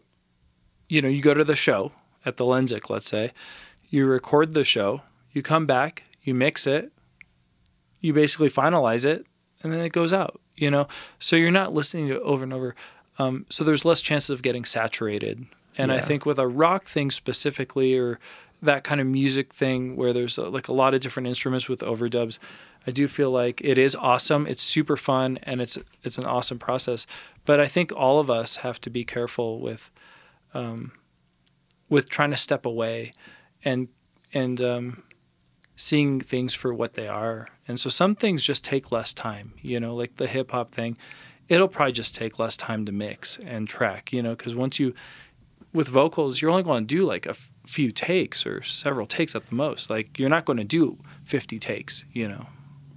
you 0.89 1.03
know, 1.03 1.09
you 1.09 1.23
go 1.23 1.35
to 1.35 1.45
the 1.45 1.57
show 1.57 1.93
at 2.25 2.37
the 2.37 2.45
Lensic, 2.45 2.91
let's 2.91 3.09
say, 3.09 3.33
you 3.91 4.07
record 4.07 4.55
the 4.55 4.65
show, 4.65 5.03
you 5.33 5.43
come 5.43 5.67
back, 5.67 6.05
you 6.23 6.35
mix 6.35 6.67
it, 6.67 6.93
you 8.01 8.13
basically 8.13 8.49
finalize 8.49 9.05
it, 9.05 9.27
and 9.63 9.73
then 9.73 9.81
it 9.81 9.93
goes 9.93 10.13
out. 10.13 10.41
You 10.57 10.71
know, 10.71 10.87
so 11.19 11.35
you're 11.35 11.51
not 11.51 11.75
listening 11.75 12.09
to 12.09 12.17
it 12.17 12.23
over 12.23 12.45
and 12.45 12.53
over. 12.53 12.77
Um, 13.19 13.45
so 13.49 13.65
there's 13.65 13.85
less 13.85 14.01
chances 14.01 14.31
of 14.31 14.41
getting 14.41 14.65
saturated. 14.65 15.47
And 15.77 15.91
I 15.91 15.99
think 15.99 16.25
with 16.25 16.39
a 16.39 16.47
rock 16.47 16.85
thing 16.85 17.11
specifically, 17.11 17.99
or 17.99 18.21
that 18.63 18.85
kind 18.85 19.01
of 19.01 19.07
music 19.07 19.53
thing 19.53 19.97
where 19.97 20.13
there's 20.13 20.39
uh, 20.39 20.49
like 20.49 20.69
a 20.69 20.75
lot 20.75 20.95
of 20.95 21.01
different 21.01 21.27
instruments 21.27 21.69
with 21.69 21.81
overdubs, 21.81 22.39
I 22.87 22.91
do 22.91 23.09
feel 23.09 23.31
like 23.31 23.61
it 23.63 23.79
is 23.79 23.97
awesome. 23.97 24.47
It's 24.47 24.63
super 24.63 24.97
fun 24.97 25.39
and 25.43 25.61
it's 25.61 25.79
it's 26.03 26.19
an 26.19 26.27
awesome 26.27 26.59
process. 26.59 27.07
But 27.45 27.61
I 27.61 27.67
think 27.67 27.93
all 27.95 28.21
of 28.21 28.31
us 28.31 28.57
have 28.57 28.81
to 28.83 28.91
be 28.91 29.05
careful 29.05 29.59
with 29.59 29.91
um, 30.55 30.93
with 31.89 32.09
trying 32.09 32.31
to 32.31 32.37
step 32.37 32.65
away 32.65 33.13
and 33.65 33.89
and 34.33 34.61
um, 34.61 35.05
seeing 35.77 36.21
things 36.21 36.55
for 36.55 36.73
what 36.73 36.95
they 36.95 37.09
are. 37.09 37.49
And 37.67 37.79
so 37.79 37.89
some 37.91 38.15
things 38.15 38.45
just 38.45 38.65
take 38.65 38.93
less 38.93 39.13
time, 39.13 39.55
you 39.63 39.81
know, 39.81 39.95
like 39.95 40.17
the 40.17 40.27
hip 40.27 40.51
hop 40.51 40.71
thing. 40.71 40.97
It'll 41.49 41.69
probably 41.69 41.93
just 41.93 42.15
take 42.15 42.39
less 42.39 42.57
time 42.57 42.85
to 42.87 42.93
mix 42.93 43.39
and 43.39 43.69
track, 43.69 44.13
you 44.13 44.23
know, 44.23 44.35
because 44.35 44.55
once 44.55 44.79
you, 44.79 44.95
with 45.73 45.89
vocals, 45.89 46.41
you're 46.41 46.51
only 46.51 46.63
going 46.63 46.87
to 46.87 46.95
do 46.95 47.05
like 47.05 47.27
a 47.27 47.31
f- 47.31 47.51
few 47.67 47.93
takes 47.93 48.47
or 48.47 48.63
several 48.63 49.07
takes 49.07 49.35
at 49.35 49.47
the 49.47 49.55
most. 49.55 49.91
Like 49.91 50.19
you're 50.19 50.31
not 50.31 50.47
going 50.47 50.57
to 50.57 50.65
do 50.65 50.99
50 51.25 51.59
takes, 51.59 52.05
you 52.13 52.29
know, 52.29 52.47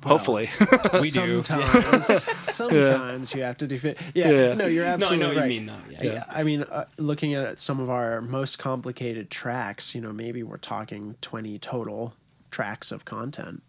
hopefully. 0.04 0.50
We 1.02 1.10
do. 1.12 1.44
sometimes, 1.44 2.06
sometimes 2.40 3.34
you 3.34 3.42
have 3.44 3.58
to 3.58 3.68
do 3.68 3.78
fit. 3.78 4.02
Yeah, 4.14 4.30
Yeah. 4.32 4.54
no, 4.54 4.66
you're 4.68 4.84
No, 4.86 4.92
I 4.92 4.94
absolutely 4.94 5.18
know 5.20 5.28
what 5.30 5.38
right. 5.38 5.44
you 5.52 5.60
mean 5.62 5.66
though. 5.68 5.82
Yeah. 5.90 6.04
Yeah. 6.14 6.24
I 6.30 6.44
mean, 6.44 6.64
uh, 6.64 6.86
looking 6.98 7.34
at 7.34 7.60
some 7.60 7.80
of 7.80 7.90
our 7.90 8.22
most 8.22 8.60
complicated 8.60 9.30
tracks, 9.30 9.94
you 9.96 10.02
know, 10.02 10.14
maybe 10.14 10.44
we're 10.44 10.58
talking 10.58 11.16
20 11.22 11.60
total 11.60 12.14
tracks 12.52 12.92
of 12.92 13.06
content 13.06 13.64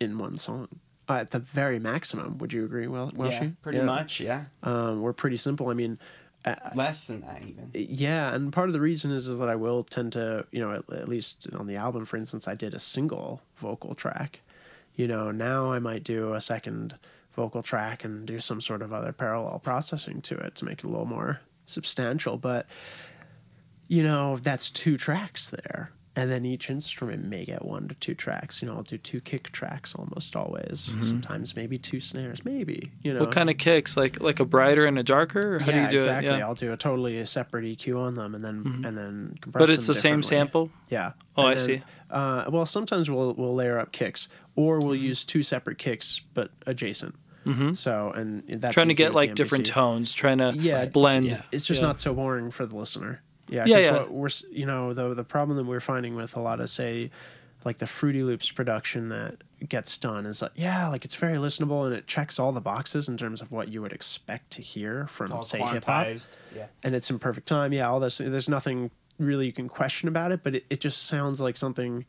in 0.00 0.18
one 0.18 0.36
song. 0.36 0.68
Uh, 1.08 1.14
at 1.14 1.30
the 1.30 1.38
very 1.38 1.78
maximum, 1.78 2.38
would 2.38 2.52
you 2.52 2.64
agree, 2.64 2.86
Well, 2.86 3.10
Yeah, 3.14 3.18
Welshie? 3.24 3.56
pretty 3.62 3.78
Yeah. 3.78 3.84
much. 3.84 4.20
Yeah. 4.20 4.44
Um, 4.62 5.00
we're 5.00 5.12
pretty 5.12 5.36
simple. 5.36 5.68
I 5.68 5.74
mean, 5.74 5.98
Less 6.74 7.06
than 7.06 7.20
that 7.20 7.42
even. 7.46 7.70
yeah, 7.72 8.34
and 8.34 8.52
part 8.52 8.68
of 8.68 8.72
the 8.72 8.80
reason 8.80 9.12
is 9.12 9.28
is 9.28 9.38
that 9.38 9.48
I 9.48 9.54
will 9.54 9.84
tend 9.84 10.12
to, 10.14 10.44
you 10.50 10.60
know, 10.60 10.72
at, 10.72 10.92
at 10.92 11.08
least 11.08 11.46
on 11.52 11.66
the 11.68 11.76
album, 11.76 12.04
for 12.04 12.16
instance, 12.16 12.48
I 12.48 12.54
did 12.56 12.74
a 12.74 12.80
single 12.80 13.42
vocal 13.56 13.94
track. 13.94 14.40
You 14.94 15.08
know, 15.08 15.30
now 15.30 15.72
I 15.72 15.78
might 15.78 16.04
do 16.04 16.34
a 16.34 16.40
second 16.40 16.96
vocal 17.34 17.62
track 17.62 18.04
and 18.04 18.26
do 18.26 18.40
some 18.40 18.60
sort 18.60 18.82
of 18.82 18.92
other 18.92 19.12
parallel 19.12 19.58
processing 19.58 20.20
to 20.22 20.36
it 20.36 20.54
to 20.56 20.64
make 20.64 20.80
it 20.80 20.84
a 20.84 20.88
little 20.88 21.06
more 21.06 21.40
substantial. 21.64 22.36
But 22.36 22.66
you 23.88 24.02
know, 24.02 24.36
that's 24.36 24.70
two 24.70 24.96
tracks 24.96 25.50
there. 25.50 25.90
And 26.14 26.30
then 26.30 26.44
each 26.44 26.68
instrument 26.68 27.24
may 27.24 27.46
get 27.46 27.64
one 27.64 27.88
to 27.88 27.94
two 27.94 28.14
tracks. 28.14 28.60
You 28.60 28.68
know, 28.68 28.74
I'll 28.74 28.82
do 28.82 28.98
two 28.98 29.20
kick 29.22 29.50
tracks 29.50 29.94
almost 29.94 30.36
always. 30.36 30.92
Sometimes 31.00 31.56
maybe 31.56 31.78
two 31.78 32.00
snares, 32.00 32.44
maybe. 32.44 32.92
You 33.02 33.14
know, 33.14 33.20
what 33.20 33.32
kind 33.32 33.48
of 33.48 33.56
kicks? 33.56 33.96
Like 33.96 34.20
like 34.20 34.38
a 34.38 34.44
brighter 34.44 34.84
and 34.84 34.98
a 34.98 35.02
darker? 35.02 35.58
How 35.58 35.70
yeah, 35.70 35.72
do 35.72 35.80
you 35.84 35.88
do 35.90 35.96
exactly. 35.96 36.34
it? 36.34 36.38
Yeah. 36.38 36.46
I'll 36.46 36.54
do 36.54 36.70
a 36.70 36.76
totally 36.76 37.24
separate 37.24 37.64
EQ 37.64 37.98
on 37.98 38.14
them, 38.14 38.34
and 38.34 38.44
then 38.44 38.82
and 38.84 38.98
then 38.98 39.38
compress. 39.40 39.62
It. 39.62 39.66
But 39.66 39.70
it's 39.70 39.86
the 39.86 39.94
same 39.94 40.22
sample? 40.22 40.70
Yeah. 40.88 41.12
Oh, 41.34 41.46
And 41.46 41.54
I 41.54 41.56
see. 41.56 41.82
Uh, 42.10 42.44
well, 42.50 42.66
sometimes 42.66 43.10
we'll 43.10 43.32
we'll 43.32 43.54
layer 43.54 43.78
up 43.78 43.92
kicks, 43.92 44.28
or 44.54 44.80
we'll 44.80 44.94
use 44.94 45.24
two 45.24 45.42
separate 45.42 45.78
kicks 45.78 46.20
but 46.34 46.50
adjacent. 46.66 47.14
Mm-hmm. 47.46 47.72
So 47.72 48.10
and 48.14 48.44
that's 48.60 48.74
Trying 48.74 48.88
to 48.88 48.94
get 48.94 49.14
like 49.14 49.34
different 49.34 49.64
tones, 49.64 50.12
trying 50.12 50.38
to 50.38 50.52
Yeah, 50.54 50.84
blend. 50.84 51.28
It's, 51.28 51.42
it's 51.52 51.66
just 51.66 51.80
Yeah. 51.80 51.88
not 51.88 51.98
so 52.00 52.12
boring 52.12 52.50
for 52.50 52.66
the 52.66 52.76
listener. 52.76 53.22
Yeah, 53.52 53.64
Yeah, 53.66 53.76
'cause 53.76 53.84
yeah. 53.84 53.92
What 53.92 54.12
we're 54.12 54.28
you 54.50 54.66
know 54.66 54.92
the 54.94 55.14
the 55.14 55.24
problem 55.24 55.56
that 55.58 55.64
we're 55.64 55.80
finding 55.80 56.14
with 56.14 56.36
a 56.36 56.40
lot 56.40 56.60
of 56.60 56.68
say 56.70 57.10
like 57.64 57.78
the 57.78 57.86
Fruity 57.86 58.22
Loops 58.22 58.50
production 58.50 59.08
that 59.10 59.36
gets 59.68 59.96
done 59.96 60.26
is 60.26 60.42
like 60.42 60.50
yeah 60.56 60.88
like 60.88 61.04
it's 61.04 61.14
very 61.14 61.36
listenable 61.36 61.86
and 61.86 61.94
it 61.94 62.06
checks 62.08 62.40
all 62.40 62.50
the 62.50 62.60
boxes 62.60 63.08
in 63.08 63.16
terms 63.16 63.40
of 63.40 63.52
what 63.52 63.68
you 63.68 63.80
would 63.80 63.92
expect 63.92 64.50
to 64.52 64.62
hear 64.62 65.06
from 65.06 65.30
say 65.42 65.58
hip 65.74 65.84
hop. 65.84 66.06
Yeah. 66.56 66.66
and 66.82 66.94
it's 66.96 67.08
in 67.10 67.18
perfect 67.20 67.46
time. 67.46 67.72
Yeah, 67.72 67.88
all 67.88 68.00
this. 68.00 68.18
There's 68.18 68.48
nothing 68.48 68.90
really 69.18 69.46
you 69.46 69.52
can 69.52 69.68
question 69.68 70.08
about 70.08 70.32
it, 70.32 70.42
but 70.42 70.56
it, 70.56 70.64
it 70.70 70.80
just 70.80 71.04
sounds 71.06 71.40
like 71.40 71.56
something 71.56 72.04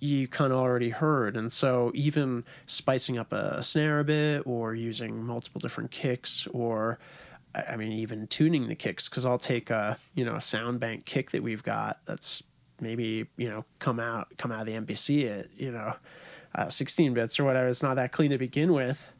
you 0.00 0.26
kind 0.26 0.52
of 0.52 0.58
already 0.58 0.90
heard. 0.90 1.36
And 1.36 1.52
so 1.52 1.92
even 1.94 2.44
spicing 2.66 3.16
up 3.18 3.32
a 3.32 3.62
snare 3.62 4.00
a 4.00 4.04
bit, 4.04 4.42
or 4.44 4.74
using 4.74 5.22
multiple 5.22 5.60
different 5.60 5.92
kicks, 5.92 6.48
or 6.48 6.98
I 7.54 7.76
mean 7.76 7.92
even 7.92 8.26
tuning 8.26 8.68
the 8.68 8.74
kicks, 8.74 9.08
because 9.08 9.26
I'll 9.26 9.38
take 9.38 9.70
a 9.70 9.98
you 10.14 10.24
know 10.24 10.36
a 10.36 10.40
sound 10.40 10.80
bank 10.80 11.04
kick 11.04 11.30
that 11.32 11.42
we've 11.42 11.62
got 11.62 11.98
that's 12.06 12.42
maybe 12.80 13.26
you 13.36 13.48
know 13.48 13.64
come 13.78 14.00
out 14.00 14.36
come 14.36 14.52
out 14.52 14.60
of 14.60 14.66
the 14.66 14.72
MPC 14.72 15.40
at 15.40 15.46
you 15.56 15.70
know 15.70 15.94
uh, 16.54 16.68
16 16.68 17.14
bits 17.14 17.38
or 17.40 17.44
whatever. 17.44 17.68
It's 17.68 17.82
not 17.82 17.94
that 17.96 18.12
clean 18.12 18.30
to 18.30 18.38
begin 18.38 18.72
with. 18.72 19.12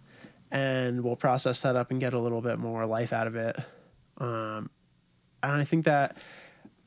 And 0.51 1.03
we'll 1.03 1.17
process 1.17 1.63
that 1.63 1.77
up 1.77 1.91
and 1.91 1.99
get 1.99 2.13
a 2.13 2.19
little 2.19 2.43
bit 2.43 2.59
more 2.59 2.85
life 2.85 3.13
out 3.13 3.27
of 3.27 3.37
it. 3.37 3.57
Um, 4.19 4.69
and 5.43 5.53
I 5.53 5.65
think 5.65 5.87
that 5.87 6.19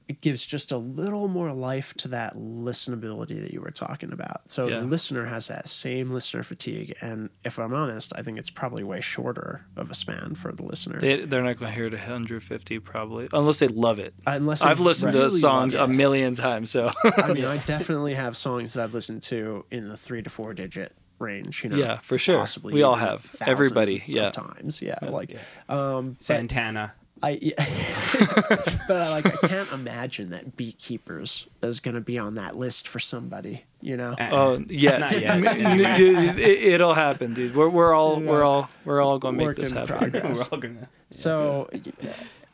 it 0.08 0.22
gives 0.22 0.46
just 0.46 0.72
a 0.72 0.78
little 0.78 1.28
more 1.28 1.52
life 1.52 1.94
to 1.96 2.08
that 2.10 2.36
listenability 2.36 3.41
that 3.41 3.52
you 3.52 3.62
were 3.62 3.72
talking 3.72 4.12
about. 4.12 4.50
So 4.50 4.68
Yeah. 4.68 4.80
the 4.82 4.86
listener 4.86 5.26
has 5.26 5.48
that 5.48 5.68
same 5.68 6.12
listener 6.12 6.44
fatigue, 6.44 6.94
and 7.02 7.30
if 7.44 7.58
I'm 7.58 7.74
honest, 7.74 8.13
I 8.15 8.22
think 8.22 8.38
it's 8.38 8.50
probably 8.50 8.84
way 8.84 9.02
shorter 9.02 9.65
of 9.76 9.89
a 9.89 9.94
span 9.96 10.36
for 10.36 10.52
the 10.52 10.63
listener. 10.63 11.00
They, 11.00 11.25
they're 11.25 11.44
not 11.44 11.58
going 11.58 11.71
to 11.71 11.75
hear 11.75 11.88
it 11.88 11.94
150 11.94 12.79
probably, 12.79 13.27
unless 13.34 13.60
they 13.60 13.67
love 13.67 13.98
it. 14.00 14.13
Unless 14.27 14.62
I've 14.62 14.77
they 14.77 14.84
listened 14.84 15.13
to 15.13 15.29
songs 15.29 15.73
a 15.75 15.88
million 15.88 16.36
times, 16.36 16.71
so 16.71 16.92
I 17.17 17.34
mean, 17.34 17.46
I 17.46 17.58
definitely 17.65 18.13
have 18.13 18.38
songs 18.38 18.73
that 18.73 18.84
I've 18.84 18.94
listened 18.94 19.23
to 19.23 19.65
in 19.71 19.88
the 19.90 19.98
three 19.98 20.21
to 20.21 20.29
four 20.29 20.54
digit 20.54 20.96
range. 21.17 21.63
You 21.63 21.71
know, 21.71 21.77
Yeah, 21.77 21.98
for 22.00 22.17
sure. 22.17 22.38
Possibly 22.38 22.73
We 22.73 22.84
all 22.84 22.96
have. 22.96 23.36
Everybody, 23.42 23.98
of 23.98 24.08
yeah. 24.10 24.29
times. 24.32 24.82
Yeah, 24.82 25.00
like 25.02 25.36
um, 25.69 26.15
Santana. 26.19 26.94
I, 27.26 27.40
yeah. 27.42 27.56
but 28.88 29.02
I 29.02 29.10
like 29.10 29.26
I 29.26 29.48
can't 29.48 29.71
imagine 29.71 30.30
that 30.30 30.56
Beekeepers 30.56 31.48
is 31.63 31.80
going 31.80 31.96
to 31.96 32.02
be 32.02 32.19
on 32.19 32.36
that 32.36 32.56
list 32.56 32.88
for 32.88 33.00
somebody. 33.00 33.65
You 33.82 33.98
know, 33.98 34.12
uh-uh. 34.12 34.30
oh 34.32 34.65
yeah, 34.67 34.98
Not 35.00 35.19
yet. 35.19 35.40
it, 36.00 36.80
will 36.80 36.94
happen, 36.94 37.34
dude. 37.34 37.56
We're, 37.56 37.69
we're 37.69 37.96
all 37.96 38.19
we're 38.19 38.44
all 38.44 38.69
we're 38.84 39.02
all 39.02 39.17
going 39.17 39.40
to 39.40 39.46
make 39.48 39.56
this 39.56 39.71
happen. 39.71 40.12
We're 40.13 40.36
all 40.52 40.60
gonna. 40.60 40.88
So, 41.10 41.67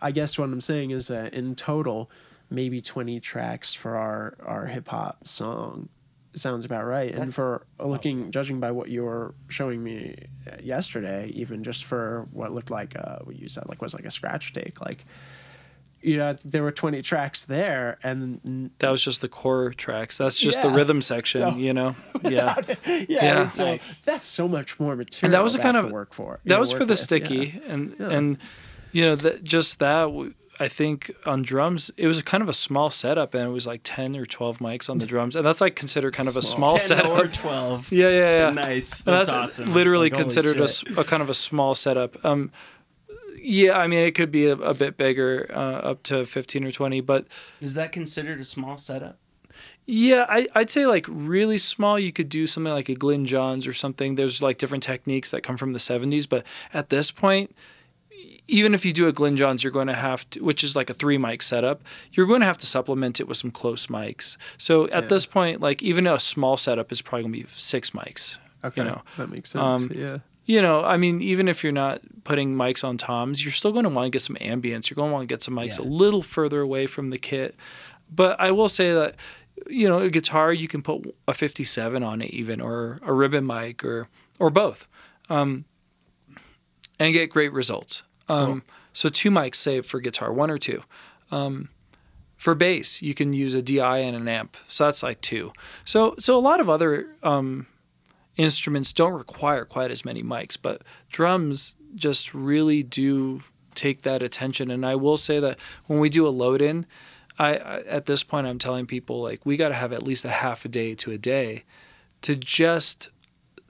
I 0.01 0.11
guess 0.11 0.37
what 0.37 0.45
I'm 0.45 0.61
saying 0.61 0.91
is 0.91 1.07
that 1.07 1.33
in 1.33 1.55
total, 1.55 2.09
maybe 2.49 2.79
20 2.79 3.19
tracks 3.19 3.73
for 3.73 3.97
our 3.97 4.35
our 4.45 4.67
hip 4.67 4.87
hop 4.87 5.27
song 5.27 5.89
sounds 6.33 6.65
about 6.65 6.85
right. 6.85 7.09
and 7.11 7.17
That's- 7.19 7.35
for 7.35 7.65
looking, 7.79 8.31
judging 8.31 8.59
by 8.59 8.71
what 8.71 8.89
you 8.89 9.03
were 9.03 9.35
showing 9.49 9.83
me 9.83 10.15
uh, 10.51 10.55
yesterday, 10.61 11.27
even 11.35 11.63
just 11.63 11.83
for 11.85 12.27
what 12.31 12.51
looked 12.53 12.71
like 12.71 12.95
uh, 12.97 13.19
what 13.23 13.35
you 13.37 13.47
said 13.47 13.67
like 13.67 13.81
was 13.81 13.93
like 13.93 14.05
a 14.05 14.11
scratch 14.11 14.53
take, 14.53 14.79
like 14.81 15.05
you 16.03 16.17
know 16.17 16.33
there 16.43 16.63
were 16.63 16.71
20 16.71 17.01
tracks 17.03 17.45
there, 17.45 17.99
and 18.01 18.71
That 18.79 18.89
was 18.89 19.03
just 19.03 19.21
the 19.21 19.27
core 19.29 19.71
tracks. 19.71 20.17
That's 20.17 20.39
just 20.39 20.61
the 20.63 20.69
rhythm 20.69 21.01
section, 21.01 21.41
So- 21.51 21.57
you 21.57 21.73
know. 21.73 21.95
Yeah. 22.23 22.55
yeah, 22.85 23.05
Yeah. 23.07 23.49
so 23.49 23.65
Nice. 23.65 23.97
that's 24.05 24.23
so 24.23 24.47
much 24.47 24.79
more 24.79 24.95
material. 24.95 25.25
and 25.27 25.33
that 25.33 25.43
was 25.43 25.55
a 25.55 25.59
kind 25.59 25.75
of 25.77 25.91
work 25.91 26.13
for. 26.13 26.39
that 26.45 26.53
know, 26.55 26.59
was 26.59 26.71
for 26.71 26.85
the 26.85 26.93
with, 26.93 26.99
sticky 26.99 27.53
yeah. 27.65 27.73
and 27.73 27.95
Yeah. 27.99 28.09
and 28.09 28.37
you 28.91 29.05
know 29.05 29.15
that 29.15 29.43
just 29.43 29.79
that 29.79 30.03
w- 30.03 30.33
I 30.61 30.67
think 30.67 31.11
on 31.25 31.41
drums 31.41 31.89
it 31.97 32.05
was 32.07 32.21
kind 32.21 32.43
of 32.43 32.47
a 32.49 32.53
small 32.53 32.89
setup, 32.91 33.33
and 33.33 33.45
it 33.47 33.51
was 33.51 33.65
like 33.65 33.81
ten 33.83 34.15
or 34.15 34.25
twelve 34.25 34.59
mics 34.59 34.89
on 34.89 34.99
the 34.99 35.05
drums, 35.05 35.35
and 35.35 35.45
that's 35.45 35.59
like 35.59 35.75
considered 35.75 36.13
kind 36.13 36.29
of 36.29 36.37
a 36.37 36.41
small 36.41 36.77
10 36.77 36.87
setup. 36.87 37.11
or 37.19 37.27
12. 37.27 37.91
Yeah, 38.01 38.09
yeah, 38.09 38.47
yeah. 38.47 38.53
Nice. 38.53 39.05
And 39.05 39.15
That's, 39.15 39.29
awesome. 39.31 39.73
Literally 39.73 40.09
Like, 40.09 40.19
considered 40.21 40.59
a, 40.59 40.99
a 40.99 41.03
kind 41.03 41.23
of 41.23 41.29
a 41.29 41.33
small 41.33 41.73
setup. 41.75 42.23
Um, 42.23 42.51
yeah, 43.43 43.77
I 43.77 43.87
mean 43.87 44.03
it 44.05 44.11
could 44.13 44.31
be 44.31 44.45
a, 44.45 44.53
a 44.53 44.73
bit 44.75 44.97
bigger, 44.97 45.49
uh, 45.53 45.89
up 45.91 46.03
to 46.03 46.25
fifteen 46.25 46.63
or 46.63 46.71
twenty, 46.71 47.01
but 47.01 47.25
Is 47.59 47.73
that 47.73 47.91
considered 47.91 48.39
a 48.39 48.45
small 48.45 48.77
setup? 48.77 49.17
yeah, 49.85 50.25
I, 50.29 50.47
I'd 50.55 50.69
say 50.69 50.85
like 50.85 51.05
really 51.09 51.57
small. 51.57 51.97
You 51.99 52.13
could 52.13 52.29
do 52.29 52.45
something 52.47 52.71
like 52.71 52.87
a 52.87 52.93
Glyn 52.95 53.25
Johns 53.25 53.65
or 53.67 53.73
something. 53.73 54.15
There's 54.15 54.41
like 54.41 54.57
different 54.57 54.83
techniques 54.83 55.31
that 55.31 55.41
come 55.41 55.57
from 55.57 55.73
the 55.73 55.79
'70s, 55.79 56.29
but 56.29 56.45
at 56.73 56.89
this 56.89 57.09
point, 57.11 57.55
even 58.47 58.73
if 58.73 58.85
you 58.85 58.91
do 58.93 59.07
a 59.07 59.11
Glyn 59.13 59.37
Johns, 59.37 59.63
you're 59.63 59.71
going 59.71 59.87
to 59.87 59.93
have 59.93 60.29
to, 60.31 60.43
which 60.43 60.63
is 60.63 60.75
like 60.75 60.89
a 60.89 60.93
three 60.93 61.17
mic 61.17 61.41
setup, 61.41 61.83
you're 62.11 62.25
going 62.25 62.41
to 62.41 62.45
have 62.45 62.57
to 62.59 62.65
supplement 62.65 63.19
it 63.19 63.27
with 63.27 63.37
some 63.37 63.51
close 63.51 63.87
mics. 63.87 64.35
So 64.57 64.87
at 64.89 65.09
this 65.09 65.25
point, 65.25 65.61
like 65.61 65.81
even 65.83 66.05
a 66.07 66.19
small 66.19 66.57
setup 66.57 66.91
is 66.91 67.01
probably 67.01 67.23
going 67.23 67.33
to 67.33 67.39
be 67.41 67.45
six 67.55 67.91
mics. 67.91 68.37
Okay, 68.63 68.81
You 68.81 68.89
know, 68.89 69.01
that 69.17 69.29
makes 69.29 69.49
sense. 69.51 69.83
um, 69.83 69.91
yeah. 69.95 70.17
you 70.45 70.61
know, 70.61 70.83
I 70.83 70.97
mean, 70.97 71.21
even 71.21 71.47
if 71.47 71.63
you're 71.63 71.71
not 71.73 72.01
putting 72.25 72.53
mics 72.53 72.83
on 72.83 72.97
toms, 72.97 73.43
you're 73.43 73.51
still 73.53 73.71
going 73.71 73.83
to 73.83 73.89
want 73.89 74.05
to 74.07 74.09
get 74.11 74.21
some 74.21 74.35
ambience. 74.37 74.89
You're 74.89 74.95
going 74.95 75.09
to 75.09 75.13
want 75.13 75.27
to 75.27 75.33
get 75.33 75.41
some 75.41 75.55
mics 75.55 75.79
Yeah. 75.79 75.85
a 75.85 75.87
little 75.87 76.21
further 76.21 76.61
away 76.61 76.87
from 76.87 77.09
the 77.09 77.17
kit. 77.17 77.55
But 78.13 78.39
I 78.39 78.51
will 78.51 78.69
say 78.69 78.91
that, 78.93 79.15
you 79.67 79.87
know, 79.87 79.99
a 79.99 80.09
guitar 80.09 80.51
you 80.51 80.67
can 80.67 80.81
put 80.81 81.15
a 81.27 81.33
57 81.33 82.03
on 82.03 82.21
it, 82.21 82.31
even 82.31 82.59
or 82.59 82.99
a 83.03 83.13
ribbon 83.13 83.45
mic 83.47 83.83
or 83.85 84.07
or 84.39 84.49
both, 84.49 84.87
um, 85.29 85.65
and 86.99 87.13
get 87.13 87.29
great 87.29 87.53
results. 87.53 88.03
Um, 88.31 88.63
So 88.93 89.09
two 89.09 89.31
mics 89.31 89.55
saved 89.55 89.85
for 89.85 89.99
guitar, 89.99 90.33
one 90.33 90.51
or 90.51 90.57
two. 90.57 90.83
Um, 91.31 91.69
for 92.35 92.55
bass, 92.55 93.01
you 93.01 93.13
can 93.13 93.33
use 93.33 93.55
a 93.55 93.61
DI 93.61 93.99
and 93.99 94.15
an 94.15 94.27
amp, 94.27 94.57
so 94.67 94.85
that's 94.85 95.03
like 95.03 95.21
two. 95.21 95.53
So 95.85 96.15
so 96.17 96.37
a 96.37 96.41
lot 96.41 96.59
of 96.59 96.69
other 96.69 97.15
um, 97.23 97.67
instruments 98.35 98.93
don't 98.93 99.13
require 99.13 99.63
quite 99.63 99.91
as 99.91 100.03
many 100.03 100.23
mics, 100.23 100.57
but 100.61 100.81
drums 101.11 101.75
just 101.95 102.33
really 102.33 102.83
do 102.83 103.43
take 103.75 104.01
that 104.01 104.23
attention. 104.23 104.71
And 104.71 104.85
I 104.85 104.95
will 104.95 105.17
say 105.17 105.39
that 105.39 105.57
when 105.87 105.99
we 105.99 106.09
do 106.09 106.27
a 106.27 106.29
load 106.29 106.61
in, 106.61 106.85
I, 107.37 107.57
I 107.57 107.79
at 107.81 108.05
this 108.07 108.23
point 108.23 108.47
I'm 108.47 108.59
telling 108.59 108.87
people 108.87 109.21
like 109.21 109.45
we 109.45 109.55
got 109.55 109.69
to 109.69 109.75
have 109.75 109.93
at 109.93 110.03
least 110.03 110.25
a 110.25 110.29
half 110.29 110.65
a 110.65 110.67
day 110.67 110.95
to 110.95 111.11
a 111.11 111.17
day 111.17 111.63
to 112.21 112.35
just 112.35 113.09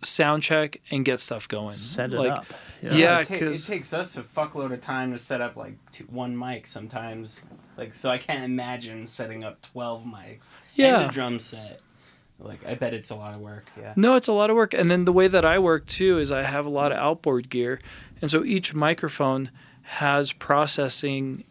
sound 0.02 0.43
check 0.43 0.82
and 0.91 1.04
get 1.06 1.20
stuff 1.20 1.47
going. 1.47 1.76
Set 1.76 2.14
it 2.14 2.20
Like, 2.20 2.32
up. 2.32 2.45
Yeah, 2.82 3.20
it, 3.20 3.28
ta- 3.28 3.34
it 3.36 3.39
'cause- 3.39 3.68
takes 3.68 3.93
us 3.93 4.18
a 4.18 4.24
fuckload 4.24 4.72
of 4.74 4.82
time 4.82 5.12
to 5.14 5.20
set 5.20 5.39
up 5.41 5.56
like 5.56 5.74
two, 5.91 6.06
one 6.06 6.38
mic 6.38 6.66
sometimes. 6.68 7.41
Like, 7.78 7.93
so 7.93 8.10
I 8.10 8.18
can't 8.18 8.43
imagine 8.43 9.06
setting 9.06 9.43
up 9.43 9.62
twelve 9.62 10.04
mics. 10.04 10.56
Yeah. 10.76 11.02
and 11.02 11.10
a 11.10 11.14
drum 11.14 11.38
set. 11.39 11.80
Like, 12.39 12.66
I 12.66 12.74
bet 12.74 12.93
it's 12.95 13.12
a 13.12 13.16
lot 13.16 13.36
of 13.36 13.39
work. 13.39 13.68
Yeah. 13.80 13.93
No, 13.95 14.16
it's 14.16 14.28
a 14.28 14.34
lot 14.34 14.49
of 14.49 14.56
work. 14.56 14.74
And 14.74 14.89
then 14.89 15.06
the 15.06 15.14
way 15.14 15.28
that 15.28 15.45
I 15.45 15.60
work 15.60 15.86
too 15.86 16.18
is 16.18 16.32
I 16.32 16.41
have 16.41 16.66
a 16.66 16.70
lot 16.70 16.91
of 16.91 16.97
outboard 16.97 17.49
gear. 17.49 17.80
And 18.20 18.32
so 18.32 18.43
each 18.43 18.74
microphone 18.74 19.52
has 19.84 20.32
processing 20.34 21.43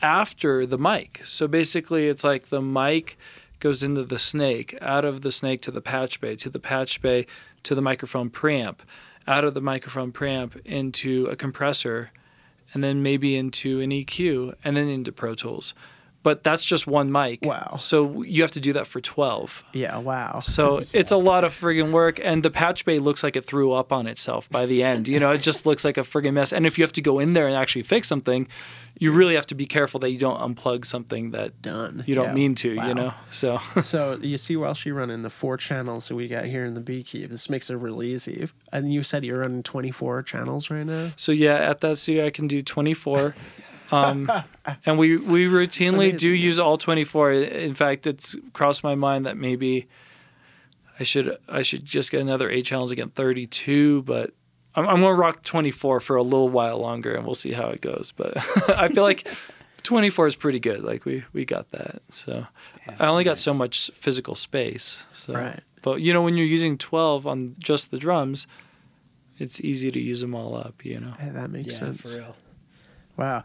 after 0.00 0.64
the 0.66 0.78
mic. 0.78 1.20
So 1.24 1.48
basically, 1.48 2.06
it's 2.08 2.22
like 2.24 2.48
the 2.48 2.60
mic 2.62 3.18
goes 3.60 3.82
into 3.82 4.04
the 4.04 4.18
snake, 4.20 4.78
out 4.80 5.04
of 5.04 5.22
the 5.22 5.32
snake 5.32 5.62
to 5.62 5.72
the 5.72 5.80
patch 5.80 6.20
bay, 6.20 6.36
to 6.36 6.48
the 6.48 6.60
patch 6.60 7.02
bay 7.02 7.26
to 7.68 7.74
the 7.74 7.82
microphone 7.82 8.30
preamp, 8.30 8.76
out 9.26 9.44
of 9.44 9.52
the 9.52 9.60
microphone 9.60 10.10
preamp 10.10 10.58
into 10.64 11.26
a 11.26 11.36
compressor, 11.36 12.10
and 12.72 12.82
then 12.82 13.02
maybe 13.02 13.36
into 13.36 13.78
an 13.80 13.90
EQ, 13.90 14.54
and 14.64 14.74
then 14.74 14.88
into 14.88 15.12
Pro 15.12 15.34
Tools. 15.34 15.74
But 16.24 16.42
that's 16.42 16.64
just 16.64 16.86
one 16.86 17.12
mic. 17.12 17.38
Wow. 17.42 17.76
So 17.78 18.22
you 18.22 18.42
have 18.42 18.50
to 18.50 18.60
do 18.60 18.72
that 18.74 18.86
for 18.88 19.00
12. 19.00 19.62
Yeah, 19.72 19.98
wow. 19.98 20.40
So 20.40 20.82
it's 20.92 21.12
a 21.12 21.16
lot 21.16 21.44
of 21.44 21.52
friggin' 21.58 21.92
work, 21.92 22.20
and 22.22 22.42
the 22.42 22.50
patch 22.50 22.84
bay 22.84 22.98
looks 22.98 23.22
like 23.22 23.36
it 23.36 23.44
threw 23.44 23.70
up 23.72 23.92
on 23.92 24.06
itself 24.08 24.50
by 24.50 24.66
the 24.66 24.82
end. 24.82 25.06
You 25.08 25.20
know, 25.20 25.30
it 25.30 25.42
just 25.42 25.64
looks 25.64 25.84
like 25.84 25.96
a 25.96 26.00
friggin' 26.02 26.34
mess. 26.34 26.52
And 26.52 26.66
if 26.66 26.76
you 26.76 26.82
have 26.84 26.92
to 26.94 27.00
go 27.02 27.18
in 27.20 27.32
there 27.34 27.46
and 27.46 27.56
actually 27.56 27.82
fix 27.84 28.08
something, 28.08 28.48
you 28.98 29.12
really 29.12 29.36
have 29.36 29.46
to 29.46 29.54
be 29.54 29.64
careful 29.64 30.00
that 30.00 30.10
you 30.10 30.18
don't 30.18 30.40
unplug 30.40 30.84
something 30.84 31.30
that 31.30 31.62
Done. 31.62 32.02
you 32.04 32.16
don't 32.16 32.26
Yeah. 32.30 32.34
mean 32.34 32.54
to. 32.56 32.76
Wow. 32.76 32.88
You 32.88 32.94
know, 32.94 33.14
so 33.30 33.58
So 33.80 34.18
you 34.20 34.36
see, 34.36 34.56
while 34.56 34.74
she 34.74 34.90
running 34.90 35.22
the 35.22 35.30
four 35.30 35.56
channels 35.56 36.08
that 36.08 36.16
we 36.16 36.26
got 36.26 36.46
here 36.46 36.64
in 36.64 36.74
the 36.74 36.80
Beekeep, 36.82 37.28
this 37.30 37.48
makes 37.48 37.70
it 37.70 37.76
real 37.76 38.02
easy. 38.02 38.48
And 38.72 38.92
you 38.92 39.04
said 39.04 39.24
you're 39.24 39.38
running 39.38 39.62
24 39.62 40.24
channels 40.24 40.68
right 40.68 40.84
now. 40.84 41.10
so 41.14 41.30
yeah, 41.30 41.54
at 41.54 41.80
that 41.82 41.98
studio 41.98 42.26
I 42.26 42.30
can 42.30 42.48
do 42.48 42.60
24. 42.60 43.34
Um, 43.90 44.30
and 44.86 44.98
we 44.98 45.16
we 45.16 45.46
routinely 45.46 46.16
do 46.16 46.28
amazing. 46.30 46.34
use 46.36 46.58
all 46.58 46.76
24. 46.78 47.32
In 47.32 47.74
fact, 47.74 48.06
it's 48.06 48.36
crossed 48.52 48.82
my 48.84 48.94
mind 48.94 49.26
that 49.26 49.36
maybe 49.36 49.86
I 51.00 51.04
should 51.04 51.36
I 51.48 51.62
should 51.62 51.84
just 51.84 52.10
get 52.10 52.20
another 52.20 52.50
eight 52.50 52.64
channels 52.66 52.90
again 52.92 53.10
32, 53.10 54.02
but 54.02 54.32
I'm, 54.74 54.86
I'm 54.86 55.00
gonna 55.00 55.14
rock 55.14 55.42
24 55.42 56.00
for 56.00 56.16
a 56.16 56.22
little 56.22 56.48
while 56.48 56.78
longer, 56.78 57.14
and 57.14 57.24
we'll 57.24 57.34
see 57.34 57.52
how 57.52 57.68
it 57.68 57.80
goes. 57.80 58.12
But 58.16 58.36
I 58.70 58.88
feel 58.88 59.02
like 59.04 59.26
24 59.84 60.26
is 60.26 60.36
pretty 60.36 60.60
good. 60.60 60.82
Like 60.84 61.04
we 61.04 61.24
we 61.32 61.44
got 61.44 61.70
that. 61.70 62.02
So 62.10 62.46
I 62.98 63.06
only 63.06 63.24
got 63.24 63.38
so 63.38 63.54
much 63.54 63.90
physical 63.94 64.34
space. 64.34 65.04
So, 65.12 65.34
Right. 65.34 65.60
but 65.82 66.00
you 66.00 66.12
know 66.12 66.22
when 66.22 66.36
you're 66.36 66.46
using 66.46 66.76
12 66.76 67.26
on 67.26 67.54
just 67.58 67.90
the 67.90 67.98
drums, 67.98 68.46
it's 69.38 69.60
easy 69.60 69.90
to 69.90 70.00
use 70.00 70.20
them 70.20 70.34
all 70.34 70.54
up. 70.56 70.84
You 70.84 71.00
know. 71.00 71.12
Hey, 71.18 71.30
that 71.30 71.50
makes 71.50 71.72
Yeah, 71.74 71.78
sense. 71.78 72.14
for 72.14 72.20
real. 72.20 72.36
Wow. 73.16 73.44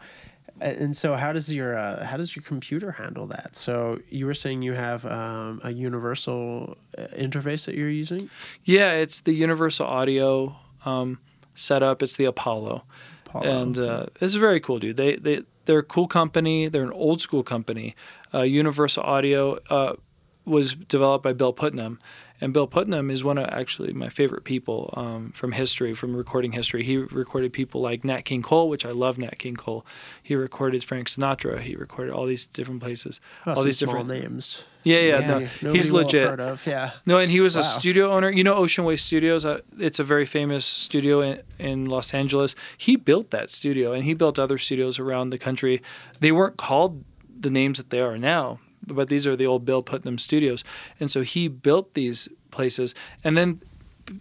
And 0.60 0.96
so, 0.96 1.14
how 1.14 1.32
does 1.32 1.52
your 1.52 1.76
uh, 1.76 2.04
how 2.06 2.16
does 2.16 2.36
your 2.36 2.42
computer 2.44 2.92
handle 2.92 3.26
that? 3.26 3.56
So 3.56 4.00
you 4.08 4.24
were 4.26 4.34
saying 4.34 4.62
you 4.62 4.74
have 4.74 5.04
um, 5.04 5.60
a 5.64 5.72
universal 5.72 6.76
uh, 6.96 7.06
interface 7.16 7.66
that 7.66 7.74
you're 7.74 7.90
using. 7.90 8.30
Yeah, 8.64 8.92
it's 8.92 9.20
the 9.22 9.32
Universal 9.32 9.86
Audio 9.86 10.54
um, 10.84 11.18
setup. 11.54 12.02
It's 12.02 12.16
the 12.16 12.26
Apollo, 12.26 12.84
Apollo. 13.26 13.62
and 13.62 13.78
uh, 13.78 14.06
it's 14.20 14.36
very 14.36 14.60
cool, 14.60 14.78
dude. 14.78 14.96
They 14.96 15.16
they 15.16 15.42
they're 15.64 15.80
a 15.80 15.84
cool 15.84 16.06
company. 16.06 16.68
They're 16.68 16.84
an 16.84 16.92
old 16.92 17.20
school 17.20 17.42
company. 17.42 17.96
Uh, 18.32 18.42
Universal 18.42 19.02
Audio 19.02 19.58
uh, 19.70 19.94
was 20.44 20.74
developed 20.74 21.24
by 21.24 21.32
Bill 21.32 21.52
Putnam, 21.52 21.98
and 22.44 22.52
Bill 22.52 22.66
Putnam 22.66 23.10
is 23.10 23.24
one 23.24 23.38
of 23.38 23.48
actually 23.48 23.94
my 23.94 24.10
favorite 24.10 24.44
people 24.44 24.92
um, 24.98 25.32
from 25.32 25.52
history, 25.52 25.94
from 25.94 26.14
recording 26.14 26.52
history. 26.52 26.84
He 26.84 26.98
recorded 26.98 27.54
people 27.54 27.80
like 27.80 28.04
Nat 28.04 28.26
King 28.26 28.42
Cole, 28.42 28.68
which 28.68 28.84
I 28.84 28.90
love. 28.90 29.16
Nat 29.16 29.38
King 29.38 29.56
Cole. 29.56 29.86
He 30.22 30.34
recorded 30.34 30.84
Frank 30.84 31.08
Sinatra. 31.08 31.60
He 31.60 31.74
recorded 31.74 32.12
all 32.12 32.26
these 32.26 32.46
different 32.46 32.82
places, 32.82 33.18
all 33.46 33.62
these 33.62 33.78
different 33.78 34.08
names. 34.08 34.66
Yeah, 34.82 34.98
yeah, 34.98 35.20
Yeah, 35.20 35.48
no, 35.62 35.72
he's 35.72 35.90
legit. 35.90 36.38
Of. 36.38 36.66
Yeah. 36.66 36.90
No, 37.06 37.18
and 37.18 37.30
he 37.30 37.40
was 37.40 37.56
a 37.56 37.62
studio 37.62 38.10
owner. 38.10 38.28
You 38.28 38.44
know, 38.44 38.54
Ocean 38.56 38.84
Way 38.84 38.96
Studios. 38.96 39.46
Uh, 39.46 39.62
it's 39.78 39.98
a 39.98 40.04
very 40.04 40.26
famous 40.26 40.66
studio 40.66 41.20
in, 41.20 41.40
in 41.58 41.86
Los 41.86 42.12
Angeles. 42.12 42.54
He 42.76 42.96
built 42.96 43.30
that 43.30 43.48
studio, 43.48 43.92
and 43.92 44.04
he 44.04 44.12
built 44.12 44.38
other 44.38 44.58
studios 44.58 44.98
around 44.98 45.30
the 45.30 45.38
country. 45.38 45.80
They 46.20 46.30
weren't 46.30 46.58
called 46.58 47.04
the 47.40 47.48
names 47.48 47.78
that 47.78 47.88
they 47.88 48.00
are 48.00 48.18
now, 48.18 48.58
but 48.86 49.08
these 49.08 49.26
are 49.26 49.36
the 49.36 49.46
old 49.46 49.64
Bill 49.64 49.82
Putnam 49.82 50.18
studios. 50.18 50.64
And 51.00 51.10
so 51.10 51.22
he 51.22 51.48
built 51.48 51.94
these 51.94 52.28
places, 52.50 52.94
and 53.22 53.36
then 53.36 53.60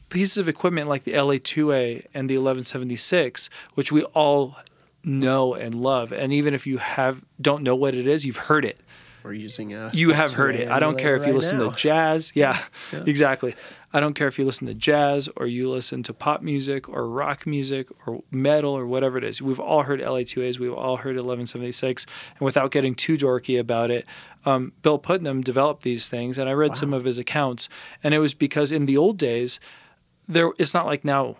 pieces 0.09 0.37
of 0.37 0.47
equipment 0.47 0.87
like 0.87 1.03
the 1.03 1.11
LA2A 1.11 2.05
and 2.13 2.29
the 2.29 2.37
1176, 2.37 3.49
which 3.73 3.91
we 3.91 4.03
all 4.13 4.55
know 5.03 5.53
and 5.53 5.75
love. 5.75 6.11
And 6.11 6.31
even 6.31 6.53
if 6.53 6.65
you 6.65 6.77
have 6.77 7.23
don't 7.41 7.63
know 7.63 7.75
what 7.75 7.93
it 7.93 8.07
is, 8.07 8.25
you've 8.25 8.37
heard 8.37 8.63
it 8.65 8.79
We're 9.23 9.33
using 9.33 9.73
a. 9.73 9.91
you 9.93 10.11
have 10.11 10.33
heard 10.33 10.55
it. 10.55 10.69
I 10.69 10.79
don't 10.79 10.97
care 10.97 11.15
if 11.15 11.21
you 11.21 11.27
right 11.27 11.35
listen 11.35 11.57
now. 11.59 11.69
to 11.71 11.75
jazz. 11.75 12.31
Yeah, 12.35 12.57
exactly. 12.93 13.55
I 13.95 13.99
don't 13.99 14.15
care 14.15 14.27
if 14.27 14.39
you 14.39 14.45
listen 14.45 14.65
to 14.67 14.73
jazz 14.73 15.29
or 15.35 15.45
you 15.45 15.69
listen 15.69 16.01
to 16.03 16.13
pop 16.13 16.41
music 16.41 16.89
or 16.89 17.07
rock 17.07 17.45
music 17.45 17.89
or 18.07 18.23
metal 18.31 18.71
or 18.71 18.87
whatever 18.87 19.19
it 19.19 19.23
is. 19.23 19.39
We've 19.39 19.59
all 19.59 19.83
heard 19.83 19.99
LA2As. 19.99 20.57
We've 20.57 20.73
all 20.73 20.97
heard 20.97 21.15
1176. 21.15 22.07
And 22.31 22.41
without 22.41 22.71
getting 22.71 22.95
too 22.95 23.17
dorky 23.17 23.59
about 23.59 23.91
it, 23.91 24.07
um, 24.45 24.73
Bill 24.81 24.97
Putnam 24.97 25.41
developed 25.41 25.83
these 25.83 26.09
things, 26.09 26.37
and 26.37 26.49
I 26.49 26.53
read 26.53 26.75
some 26.75 26.93
of 26.93 27.05
his 27.05 27.17
accounts. 27.17 27.69
And 28.03 28.13
it 28.13 28.19
was 28.19 28.33
because 28.33 28.71
in 28.71 28.85
the 28.85 28.97
old 28.97 29.17
days, 29.17 29.59
there 30.27 30.51
it's 30.57 30.73
not 30.73 30.85
like 30.85 31.05
now. 31.05 31.37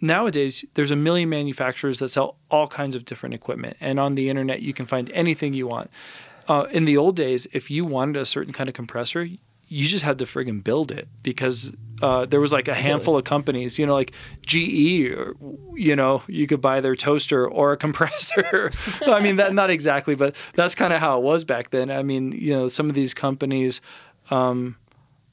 Nowadays 0.00 0.64
there's 0.74 0.90
a 0.90 0.96
million 0.96 1.28
manufacturers 1.28 1.98
that 1.98 2.08
sell 2.08 2.36
all 2.50 2.66
kinds 2.66 2.94
of 2.94 3.04
different 3.04 3.34
equipment 3.34 3.76
and 3.80 4.00
on 4.00 4.14
the 4.14 4.30
internet 4.30 4.62
you 4.62 4.72
can 4.72 4.86
find 4.86 5.10
anything 5.10 5.52
you 5.52 5.66
want. 5.66 5.90
Uh, 6.48 6.66
in 6.70 6.86
the 6.86 6.96
old 6.96 7.16
days 7.16 7.46
if 7.52 7.70
you 7.70 7.84
wanted 7.84 8.16
a 8.16 8.24
certain 8.24 8.52
kind 8.52 8.68
of 8.68 8.74
compressor 8.74 9.28
you 9.68 9.86
just 9.86 10.04
had 10.04 10.18
to 10.18 10.24
friggin' 10.24 10.64
build 10.64 10.90
it 10.90 11.06
because 11.22 11.72
uh, 12.02 12.26
there 12.26 12.40
was 12.40 12.52
like 12.52 12.68
a 12.68 12.74
handful 12.74 13.16
of 13.16 13.24
companies, 13.24 13.78
you 13.78 13.86
know, 13.86 13.94
like 13.94 14.12
GE, 14.46 15.10
or, 15.10 15.34
you 15.74 15.94
know, 15.96 16.22
you 16.26 16.46
could 16.46 16.60
buy 16.60 16.80
their 16.80 16.94
toaster 16.94 17.46
or 17.46 17.72
a 17.72 17.76
compressor. 17.76 18.72
I 19.06 19.20
mean, 19.20 19.36
that 19.36 19.54
not 19.54 19.70
exactly, 19.70 20.14
but 20.14 20.34
that's 20.54 20.74
kind 20.74 20.92
of 20.92 21.00
how 21.00 21.18
it 21.18 21.22
was 21.22 21.44
back 21.44 21.70
then. 21.70 21.90
I 21.90 22.02
mean, 22.02 22.32
you 22.32 22.52
know, 22.54 22.68
some 22.68 22.88
of 22.88 22.94
these 22.94 23.14
companies, 23.14 23.80
um, 24.30 24.76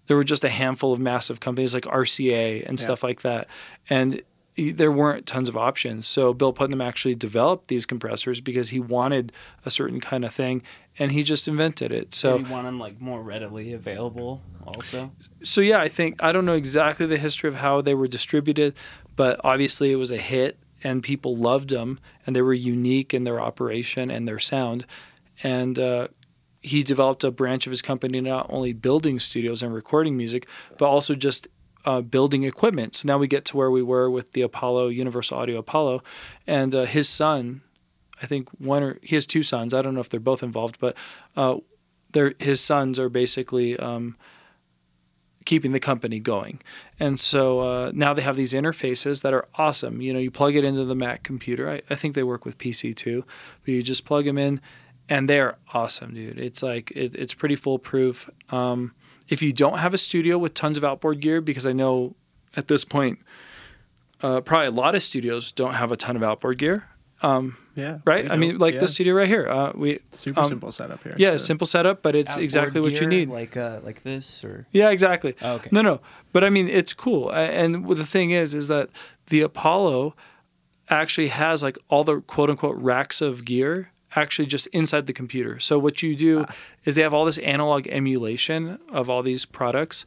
there 0.08 0.18
were 0.18 0.24
just 0.24 0.44
a 0.44 0.50
handful 0.50 0.94
of 0.94 1.00
massive 1.00 1.40
companies 1.40 1.74
like 1.74 1.84
RCA 1.84 2.66
and 2.66 2.80
stuff 2.80 3.04
like 3.04 3.22
that, 3.22 3.48
and 3.90 4.22
there 4.58 4.92
weren't 4.92 5.26
tons 5.26 5.48
of 5.48 5.56
options. 5.56 6.08
So 6.08 6.34
Bill 6.34 6.52
Putnam 6.52 6.82
actually 6.82 7.16
developed 7.16 7.68
these 7.68 7.86
compressors 7.86 8.42
because 8.42 8.70
he 8.70 8.80
wanted 8.80 9.32
a 9.66 9.72
certain 9.72 10.00
kind 10.00 10.26
of 10.26 10.34
thing, 10.34 10.64
and 10.98 11.12
he 11.12 11.24
just 11.24 11.48
invented 11.48 11.92
it. 11.92 12.14
So 12.14 12.38
Did 12.38 12.48
you 12.48 12.54
want 12.54 12.66
them 12.66 12.80
like 12.80 13.00
more 13.00 13.22
readily 13.22 13.74
available 13.74 14.42
also? 14.66 15.12
so 15.44 15.62
yeah, 15.62 15.80
I 15.80 15.88
think 15.88 16.22
I 16.24 16.32
don't 16.32 16.46
know 16.46 16.54
exactly 16.56 17.06
the 17.06 17.18
history 17.18 17.48
of 17.48 17.56
how 17.56 17.82
they 17.82 17.94
were 17.94 18.08
distributed, 18.08 18.78
but 19.16 19.40
obviously 19.44 19.92
it 19.92 19.96
was 19.96 20.12
a 20.12 20.18
hit 20.18 20.58
and 20.84 21.04
people 21.04 21.36
loved 21.36 21.70
them 21.70 22.00
and 22.26 22.36
they 22.36 22.42
were 22.42 22.54
unique 22.54 23.14
in 23.14 23.24
their 23.24 23.40
operation 23.40 24.10
and 24.10 24.28
their 24.28 24.40
sound. 24.40 24.86
And 25.44 25.78
uh, 25.78 26.08
he 26.62 26.84
developed 26.84 27.24
a 27.24 27.32
branch 27.32 27.68
of 27.68 27.72
his 27.72 27.82
company 27.82 28.20
not 28.22 28.48
only 28.50 28.74
building 28.74 29.20
studios 29.20 29.62
and 29.62 29.74
recording 29.74 30.18
music, 30.18 30.48
but 30.78 30.88
also 30.88 31.14
just 31.14 31.48
uh, 31.88 32.02
building 32.02 32.44
equipment. 32.44 32.96
So 32.96 33.08
now 33.08 33.18
we 33.18 33.28
get 33.28 33.46
to 33.46 33.58
where 33.58 33.72
we 33.72 33.82
were 33.82 34.12
with 34.12 34.34
the 34.34 34.42
Apollo, 34.42 34.90
Universal 34.90 35.38
Audio 35.38 35.58
Apollo, 35.58 36.04
and 36.46 36.76
uh, 36.76 36.84
his 36.84 37.08
son. 37.08 37.62
I 38.22 38.26
think 38.26 38.50
one 38.60 38.84
or 38.84 39.00
he 39.02 39.16
has 39.16 39.26
two 39.26 39.42
sons. 39.42 39.74
I 39.74 39.82
don't 39.82 39.94
know 39.94 40.02
if 40.02 40.10
they're 40.10 40.20
both 40.20 40.44
involved, 40.44 40.80
but 40.80 40.98
uh, 41.38 41.58
his 42.40 42.60
sons 42.60 43.00
are 43.00 43.08
basically 43.08 43.78
um, 43.78 44.18
keeping 45.46 45.72
the 45.72 45.80
company 45.80 46.20
going. 46.20 46.60
And 47.00 47.18
so 47.18 47.60
uh, 47.62 47.92
now 47.94 48.14
they 48.14 48.24
have 48.24 48.36
these 48.36 48.54
interfaces 48.54 49.22
that 49.22 49.34
are 49.34 49.48
awesome. 49.56 50.02
You 50.02 50.12
know, 50.12 50.20
you 50.20 50.30
plug 50.30 50.56
it 50.56 50.66
into 50.66 50.84
the 50.84 50.96
Mac 50.96 51.24
computer. 51.24 51.70
I, 51.70 51.82
I 51.90 51.96
think 51.96 52.16
they 52.16 52.24
work 52.24 52.44
with 52.44 52.58
PC 52.58 52.96
too, 52.96 53.24
but 53.64 53.72
you 53.72 53.82
just 53.82 54.04
plug 54.04 54.26
them 54.26 54.38
in, 54.38 54.60
and 55.08 55.30
they're 55.30 55.58
awesome, 55.74 56.16
dude. 56.16 56.38
It's 56.38 56.62
like 56.62 56.92
it, 56.92 57.16
it's 57.16 57.34
pretty 57.34 57.56
foolproof. 57.56 58.30
Um, 58.50 58.94
if 59.30 59.42
you 59.42 59.54
don't 59.54 59.80
have 59.80 59.94
a 59.94 59.98
studio 59.98 60.38
with 60.38 60.54
tons 60.54 60.78
of 60.78 60.84
outboard 60.84 61.20
gear, 61.20 61.42
because 61.42 61.66
I 61.68 61.74
know 61.74 62.16
at 62.56 62.68
this 62.68 62.86
point, 62.86 63.20
uh, 64.22 64.42
probably 64.42 64.68
a 64.68 64.72
lot 64.72 64.96
of 64.96 65.04
studios 65.04 65.52
don't 65.52 65.74
have 65.74 65.92
a 65.92 65.98
ton 65.98 66.16
of 66.16 66.24
outboard 66.24 66.58
gear. 66.58 66.86
Um, 67.22 67.58
Yeah. 67.76 68.00
right? 68.06 68.30
I 68.30 68.38
mean, 68.38 68.58
like 68.60 68.76
yeah. 68.76 68.80
the 68.82 68.88
studio 68.88 69.14
right 69.16 69.28
here. 69.28 69.48
Uh, 69.48 69.72
we 69.74 70.00
Super 70.12 70.42
um, 70.42 70.48
simple 70.48 70.72
setup 70.72 71.04
here. 71.04 71.16
Yeah, 71.18 71.38
simple 71.38 71.66
setup, 71.66 72.02
but 72.04 72.16
it's 72.16 72.32
Outboard 72.32 72.44
exactly 72.44 72.82
what 72.82 73.02
you 73.02 73.08
need. 73.08 73.30
Like 73.30 73.58
uh, 73.58 73.80
like 73.84 74.04
this 74.04 74.44
or 74.44 74.68
Yeah, 74.72 74.92
exactly. 74.92 75.36
Oh, 75.42 75.56
okay. 75.56 75.70
No, 75.72 75.82
no, 75.82 76.00
but 76.32 76.44
I 76.44 76.50
mean, 76.50 76.68
it's 76.68 76.94
cool. 76.94 77.32
And 77.32 77.88
the 77.88 78.06
thing 78.06 78.32
is, 78.32 78.54
is 78.54 78.68
that 78.68 78.90
the 79.28 79.42
Apollo 79.42 80.16
actually 80.90 81.28
has 81.30 81.64
like 81.64 81.78
all 81.90 82.04
the 82.04 82.22
quote 82.22 82.50
unquote 82.50 82.78
racks 82.78 83.20
of 83.22 83.46
gear 83.46 83.92
actually 84.18 84.48
just 84.48 84.68
inside 84.68 85.08
the 85.08 85.14
computer. 85.14 85.60
So 85.60 85.78
what 85.80 86.02
you 86.04 86.16
do 86.16 86.46
is 86.86 86.96
they 86.96 87.02
have 87.04 87.14
all 87.14 87.26
this 87.26 87.38
analog 87.40 87.88
emulation 87.88 88.80
of 88.92 89.10
all 89.10 89.24
these 89.24 89.46
products, 89.46 90.06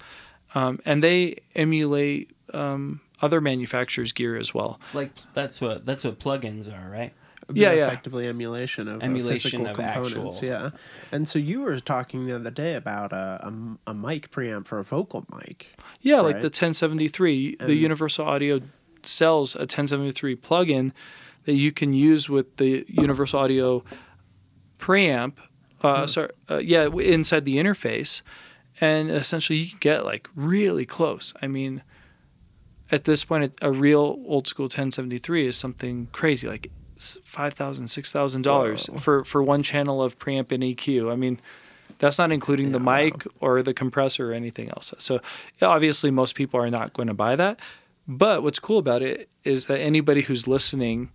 um, 0.55 0.81
and 0.85 1.03
they 1.03 1.37
emulate 1.55 2.31
um, 2.53 3.01
other 3.23 3.41
manufacturers' 3.41 4.13
gear 4.13 4.37
as 4.37 4.53
well. 4.53 4.81
like 4.95 5.13
that's 5.35 5.61
what 5.61 5.87
that's 5.87 6.05
what 6.05 6.19
plugins 6.19 6.69
are, 6.73 6.91
right? 6.91 7.13
Yeah, 7.53 7.73
yeah. 7.73 7.87
effectively 7.87 8.29
emulation 8.29 8.87
of 8.87 9.03
uh, 9.03 9.05
Emulation 9.05 9.51
physical 9.51 9.67
of 9.67 9.77
components. 9.77 10.37
actual- 10.37 10.49
Yeah, 10.49 10.71
and 11.11 11.27
so 11.27 11.39
you 11.41 11.63
were 11.63 11.81
talking 11.81 12.27
the 12.27 12.37
other 12.37 12.51
day 12.51 12.75
about 12.77 13.13
a, 13.13 13.51
a, 13.87 13.91
a 13.91 13.95
mic 13.95 14.31
preamp 14.31 14.67
for 14.69 14.79
a 14.79 14.85
vocal 14.85 15.27
mic. 15.35 15.71
Yeah, 16.01 16.21
like 16.21 16.37
the 16.37 16.45
1073, 16.45 17.57
the 17.57 17.75
Universal 17.75 18.25
Audio 18.27 18.61
sells 19.03 19.57
a 19.57 19.61
1073 19.61 20.37
plugin 20.37 20.93
that 21.51 21.57
you 21.57 21.73
can 21.73 21.93
use 21.93 22.29
with 22.29 22.59
the 22.59 22.85
Universal 22.87 23.41
Audio 23.41 23.85
preamp. 24.79 25.33
Uh, 25.83 26.07
sorry, 26.07 26.31
uh, 26.49 26.59
yeah, 26.59 26.87
inside 26.87 27.45
the 27.45 27.57
interface, 27.57 28.23
and 28.81 29.11
essentially 29.11 29.59
you 29.59 29.71
can 29.71 29.79
get 29.81 30.05
like 30.05 30.29
really 30.37 30.87
close. 30.87 31.35
I 31.43 31.49
mean, 31.49 31.83
at 32.93 33.05
this 33.05 33.25
point, 33.25 33.53
a 33.61 33.73
real 33.73 34.23
old 34.27 34.47
school 34.47 34.65
1073 34.65 35.49
is 35.49 35.57
something 35.57 36.07
crazy, 36.13 36.47
like 36.47 36.71
five 37.25 37.55
thousand, 37.55 37.89
six 37.89 38.13
thousand 38.13 38.43
dollars 38.43 38.89
for 38.97 39.25
for 39.25 39.43
one 39.43 39.65
channel 39.65 40.01
of 40.01 40.21
preamp 40.21 40.53
and 40.53 40.63
EQ. 40.63 41.11
I 41.11 41.17
mean, 41.17 41.41
that's 41.99 42.19
not 42.19 42.31
including 42.31 42.71
the 42.71 42.79
mic 42.81 43.27
or 43.41 43.61
the 43.63 43.75
compressor 43.75 44.31
or 44.31 44.35
anything 44.35 44.69
else. 44.69 44.95
So 44.99 45.21
obviously, 45.61 46.13
most 46.13 46.37
people 46.37 46.61
are 46.61 46.71
not 46.71 46.93
going 46.93 47.09
to 47.09 47.15
buy 47.15 47.35
that. 47.35 47.59
But 48.07 48.43
what's 48.45 48.59
cool 48.59 48.79
about 48.79 49.03
it 49.03 49.29
is 49.45 49.67
that 49.67 49.79
anybody 49.79 50.23
who's 50.23 50.49
listening 50.49 51.11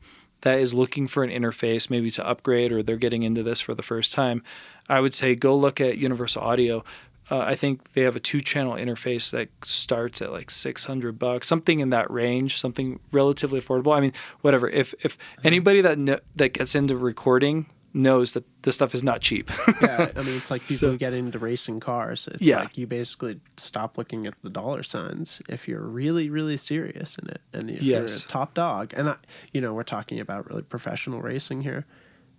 that 0.46 0.60
is 0.60 0.76
looking 0.76 1.08
for 1.08 1.24
an 1.24 1.32
interface, 1.32 1.90
maybe 1.90 2.12
to 2.12 2.26
upgrade 2.26 2.72
or 2.72 2.84
they're 2.84 2.98
getting 2.98 3.24
into 3.24 3.42
this 3.42 3.60
for 3.60 3.74
the 3.74 3.82
first 3.82 4.14
time, 4.14 4.44
I 4.88 5.00
would 5.00 5.16
say 5.16 5.34
go 5.34 5.56
look 5.56 5.82
at 5.82 5.98
Universal 5.98 6.44
Audio. 6.44 6.84
Uh, 7.32 7.40
I 7.40 7.56
think 7.56 7.94
they 7.94 8.02
have 8.02 8.16
a 8.16 8.20
two-channel 8.20 8.76
interface 8.76 9.32
that 9.32 9.50
starts 9.64 10.22
at 10.22 10.32
like 10.32 10.52
600 10.52 11.18
bucks, 11.18 11.48
something 11.48 11.80
in 11.80 11.90
that 11.90 12.12
range, 12.12 12.60
something 12.60 13.00
relatively 13.12 13.60
affordable. 13.60 13.98
I 13.98 14.02
mean, 14.02 14.14
whatever. 14.42 14.70
If 14.70 14.94
if 15.02 15.18
anybody 15.44 15.82
that 15.82 15.98
kn- 15.98 16.20
that 16.36 16.54
gets 16.54 16.76
into 16.76 16.96
recording 16.96 17.66
knows 17.96 18.34
that 18.34 18.44
this 18.64 18.76
stuff 18.76 18.94
is 18.94 19.04
not 19.04 19.22
cheap. 19.22 19.50
Yeah, 19.82 20.12
I 20.16 20.22
mean 20.24 20.36
it's 20.36 20.52
like 20.52 20.62
people 20.62 20.76
So- 20.76 20.96
get 20.96 21.14
into 21.14 21.40
racing 21.40 21.80
cars. 21.80 22.28
It's 22.28 22.42
Yeah. 22.42 22.60
like 22.60 22.78
you 22.78 22.86
basically 22.88 23.40
stop 23.58 23.98
looking 23.98 24.28
at 24.28 24.34
the 24.44 24.50
dollar 24.50 24.84
signs 24.84 25.42
if 25.50 25.68
you're 25.68 25.82
really 25.82 26.30
really 26.30 26.58
serious 26.58 27.18
in 27.18 27.30
it, 27.30 27.42
and 27.54 27.70
if 27.72 27.82
Yes. 27.82 28.20
you're 28.22 28.26
a 28.26 28.30
top 28.30 28.54
dog. 28.54 28.94
And 28.96 29.10
I, 29.10 29.16
you 29.54 29.62
know, 29.62 29.74
we're 29.74 29.84
talking 29.84 30.20
about 30.20 30.48
really 30.50 30.62
professional 30.64 31.22
racing 31.22 31.62
here. 31.62 31.86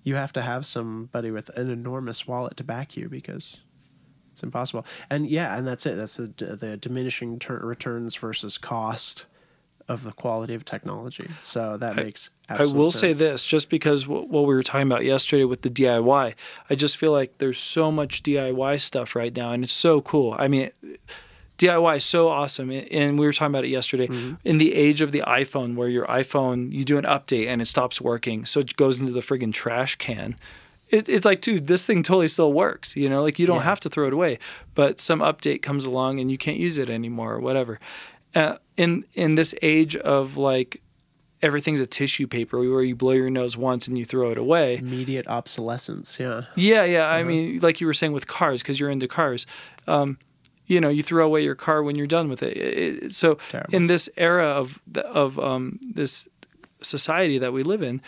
You 0.02 0.14
have 0.14 0.32
to 0.34 0.42
have 0.42 0.64
somebody 0.66 1.30
with 1.32 1.48
an 1.56 1.68
enormous 1.70 2.26
wallet 2.28 2.56
to 2.58 2.64
back 2.64 2.96
you 2.96 3.08
because 3.08 3.56
it's 4.32 4.42
impossible. 4.42 4.84
And 5.10 5.26
yeah, 5.26 5.56
and 5.56 5.66
that's 5.66 5.86
it. 5.86 5.96
That's 5.96 6.16
the 6.18 6.26
the 6.62 6.76
diminishing 6.76 7.38
ter- 7.38 7.58
returns 7.64 8.14
versus 8.16 8.58
cost 8.58 9.26
of 9.88 10.02
the 10.02 10.12
quality 10.12 10.54
of 10.54 10.64
technology. 10.64 11.28
So 11.40 11.76
that 11.76 11.96
makes. 11.96 12.30
I 12.48 12.64
will 12.76 12.90
say 12.90 13.12
this, 13.12 13.44
just 13.44 13.70
because 13.70 14.04
wh- 14.04 14.28
what 14.28 14.46
we 14.46 14.54
were 14.54 14.62
talking 14.62 14.86
about 14.86 15.04
yesterday 15.04 15.44
with 15.44 15.62
the 15.62 15.70
DIY, 15.70 16.34
I 16.70 16.74
just 16.74 16.96
feel 16.96 17.12
like 17.12 17.38
there's 17.38 17.58
so 17.58 17.92
much 17.92 18.22
DIY 18.22 18.80
stuff 18.80 19.14
right 19.14 19.34
now, 19.34 19.52
and 19.52 19.62
it's 19.64 19.72
so 19.72 20.00
cool. 20.00 20.34
I 20.38 20.48
mean, 20.48 20.70
DIY 21.58 21.96
is 21.96 22.04
so 22.04 22.28
awesome, 22.28 22.70
and- 22.70 23.18
we 23.18 23.26
were 23.26 23.32
talking 23.32 23.52
about 23.52 23.64
it 23.64 23.68
yesterday. 23.70 24.08
Mm-hmm. 24.08 24.34
In 24.44 24.58
the 24.58 24.74
age 24.74 25.00
of 25.00 25.12
the 25.12 25.22
iPhone, 25.26 25.74
where 25.74 25.88
your 25.88 26.06
iPhone, 26.06 26.70
you 26.72 26.84
do 26.84 26.98
an 26.98 27.04
update 27.04 27.46
and 27.46 27.62
it 27.62 27.66
stops 27.66 28.00
working, 28.00 28.44
so 28.44 28.60
it 28.60 28.76
goes 28.76 29.00
into 29.00 29.12
the 29.12 29.20
friggin' 29.20 29.52
trash 29.52 29.94
can. 29.96 30.36
It, 30.88 31.08
it's 31.08 31.24
like, 31.24 31.40
dude, 31.40 31.66
this 31.66 31.84
thing 31.84 32.02
totally 32.04 32.28
still 32.28 32.52
works. 32.52 32.94
You 32.94 33.08
know, 33.08 33.22
like 33.22 33.38
you 33.40 33.46
don't 33.46 33.62
have 33.62 33.80
to 33.80 33.88
throw 33.88 34.06
it 34.06 34.12
away, 34.12 34.38
but 34.74 35.00
some 35.00 35.18
update 35.20 35.60
comes 35.62 35.84
along 35.84 36.20
and 36.20 36.30
you 36.30 36.38
can't 36.38 36.58
use 36.58 36.78
it 36.78 36.88
anymore 36.88 37.34
or 37.34 37.40
whatever. 37.40 37.80
Uh, 38.36 38.58
in 38.76 39.04
in 39.14 39.34
this 39.34 39.54
age 39.62 39.96
of 39.96 40.36
like 40.36 40.82
everything's 41.42 41.80
a 41.80 41.86
tissue 41.86 42.26
paper 42.26 42.58
where 42.58 42.82
you 42.82 42.94
blow 42.94 43.12
your 43.12 43.30
nose 43.30 43.56
once 43.56 43.88
and 43.88 43.96
you 43.98 44.04
throw 44.04 44.30
it 44.30 44.38
away. 44.38 44.76
immediate 44.76 45.26
obsolescence. 45.28 46.18
Yeah. 46.20 46.42
Yeah, 46.54 46.84
yeah. 46.84 47.04
Uh-huh. 47.06 47.16
I 47.18 47.22
mean, 47.24 47.60
like 47.60 47.80
you 47.80 47.86
were 47.86 47.94
saying 47.94 48.12
with 48.12 48.26
cars, 48.26 48.62
because 48.62 48.78
you're 48.80 48.90
into 48.90 49.08
cars. 49.08 49.46
Um, 49.86 50.18
you 50.66 50.80
know, 50.80 50.88
you 50.88 51.02
throw 51.02 51.24
away 51.24 51.42
your 51.44 51.54
car 51.54 51.82
when 51.82 51.96
you're 51.96 52.06
done 52.18 52.28
with 52.28 52.42
it. 52.42 52.56
It- 52.56 53.02
it- 53.04 53.14
so, 53.14 53.36
Terrible. 53.50 53.74
in 53.74 53.86
this 53.86 54.08
era 54.16 54.46
of 54.46 54.80
of 55.04 55.38
um, 55.38 55.78
this 55.94 56.28
society 56.82 57.38
that 57.38 57.52
we 57.52 57.62
live 57.62 57.82
in, 57.82 58.00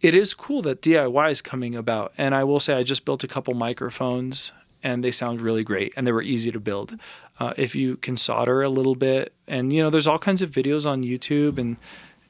it 0.00 0.14
is 0.14 0.34
cool 0.34 0.62
that 0.62 0.82
DIY 0.82 1.30
is 1.30 1.40
coming 1.42 1.74
about. 1.76 2.12
And 2.18 2.34
I 2.34 2.44
will 2.44 2.60
say, 2.60 2.74
I 2.74 2.82
just 2.82 3.04
built 3.04 3.22
a 3.24 3.28
couple 3.28 3.54
microphones, 3.54 4.52
and 4.82 5.04
they 5.04 5.10
sound 5.10 5.40
really 5.40 5.64
great, 5.64 5.92
and 5.96 6.06
they 6.06 6.12
were 6.12 6.22
easy 6.22 6.50
to 6.52 6.60
build. 6.60 6.98
Uh, 7.38 7.54
if 7.56 7.74
you 7.74 7.96
can 7.96 8.16
solder 8.16 8.62
a 8.62 8.68
little 8.68 8.94
bit, 8.94 9.32
and 9.46 9.72
you 9.72 9.82
know, 9.82 9.90
there's 9.90 10.06
all 10.06 10.18
kinds 10.18 10.42
of 10.42 10.50
videos 10.50 10.86
on 10.86 11.02
YouTube, 11.02 11.58
and 11.58 11.76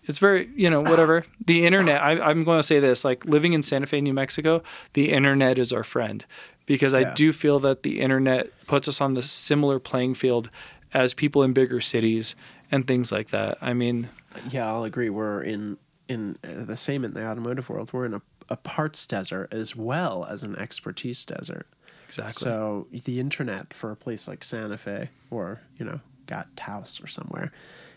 it's 0.04 0.18
very, 0.18 0.48
you 0.54 0.70
know, 0.70 0.80
whatever. 0.80 1.24
The 1.46 1.66
internet. 1.66 2.00
I, 2.00 2.20
I'm 2.20 2.44
going 2.44 2.60
to 2.60 2.62
say 2.62 2.78
this: 2.78 3.04
like 3.04 3.24
living 3.24 3.54
in 3.54 3.62
Santa 3.62 3.86
Fe, 3.86 4.00
New 4.00 4.14
Mexico, 4.14 4.62
the 4.92 5.10
internet 5.10 5.58
is 5.58 5.72
our 5.72 5.82
friend, 5.82 6.24
because 6.66 6.94
I 6.94 7.12
do 7.12 7.32
feel 7.32 7.58
that 7.60 7.82
the 7.82 8.00
internet 8.00 8.50
puts 8.68 8.86
us 8.86 9.00
on 9.00 9.14
the 9.14 9.22
similar 9.22 9.80
playing 9.80 10.14
field 10.14 10.48
as 10.94 11.12
people 11.14 11.42
in 11.42 11.52
bigger 11.52 11.80
cities 11.80 12.36
and 12.70 12.86
things 12.86 13.10
like 13.10 13.30
that. 13.30 13.58
I 13.60 13.74
mean, 13.74 14.08
Yeah, 14.48 14.68
I'll 14.68 14.84
agree. 14.84 15.10
We're 15.10 15.42
in 15.42 15.78
in 16.08 16.36
uh, 16.44 16.64
the 16.64 16.76
same 16.76 17.04
in 17.04 17.14
the 17.14 17.26
automotive 17.26 17.68
world. 17.68 17.92
We're 17.92 18.06
in 18.06 18.14
a, 18.14 18.22
a 18.48 18.56
parts 18.56 19.06
desert 19.06 19.52
as 19.52 19.76
well 19.76 20.26
as 20.28 20.42
an 20.42 20.56
expertise 20.56 21.24
desert. 21.24 21.66
Exactly. 22.10 22.32
So 22.44 22.86
the 22.90 23.20
internet 23.20 23.72
for 23.74 23.90
a 23.90 23.96
place 23.96 24.26
like 24.28 24.44
Santa 24.44 24.76
Fe 24.76 25.10
or 25.30 25.60
you 25.78 25.84
know 25.84 26.00
Got 26.26 26.54
Taos 26.56 27.00
or 27.02 27.06
somewhere, 27.06 27.52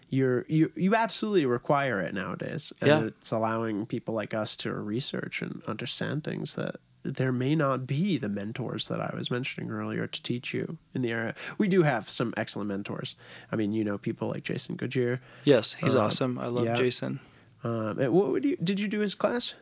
you're 0.09 0.45
you 0.47 0.71
you 0.75 0.95
absolutely 0.95 1.45
require 1.45 1.99
it 1.99 2.13
nowadays, 2.13 2.73
and 2.81 2.89
Yeah. 2.89 3.03
it's 3.07 3.31
allowing 3.31 3.85
people 3.85 4.13
like 4.13 4.33
us 4.33 4.55
to 4.57 4.73
research 4.73 5.41
and 5.41 5.61
understand 5.67 6.23
things 6.23 6.55
that 6.55 6.75
there 7.05 7.33
may 7.33 7.53
not 7.53 7.85
be 7.85 8.17
the 8.17 8.29
mentors 8.29 8.87
that 8.87 9.01
I 9.01 9.13
was 9.13 9.29
mentioning 9.29 9.69
earlier 9.69 10.07
to 10.07 10.23
teach 10.23 10.53
you 10.53 10.77
in 10.93 11.01
the 11.01 11.11
area. 11.11 11.35
We 11.57 11.67
do 11.67 11.83
have 11.83 12.09
some 12.09 12.33
excellent 12.37 12.69
mentors. 12.69 13.17
I 13.51 13.57
mean, 13.57 13.73
you 13.73 13.83
know, 13.83 13.97
people 13.97 14.29
like 14.29 14.43
Jason 14.45 14.77
Goodyear. 14.77 15.19
yes, 15.43 15.73
he's 15.73 15.95
uh, 15.97 16.03
awesome. 16.05 16.39
I 16.39 16.47
love 16.47 16.63
yeah. 16.65 16.75
Jason. 16.75 17.19
Um, 17.65 17.97
what 17.97 18.31
would 18.31 18.45
you 18.45 18.55
did 18.57 18.79
you 18.79 18.87
do 18.87 18.99
his 18.99 19.15
class? 19.15 19.55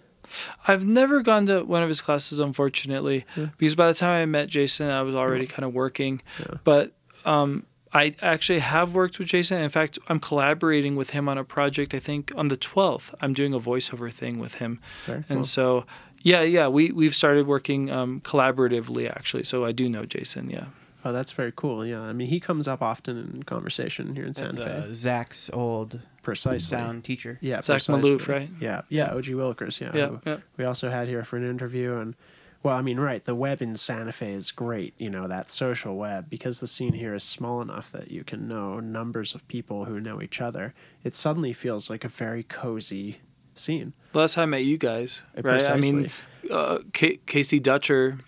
I've 0.68 0.86
never 0.86 1.22
gone 1.22 1.46
to 1.48 1.64
one 1.64 1.84
of 1.84 1.90
his 1.90 2.02
classes, 2.02 2.40
unfortunately, 2.40 3.26
because 3.58 3.76
by 3.76 3.88
the 3.88 3.94
time 3.94 4.22
I 4.22 4.26
met 4.26 4.48
Jason, 4.50 4.90
I 4.90 5.02
was 5.02 5.16
already 5.16 5.48
kind 5.48 5.66
of 5.66 5.74
working. 5.74 6.22
But 6.64 6.92
um, 7.26 7.66
I 7.94 8.16
actually 8.22 8.60
have 8.60 8.94
worked 8.96 9.20
with 9.20 9.28
Jason. 9.28 9.62
In 9.62 9.70
fact, 9.70 10.00
I'm 10.08 10.20
collaborating 10.20 10.96
with 10.96 11.10
him 11.12 11.28
on 11.28 11.38
a 11.38 11.44
project. 11.44 11.94
I 11.94 12.00
think 12.00 12.32
on 12.36 12.48
the 12.48 12.58
12th, 12.58 13.14
I'm 13.22 13.34
doing 13.34 13.54
a 13.54 13.60
voiceover 13.60 14.12
thing 14.12 14.40
with 14.40 14.56
him, 14.56 14.80
Very 15.06 15.18
and 15.30 15.40
cool. 15.40 15.44
so 15.44 15.86
yeah, 16.24 16.42
yeah, 16.44 16.68
we 16.68 16.92
we've 16.92 17.16
started 17.16 17.48
working 17.48 17.90
um, 17.92 18.22
collaboratively 18.22 19.10
actually. 19.10 19.44
So 19.44 19.66
I 19.66 19.72
do 19.72 19.90
know 19.90 20.06
Jason. 20.06 20.50
Yeah. 20.50 20.66
Oh, 21.04 21.12
that's 21.12 21.32
very 21.32 21.52
cool. 21.56 21.84
Yeah, 21.84 22.02
I 22.02 22.14
mean, 22.14 22.28
he 22.30 22.40
comes 22.40 22.68
up 22.68 22.82
often 22.84 23.18
in 23.18 23.44
conversation 23.44 24.14
here 24.16 24.24
in 24.26 24.34
That's 24.34 24.56
Santa 24.56 24.66
Fe. 24.84 24.88
uh, 24.90 24.94
Zach's 24.94 25.50
old 25.52 26.00
Precisely. 26.22 26.60
sound 26.60 27.04
teacher. 27.04 27.38
Yeah, 27.42 27.62
Zach 27.62 27.76
precisely. 27.76 28.16
Maloof, 28.16 28.28
right? 28.28 28.50
Yeah, 28.60 28.82
yeah, 28.90 29.14
OG 29.14 29.26
Willikers. 29.26 29.80
Yeah, 29.80 29.92
Yeah, 29.94 30.08
who 30.08 30.22
yeah. 30.26 30.38
we 30.58 30.66
also 30.66 30.90
had 30.90 31.08
here 31.08 31.24
for 31.24 31.38
an 31.38 31.50
interview, 31.50 31.96
and 31.96 32.16
well, 32.64 32.78
I 32.78 32.82
mean, 32.84 33.00
right, 33.00 33.26
the 33.26 33.34
web 33.34 33.60
in 33.62 33.76
Santa 33.76 34.12
Fe 34.12 34.34
is 34.34 34.52
great. 34.52 34.94
You 35.00 35.10
know, 35.10 35.28
that 35.28 35.50
social 35.50 35.96
web 35.98 36.30
because 36.30 36.60
the 36.60 36.68
scene 36.68 36.94
here 36.94 37.16
is 37.16 37.24
small 37.24 37.60
enough 37.62 37.92
that 37.92 38.12
you 38.12 38.24
can 38.24 38.48
know 38.48 38.80
numbers 38.80 39.34
of 39.34 39.48
people 39.48 39.86
who 39.86 40.00
know 40.00 40.22
each 40.22 40.40
other. 40.40 40.74
It 41.04 41.16
suddenly 41.16 41.54
feels 41.54 41.90
like 41.90 42.04
a 42.04 42.08
very 42.08 42.44
cozy 42.44 43.20
scene. 43.56 43.94
Well, 44.14 44.22
that's 44.24 44.36
how 44.36 44.44
I 44.44 44.46
met 44.46 44.64
you 44.64 44.78
guys, 44.78 45.24
Uh, 45.38 45.42
right? 45.42 45.70
I 45.70 45.78
mean, 45.78 46.10
uh, 46.52 46.80
K- 46.94 47.20
Casey 47.26 47.60
Dutcher, 47.60 48.20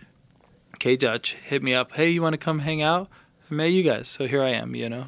K 0.80 0.96
Dutch, 0.96 1.36
hit 1.36 1.62
me 1.62 1.76
up. 1.76 1.92
Hey, 1.94 2.10
you 2.10 2.22
want 2.24 2.34
to 2.34 2.38
come 2.40 2.60
hang 2.60 2.82
out? 2.82 3.10
I 3.52 3.54
met 3.54 3.66
you 3.68 3.84
guys, 3.84 4.08
so 4.08 4.26
here 4.26 4.42
I 4.42 4.50
am. 4.50 4.74
You 4.74 4.90
know. 4.90 5.06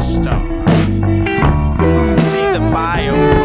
By 0.00 0.40
See 2.18 2.46
the 2.52 2.58
bio 2.72 3.43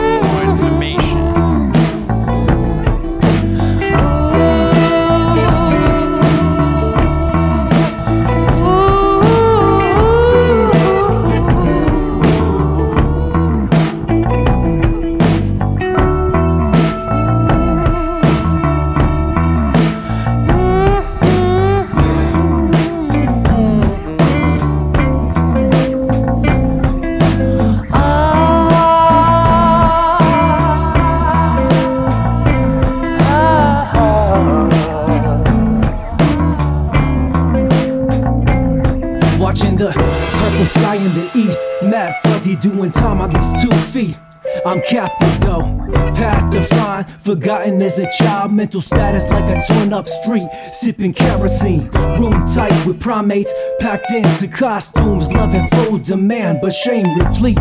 as 47.89 47.97
a 47.97 48.11
child, 48.11 48.53
mental 48.53 48.81
status 48.81 49.27
like 49.29 49.49
a 49.49 49.63
torn 49.65 49.91
up 49.93 50.07
street, 50.07 50.47
sipping 50.73 51.11
kerosene, 51.11 51.89
room 52.19 52.47
tight 52.47 52.85
with 52.85 52.99
primates, 52.99 53.51
packed 53.79 54.11
into 54.11 54.47
costumes, 54.47 55.31
loving 55.31 55.67
full 55.69 55.97
demand, 55.97 56.59
but 56.61 56.71
shame 56.71 57.17
replete. 57.17 57.57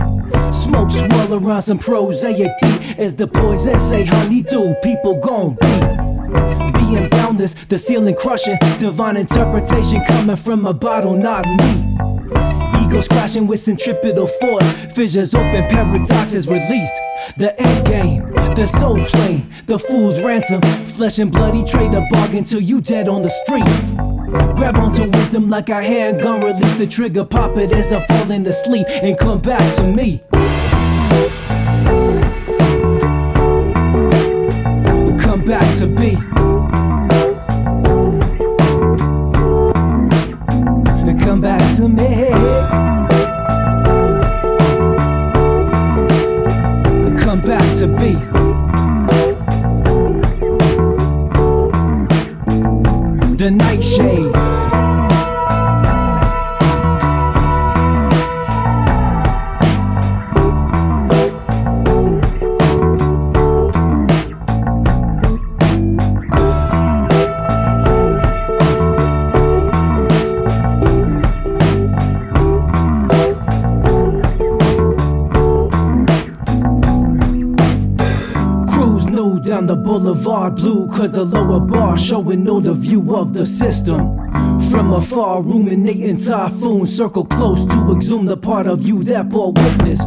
Smoke 0.52 0.90
swirl 0.90 1.32
around 1.32 1.62
some 1.62 1.78
prosaic 1.78 2.52
beat 2.60 2.98
as 2.98 3.14
the 3.14 3.26
poison 3.26 3.78
say 3.78 4.04
honeydew, 4.04 4.74
people 4.82 5.18
gon' 5.18 5.54
be. 5.62 6.78
being 6.78 7.08
boundless, 7.08 7.54
the 7.70 7.78
ceiling 7.78 8.14
crushing, 8.14 8.58
divine 8.78 9.16
interpretation 9.16 10.04
coming 10.04 10.36
from 10.36 10.66
a 10.66 10.74
bottle, 10.74 11.16
not 11.16 11.46
me. 11.46 11.96
Egos 12.84 13.08
crashing 13.08 13.46
with 13.46 13.60
centripetal 13.60 14.26
force, 14.26 14.70
fissures 14.94 15.34
open, 15.34 15.66
paradoxes 15.68 16.46
released. 16.46 16.94
The 17.38 17.58
end 17.58 17.86
game, 17.86 18.37
the 18.58 18.66
soul 18.66 19.04
plane, 19.04 19.48
the 19.66 19.78
fool's 19.78 20.20
ransom, 20.20 20.60
flesh 20.96 21.20
and 21.20 21.30
bloody 21.30 21.62
trade 21.62 21.94
a 21.94 22.04
bargain 22.10 22.42
till 22.42 22.60
you 22.60 22.80
dead 22.80 23.08
on 23.08 23.22
the 23.22 23.30
street. 23.30 23.64
Grab 24.56 24.76
onto 24.76 25.08
wisdom 25.08 25.48
like 25.48 25.68
a 25.68 25.80
handgun, 25.80 26.40
release 26.40 26.76
the 26.76 26.86
trigger, 26.88 27.24
pop 27.24 27.56
it 27.56 27.70
as 27.70 27.92
I 27.92 28.04
fall 28.06 28.28
into 28.32 28.52
sleep, 28.52 28.84
and 28.88 29.16
come 29.16 29.40
back 29.40 29.76
to 29.76 29.84
me. 29.84 30.20
Come 35.20 35.44
back 35.44 35.78
to 35.78 35.86
be. 35.86 36.16
Come 41.24 41.40
back 41.40 41.76
to 41.76 41.88
me. 41.88 42.97
The 53.48 53.54
nightshade. 53.54 54.67
The 79.68 79.76
boulevard 79.76 80.56
blue 80.56 80.88
Cause 80.88 81.12
the 81.12 81.24
lower 81.24 81.60
bar 81.60 81.98
showing 81.98 82.42
no 82.42 82.58
the 82.58 82.72
view 82.72 83.14
of 83.14 83.34
the 83.34 83.44
system. 83.44 84.16
From 84.70 84.94
afar 84.94 85.42
ruminating 85.42 86.18
typhoon 86.18 86.86
Circle 86.86 87.26
close 87.26 87.64
to 87.66 87.92
exhume 87.94 88.24
the 88.24 88.36
part 88.36 88.66
of 88.66 88.82
you 88.82 89.04
that 89.04 89.28
bore 89.28 89.52
witness 89.52 90.00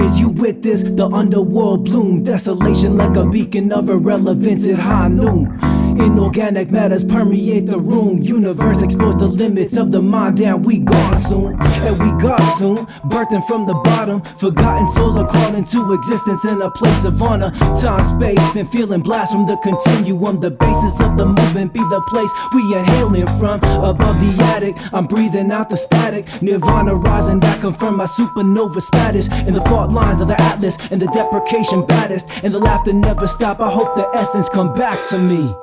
Is 0.00 0.20
you 0.20 0.28
with 0.28 0.62
this? 0.62 0.82
The 0.82 1.06
underworld 1.06 1.84
bloom 1.84 2.24
Desolation 2.24 2.96
like 2.96 3.16
a 3.16 3.24
beacon 3.24 3.72
of 3.72 3.88
irrelevance 3.88 4.66
at 4.66 4.78
high 4.78 5.08
noon. 5.08 5.58
Inorganic 5.98 6.72
matters 6.72 7.04
permeate 7.04 7.66
the 7.66 7.78
room. 7.78 8.20
Universe 8.20 8.82
expose 8.82 9.16
the 9.16 9.28
limits 9.28 9.76
of 9.76 9.92
the 9.92 10.02
mind 10.02 10.38
Damn 10.38 10.62
we 10.64 10.78
gone 10.78 11.18
soon. 11.18 11.60
And 11.60 11.98
we 12.00 12.22
got 12.22 12.40
soon 12.58 12.86
Birthing 13.08 13.46
from 13.46 13.66
the 13.66 13.74
bottom. 13.74 14.20
Forgotten 14.38 14.88
souls 14.90 15.16
are 15.16 15.28
called 15.28 15.54
into 15.54 15.92
existence 15.92 16.44
In 16.44 16.60
a 16.60 16.70
place 16.70 17.04
of 17.04 17.22
honor. 17.22 17.52
Time, 17.80 18.04
space, 18.04 18.56
and 18.56 18.68
feeling 18.70 19.02
blast 19.02 19.32
from 19.32 19.46
the 19.46 19.56
continuum. 19.58 20.40
The 20.40 20.50
basis 20.50 21.00
of 21.00 21.16
the 21.16 21.26
movement 21.26 21.72
be 21.72 21.80
the 21.80 22.00
place 22.08 22.30
we 22.52 22.74
inhaling 22.74 23.26
from. 23.38 23.62
Above 23.62 24.18
the 24.20 24.42
attic, 24.44 24.76
I'm 24.92 25.06
breathing 25.06 25.52
out 25.52 25.70
the 25.70 25.76
static. 25.76 26.26
Nirvana 26.42 26.96
rising 26.96 27.40
that 27.40 27.60
confirm 27.60 27.96
my 27.98 28.06
supernova 28.06 28.82
status. 28.82 29.28
In 29.46 29.54
the 29.54 29.60
lines 29.86 30.20
of 30.20 30.28
the 30.28 30.40
atlas 30.40 30.78
And 30.90 31.00
the 31.00 31.06
deprecation 31.08 31.84
baddest. 31.84 32.26
And 32.42 32.52
the 32.54 32.58
laughter 32.58 32.92
never 32.92 33.26
stop. 33.26 33.60
I 33.60 33.70
hope 33.70 33.96
the 33.96 34.08
essence 34.14 34.48
come 34.48 34.74
back 34.74 34.98
to 35.08 35.18
me 35.18 35.54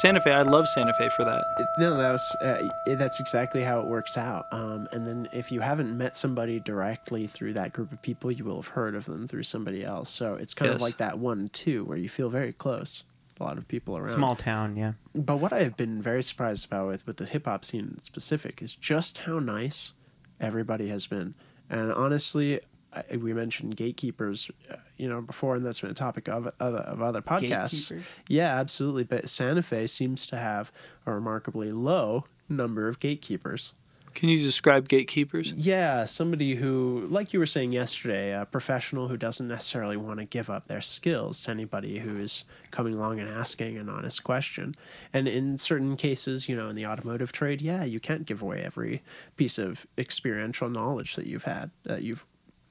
Santa 0.00 0.20
Fe. 0.22 0.32
I 0.32 0.40
love 0.40 0.66
Santa 0.66 0.94
Fe 0.94 1.10
for 1.10 1.24
that. 1.24 1.44
No, 1.78 1.98
that 1.98 2.12
was 2.12 2.36
uh, 2.42 2.62
that's 2.86 3.20
exactly 3.20 3.62
how 3.62 3.80
it 3.80 3.86
works 3.86 4.16
out. 4.16 4.46
Um, 4.50 4.88
and 4.92 5.06
then 5.06 5.28
if 5.30 5.52
you 5.52 5.60
haven't 5.60 5.96
met 5.96 6.16
somebody 6.16 6.58
directly 6.58 7.26
through 7.26 7.52
that 7.54 7.74
group 7.74 7.92
of 7.92 8.00
people, 8.00 8.32
you 8.32 8.44
will 8.44 8.56
have 8.56 8.68
heard 8.68 8.94
of 8.94 9.04
them 9.04 9.26
through 9.26 9.42
somebody 9.42 9.84
else. 9.84 10.08
So 10.08 10.36
it's 10.36 10.54
kind 10.54 10.70
of 10.70 10.80
like 10.80 10.96
that 10.96 11.18
one 11.18 11.50
two 11.52 11.84
where 11.84 11.98
you 11.98 12.08
feel 12.08 12.30
very 12.30 12.52
close. 12.52 13.04
A 13.38 13.44
lot 13.44 13.58
of 13.58 13.68
people 13.68 13.98
around. 13.98 14.08
Small 14.08 14.36
town, 14.36 14.76
yeah. 14.76 14.92
But 15.14 15.36
what 15.36 15.52
I 15.52 15.62
have 15.62 15.76
been 15.76 16.00
very 16.00 16.22
surprised 16.22 16.64
about 16.64 16.86
with 16.86 17.06
with 17.06 17.18
the 17.18 17.26
hip 17.26 17.44
hop 17.44 17.66
scene 17.66 17.92
in 17.94 17.98
specific 18.00 18.62
is 18.62 18.74
just 18.74 19.18
how 19.18 19.38
nice 19.38 19.92
everybody 20.40 20.88
has 20.88 21.06
been. 21.06 21.34
And 21.68 21.92
honestly, 21.92 22.60
I, 22.92 23.16
we 23.16 23.32
mentioned 23.32 23.76
gatekeepers, 23.76 24.50
uh, 24.70 24.76
you 25.00 25.08
know, 25.08 25.22
before, 25.22 25.54
and 25.54 25.64
that's 25.64 25.80
been 25.80 25.90
a 25.90 25.94
topic 25.94 26.28
of 26.28 26.52
other 26.60 26.78
of 26.78 27.00
other 27.00 27.22
podcasts. 27.22 27.98
Yeah, 28.28 28.60
absolutely. 28.60 29.04
But 29.04 29.28
Santa 29.30 29.62
Fe 29.62 29.86
seems 29.86 30.26
to 30.26 30.36
have 30.36 30.70
a 31.06 31.14
remarkably 31.14 31.72
low 31.72 32.24
number 32.48 32.86
of 32.86 33.00
gatekeepers. 33.00 33.74
Can 34.12 34.28
you 34.28 34.38
describe 34.38 34.88
gatekeepers? 34.88 35.52
Yeah, 35.52 36.04
somebody 36.04 36.56
who, 36.56 37.06
like 37.08 37.32
you 37.32 37.38
were 37.38 37.46
saying 37.46 37.72
yesterday, 37.72 38.32
a 38.34 38.44
professional 38.44 39.08
who 39.08 39.16
doesn't 39.16 39.46
necessarily 39.46 39.96
want 39.96 40.18
to 40.18 40.24
give 40.24 40.50
up 40.50 40.66
their 40.66 40.80
skills 40.80 41.44
to 41.44 41.52
anybody 41.52 42.00
who 42.00 42.18
is 42.18 42.44
coming 42.72 42.94
along 42.94 43.20
and 43.20 43.28
asking 43.28 43.78
an 43.78 43.88
honest 43.88 44.24
question. 44.24 44.74
And 45.12 45.28
in 45.28 45.58
certain 45.58 45.96
cases, 45.96 46.48
you 46.48 46.56
know, 46.56 46.68
in 46.68 46.76
the 46.76 46.86
automotive 46.86 47.30
trade, 47.30 47.62
yeah, 47.62 47.84
you 47.84 48.00
can't 48.00 48.26
give 48.26 48.42
away 48.42 48.62
every 48.62 49.02
piece 49.36 49.58
of 49.58 49.86
experiential 49.96 50.68
knowledge 50.68 51.14
that 51.14 51.26
you've 51.26 51.44
had, 51.44 51.70
that 51.84 52.02
you've 52.02 52.26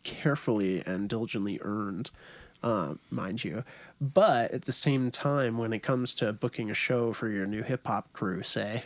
carefully 0.10 0.82
and 0.86 1.08
diligently 1.10 1.60
earned, 1.62 2.12
uh, 2.64 2.96
mind 3.10 3.44
you. 3.44 3.64
But 4.02 4.52
at 4.52 4.64
the 4.66 4.72
same 4.72 5.12
time, 5.12 5.58
when 5.58 5.72
it 5.74 5.80
comes 5.80 6.14
to 6.16 6.34
booking 6.34 6.70
a 6.70 6.74
show 6.74 7.14
for 7.14 7.30
your 7.30 7.46
new 7.46 7.64
hip 7.64 7.86
hop 7.86 8.12
crew, 8.14 8.42
say, 8.44 8.84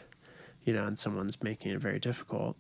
you 0.63 0.73
know, 0.73 0.85
and 0.85 0.97
someone's 0.99 1.41
making 1.41 1.71
it 1.71 1.79
very 1.79 1.99
difficult, 1.99 2.55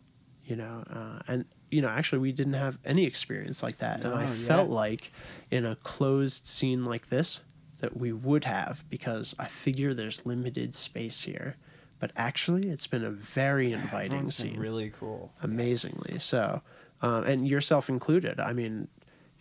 you 0.45 0.55
know, 0.55 0.83
uh, 0.89 1.19
and 1.27 1.45
you 1.71 1.81
know, 1.81 1.87
actually, 1.89 2.19
we 2.19 2.31
didn't 2.31 2.53
have 2.53 2.77
any 2.85 3.03
experience 3.05 3.63
like 3.63 3.77
that, 3.79 4.03
and 4.05 4.13
I 4.13 4.25
Oh, 4.25 4.27
yeah. 4.27 4.47
felt 4.47 4.69
like 4.69 5.11
in 5.49 5.65
a 5.65 5.75
closed 5.75 6.45
scene 6.45 6.85
like 6.85 7.07
this 7.09 7.41
that 7.79 7.97
we 7.97 8.13
would 8.13 8.43
have 8.45 8.85
because 8.91 9.33
I 9.39 9.47
figure 9.47 9.93
there's 9.95 10.23
limited 10.23 10.75
space 10.75 11.23
here, 11.23 11.55
but 11.99 12.11
actually, 12.15 12.69
it's 12.69 12.85
been 12.85 13.03
a 13.03 13.09
very 13.09 13.71
inviting 13.73 14.29
scene, 14.29 14.59
really 14.59 14.91
cool. 14.91 15.33
amazingly 15.41 16.19
so, 16.19 16.61
um, 17.03 17.23
and 17.25 17.47
yourself 17.47 17.87
included. 17.89 18.39
I 18.39 18.53
mean, 18.53 18.87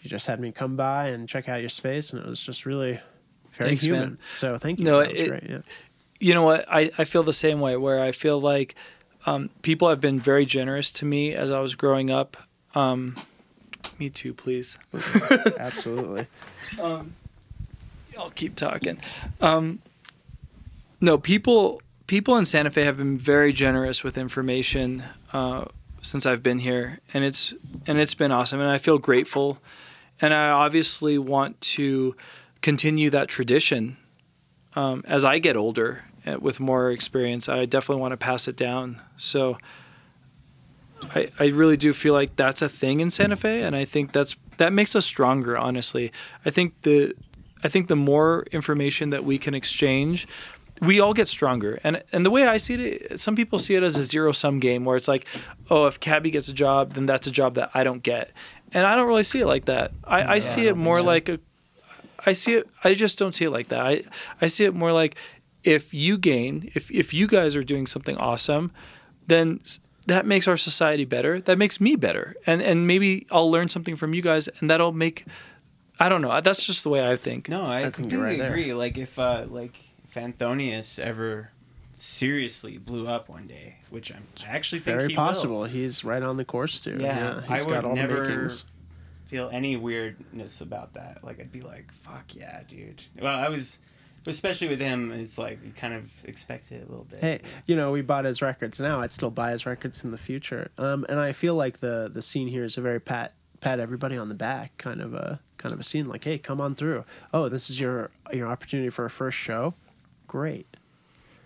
you 0.00 0.10
just 0.10 0.26
had 0.26 0.38
me 0.40 0.52
come 0.52 0.76
by 0.76 1.08
and 1.08 1.26
check 1.26 1.48
out 1.48 1.60
your 1.60 1.70
space, 1.70 2.12
and 2.12 2.20
it 2.22 2.28
was 2.28 2.44
just 2.44 2.66
really 2.66 3.00
very 3.52 3.70
Thanks, 3.70 3.86
man. 3.86 3.94
human. 3.94 4.18
So 4.32 4.58
thank 4.58 4.78
you. 4.80 4.84
No, 4.84 4.98
that 5.00 5.10
was 5.10 5.20
it- 5.20 5.28
great. 5.28 5.42
Yeah. 5.48 5.58
you 6.20 6.34
know 6.34 6.42
what 6.42 6.64
I, 6.70 6.90
I 6.98 7.04
feel 7.04 7.22
the 7.22 7.32
same 7.32 7.58
way 7.60 7.76
where 7.76 8.00
i 8.02 8.12
feel 8.12 8.40
like 8.40 8.74
um, 9.26 9.50
people 9.62 9.88
have 9.88 10.00
been 10.00 10.18
very 10.20 10.46
generous 10.46 10.92
to 10.92 11.04
me 11.04 11.34
as 11.34 11.50
i 11.50 11.58
was 11.60 11.74
growing 11.74 12.10
up 12.10 12.36
um, 12.76 13.16
me 13.98 14.08
too 14.08 14.32
please 14.32 14.78
Absolutely. 15.58 16.26
i'll 16.80 18.30
keep 18.34 18.54
talking 18.56 18.98
um, 19.40 19.80
no 21.00 21.18
people 21.18 21.82
people 22.06 22.36
in 22.36 22.44
santa 22.44 22.70
fe 22.70 22.84
have 22.84 22.96
been 22.96 23.18
very 23.18 23.52
generous 23.52 24.04
with 24.04 24.16
information 24.16 25.02
uh, 25.32 25.64
since 26.02 26.26
i've 26.26 26.42
been 26.42 26.58
here 26.58 26.98
and 27.14 27.24
it's 27.24 27.54
and 27.86 27.98
it's 27.98 28.14
been 28.14 28.30
awesome 28.30 28.60
and 28.60 28.68
i 28.68 28.76
feel 28.76 28.98
grateful 28.98 29.58
and 30.20 30.34
i 30.34 30.50
obviously 30.50 31.16
want 31.16 31.58
to 31.60 32.14
continue 32.60 33.08
that 33.08 33.28
tradition 33.28 33.96
um, 34.74 35.04
as 35.06 35.24
I 35.24 35.38
get 35.38 35.56
older 35.56 36.04
uh, 36.26 36.38
with 36.40 36.60
more 36.60 36.90
experience, 36.90 37.48
I 37.48 37.64
definitely 37.66 38.00
want 38.00 38.12
to 38.12 38.16
pass 38.16 38.48
it 38.48 38.56
down. 38.56 39.00
So 39.16 39.58
I, 41.14 41.30
I 41.38 41.46
really 41.46 41.76
do 41.76 41.92
feel 41.92 42.14
like 42.14 42.36
that's 42.36 42.62
a 42.62 42.68
thing 42.68 43.00
in 43.00 43.10
Santa 43.10 43.36
Fe, 43.36 43.62
and 43.62 43.76
I 43.76 43.84
think 43.84 44.12
that's 44.12 44.36
that 44.58 44.72
makes 44.72 44.94
us 44.94 45.04
stronger. 45.04 45.58
Honestly, 45.58 46.12
I 46.44 46.50
think 46.50 46.80
the 46.82 47.14
I 47.64 47.68
think 47.68 47.88
the 47.88 47.96
more 47.96 48.44
information 48.52 49.10
that 49.10 49.24
we 49.24 49.38
can 49.38 49.54
exchange, 49.54 50.26
we 50.82 51.00
all 51.00 51.14
get 51.14 51.28
stronger. 51.28 51.78
And 51.84 52.02
and 52.12 52.26
the 52.26 52.30
way 52.30 52.46
I 52.46 52.56
see 52.56 52.74
it, 52.74 53.20
some 53.20 53.36
people 53.36 53.58
see 53.58 53.74
it 53.74 53.82
as 53.82 53.96
a 53.96 54.04
zero 54.04 54.32
sum 54.32 54.58
game 54.58 54.84
where 54.84 54.96
it's 54.96 55.08
like, 55.08 55.26
oh, 55.70 55.86
if 55.86 56.00
Cabby 56.00 56.30
gets 56.30 56.48
a 56.48 56.52
job, 56.52 56.94
then 56.94 57.06
that's 57.06 57.26
a 57.26 57.30
job 57.30 57.54
that 57.54 57.70
I 57.72 57.84
don't 57.84 58.02
get. 58.02 58.32
And 58.72 58.86
I 58.86 58.96
don't 58.96 59.06
really 59.06 59.22
see 59.22 59.40
it 59.40 59.46
like 59.46 59.66
that. 59.66 59.92
I, 60.04 60.34
I 60.34 60.38
see 60.38 60.66
it 60.66 60.76
more 60.76 61.02
like 61.02 61.28
a 61.28 61.38
I 62.24 62.32
see 62.32 62.54
it. 62.54 62.68
I 62.84 62.94
just 62.94 63.18
don't 63.18 63.34
see 63.34 63.44
it 63.44 63.50
like 63.50 63.68
that. 63.68 63.84
I 63.84 64.02
I 64.40 64.46
see 64.48 64.64
it 64.64 64.74
more 64.74 64.92
like 64.92 65.16
if 65.64 65.94
you 65.94 66.18
gain, 66.18 66.70
if 66.74 66.90
if 66.90 67.14
you 67.14 67.26
guys 67.26 67.56
are 67.56 67.62
doing 67.62 67.86
something 67.86 68.16
awesome, 68.16 68.72
then 69.26 69.60
that 70.06 70.26
makes 70.26 70.48
our 70.48 70.56
society 70.56 71.04
better. 71.04 71.40
That 71.40 71.58
makes 71.58 71.80
me 71.80 71.96
better, 71.96 72.34
and 72.46 72.62
and 72.62 72.86
maybe 72.86 73.26
I'll 73.30 73.50
learn 73.50 73.68
something 73.68 73.96
from 73.96 74.14
you 74.14 74.22
guys, 74.22 74.48
and 74.60 74.70
that'll 74.70 74.92
make. 74.92 75.26
I 76.00 76.08
don't 76.08 76.22
know. 76.22 76.40
That's 76.40 76.66
just 76.66 76.82
the 76.82 76.90
way 76.90 77.08
I 77.08 77.14
think. 77.16 77.48
No, 77.48 77.64
I, 77.64 77.80
I 77.80 77.90
think 77.90 78.10
you're 78.10 78.20
completely 78.20 78.30
right 78.30 78.38
there. 78.38 78.48
agree. 78.48 78.74
Like 78.74 78.98
if 78.98 79.18
uh, 79.18 79.44
like 79.48 79.78
if 80.14 80.22
Anthonius 80.22 80.98
ever 80.98 81.50
seriously 81.92 82.78
blew 82.78 83.06
up 83.08 83.28
one 83.28 83.46
day, 83.46 83.76
which 83.90 84.12
I'm 84.12 84.26
I 84.46 84.54
actually 84.56 84.80
think 84.80 84.98
Very 84.98 85.08
he 85.10 85.14
possible. 85.14 85.60
Will, 85.60 85.64
He's 85.64 86.04
right 86.04 86.22
on 86.22 86.36
the 86.36 86.44
course 86.44 86.80
to. 86.82 86.98
yeah, 87.00 87.40
he's 87.42 87.62
I 87.64 87.66
would 87.66 87.72
got 87.72 87.84
all 87.84 87.94
the 87.96 88.06
makings. 88.06 88.64
feel 89.24 89.48
any 89.52 89.76
weirdness 89.76 90.60
about 90.60 90.94
that. 90.94 91.24
Like 91.24 91.40
I'd 91.40 91.52
be 91.52 91.60
like, 91.62 91.92
"Fuck 91.92 92.34
yeah, 92.34 92.62
dude." 92.68 93.02
Well, 93.20 93.38
I 93.38 93.48
was, 93.48 93.78
especially 94.26 94.68
with 94.68 94.80
him. 94.80 95.12
It's 95.12 95.38
like 95.38 95.60
you 95.64 95.72
kind 95.72 95.94
of 95.94 96.10
expect 96.24 96.72
it 96.72 96.86
a 96.86 96.90
little 96.90 97.04
bit. 97.04 97.20
Hey, 97.20 97.40
you 97.66 97.76
know, 97.76 97.90
we 97.90 98.02
bought 98.02 98.24
his 98.24 98.42
records 98.42 98.80
now. 98.80 99.00
I'd 99.00 99.12
still 99.12 99.30
buy 99.30 99.52
his 99.52 99.64
records 99.64 100.04
in 100.04 100.10
the 100.10 100.18
future. 100.18 100.70
Um, 100.78 101.06
and 101.08 101.18
I 101.18 101.32
feel 101.32 101.54
like 101.54 101.78
the 101.78 102.10
the 102.12 102.22
scene 102.22 102.48
here 102.48 102.64
is 102.64 102.76
a 102.76 102.80
very 102.80 103.00
pat 103.00 103.34
pat 103.60 103.78
everybody 103.80 104.16
on 104.18 104.28
the 104.28 104.34
back 104.34 104.76
kind 104.76 105.00
of 105.00 105.14
a 105.14 105.40
kind 105.56 105.72
of 105.72 105.80
a 105.80 105.84
scene. 105.84 106.06
Like, 106.06 106.24
hey, 106.24 106.36
come 106.36 106.60
on 106.60 106.74
through. 106.74 107.04
Oh, 107.32 107.48
this 107.48 107.70
is 107.70 107.80
your 107.80 108.10
your 108.32 108.48
opportunity 108.48 108.90
for 108.90 109.04
a 109.06 109.10
first 109.10 109.38
show. 109.38 109.74
Great. 110.32 110.66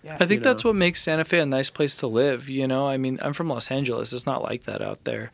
yeah, 0.01 0.15
I 0.15 0.25
think 0.25 0.39
you 0.39 0.43
that's 0.45 0.63
know. 0.63 0.69
what 0.69 0.77
makes 0.77 1.01
Santa 1.01 1.25
Fe 1.25 1.39
a 1.39 1.45
nice 1.45 1.69
place 1.69 1.97
to 1.97 2.07
live. 2.07 2.47
You 2.47 2.69
know, 2.69 2.87
I 2.87 2.95
mean, 2.95 3.19
I'm 3.21 3.33
from 3.33 3.49
Los 3.49 3.69
Angeles. 3.69 4.13
It's 4.13 4.25
not 4.25 4.43
like 4.43 4.63
that 4.63 4.81
out 4.81 5.03
there. 5.03 5.33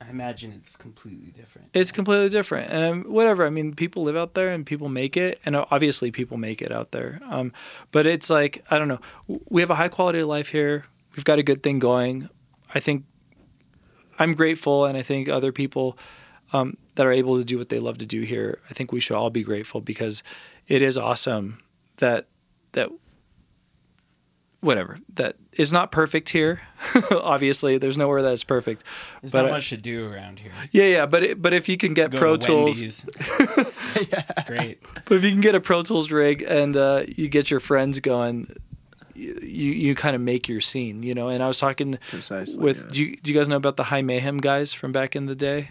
I 0.00 0.10
imagine 0.10 0.52
it's 0.56 0.76
completely 0.76 1.32
different. 1.32 1.70
It's 1.74 1.90
completely 1.90 2.28
different, 2.28 2.70
and 2.70 2.84
um, 2.84 3.12
whatever. 3.12 3.44
I 3.44 3.50
mean, 3.50 3.74
people 3.74 4.04
live 4.04 4.14
out 4.14 4.34
there, 4.34 4.52
and 4.52 4.64
people 4.64 4.88
make 4.88 5.16
it, 5.16 5.40
and 5.44 5.56
obviously, 5.56 6.12
people 6.12 6.36
make 6.36 6.62
it 6.62 6.70
out 6.70 6.92
there. 6.92 7.18
Um, 7.28 7.52
but 7.90 8.06
it's 8.06 8.30
like 8.30 8.64
I 8.70 8.78
don't 8.78 8.86
know. 8.86 9.00
We 9.48 9.60
have 9.60 9.70
a 9.70 9.74
high 9.74 9.88
quality 9.88 10.20
of 10.20 10.28
life 10.28 10.50
here. 10.50 10.84
We've 11.16 11.24
got 11.24 11.40
a 11.40 11.42
good 11.42 11.64
thing 11.64 11.80
going. 11.80 12.28
I 12.72 12.78
think 12.78 13.06
I'm 14.20 14.34
grateful, 14.34 14.84
and 14.84 14.96
I 14.96 15.02
think 15.02 15.28
other 15.28 15.50
people 15.50 15.98
um, 16.52 16.76
that 16.94 17.06
are 17.06 17.12
able 17.12 17.38
to 17.38 17.44
do 17.44 17.58
what 17.58 17.70
they 17.70 17.80
love 17.80 17.98
to 17.98 18.06
do 18.06 18.22
here. 18.22 18.60
I 18.70 18.74
think 18.74 18.92
we 18.92 19.00
should 19.00 19.16
all 19.16 19.30
be 19.30 19.42
grateful 19.42 19.80
because 19.80 20.22
it 20.68 20.82
is 20.82 20.98
awesome 20.98 21.58
that 21.98 22.26
that 22.72 22.90
whatever 24.60 24.98
that 25.14 25.36
is 25.52 25.72
not 25.72 25.92
perfect 25.92 26.28
here. 26.30 26.60
obviously, 27.10 27.78
there's 27.78 27.96
nowhere 27.96 28.22
that's 28.22 28.44
perfect. 28.44 28.84
There's 29.22 29.32
but 29.32 29.42
not 29.42 29.50
I- 29.50 29.54
much 29.54 29.70
to 29.70 29.76
do 29.76 30.10
around 30.12 30.40
here. 30.40 30.52
yeah, 30.72 30.84
yeah, 30.84 31.06
but 31.06 31.22
it, 31.22 31.42
but 31.42 31.52
if 31.54 31.68
you 31.68 31.76
can 31.76 31.94
get 31.94 32.10
Go 32.10 32.18
Pro 32.18 32.36
to 32.36 32.46
Tools, 32.46 32.80
Wendy's. 32.80 33.04
Great. 34.46 34.82
but 35.04 35.16
if 35.16 35.24
you 35.24 35.30
can 35.30 35.40
get 35.40 35.54
a 35.54 35.60
Pro 35.60 35.82
Tools 35.82 36.10
rig 36.10 36.44
and 36.46 36.76
uh, 36.76 37.04
you 37.06 37.28
get 37.28 37.50
your 37.50 37.60
friends 37.60 38.00
going, 38.00 38.54
you 39.14 39.38
you, 39.42 39.72
you 39.72 39.94
kind 39.94 40.14
of 40.14 40.20
make 40.20 40.48
your 40.48 40.60
scene, 40.60 41.02
you 41.02 41.14
know. 41.14 41.28
And 41.28 41.42
I 41.42 41.48
was 41.48 41.58
talking 41.58 41.94
Precisely, 42.10 42.62
with 42.62 42.78
yeah. 42.78 42.86
do 42.90 43.04
you, 43.04 43.16
do 43.16 43.32
you 43.32 43.38
guys 43.38 43.48
know 43.48 43.56
about 43.56 43.76
the 43.76 43.84
High 43.84 44.02
Mayhem 44.02 44.38
guys 44.38 44.72
from 44.72 44.92
back 44.92 45.16
in 45.16 45.26
the 45.26 45.34
day? 45.36 45.70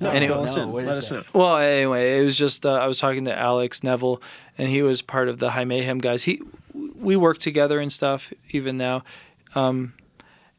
No, 0.00 0.10
Anyway, 0.10 0.32
fill 0.32 0.42
us 0.42 0.56
no, 0.56 0.78
in. 0.78 0.86
Let 0.86 0.96
us 0.96 1.10
know. 1.10 1.24
Well, 1.34 1.58
anyway, 1.58 2.18
it 2.18 2.24
was 2.24 2.36
just 2.36 2.64
uh, 2.64 2.72
I 2.72 2.86
was 2.86 2.98
talking 2.98 3.26
to 3.26 3.38
Alex 3.38 3.84
Neville, 3.84 4.22
and 4.56 4.68
he 4.68 4.82
was 4.82 5.02
part 5.02 5.28
of 5.28 5.38
the 5.38 5.50
High 5.50 5.66
Mayhem 5.66 5.98
guys. 5.98 6.22
He 6.22 6.40
we 6.72 7.16
work 7.16 7.38
together 7.38 7.80
and 7.80 7.92
stuff 7.92 8.32
even 8.50 8.78
now, 8.78 9.04
um, 9.54 9.92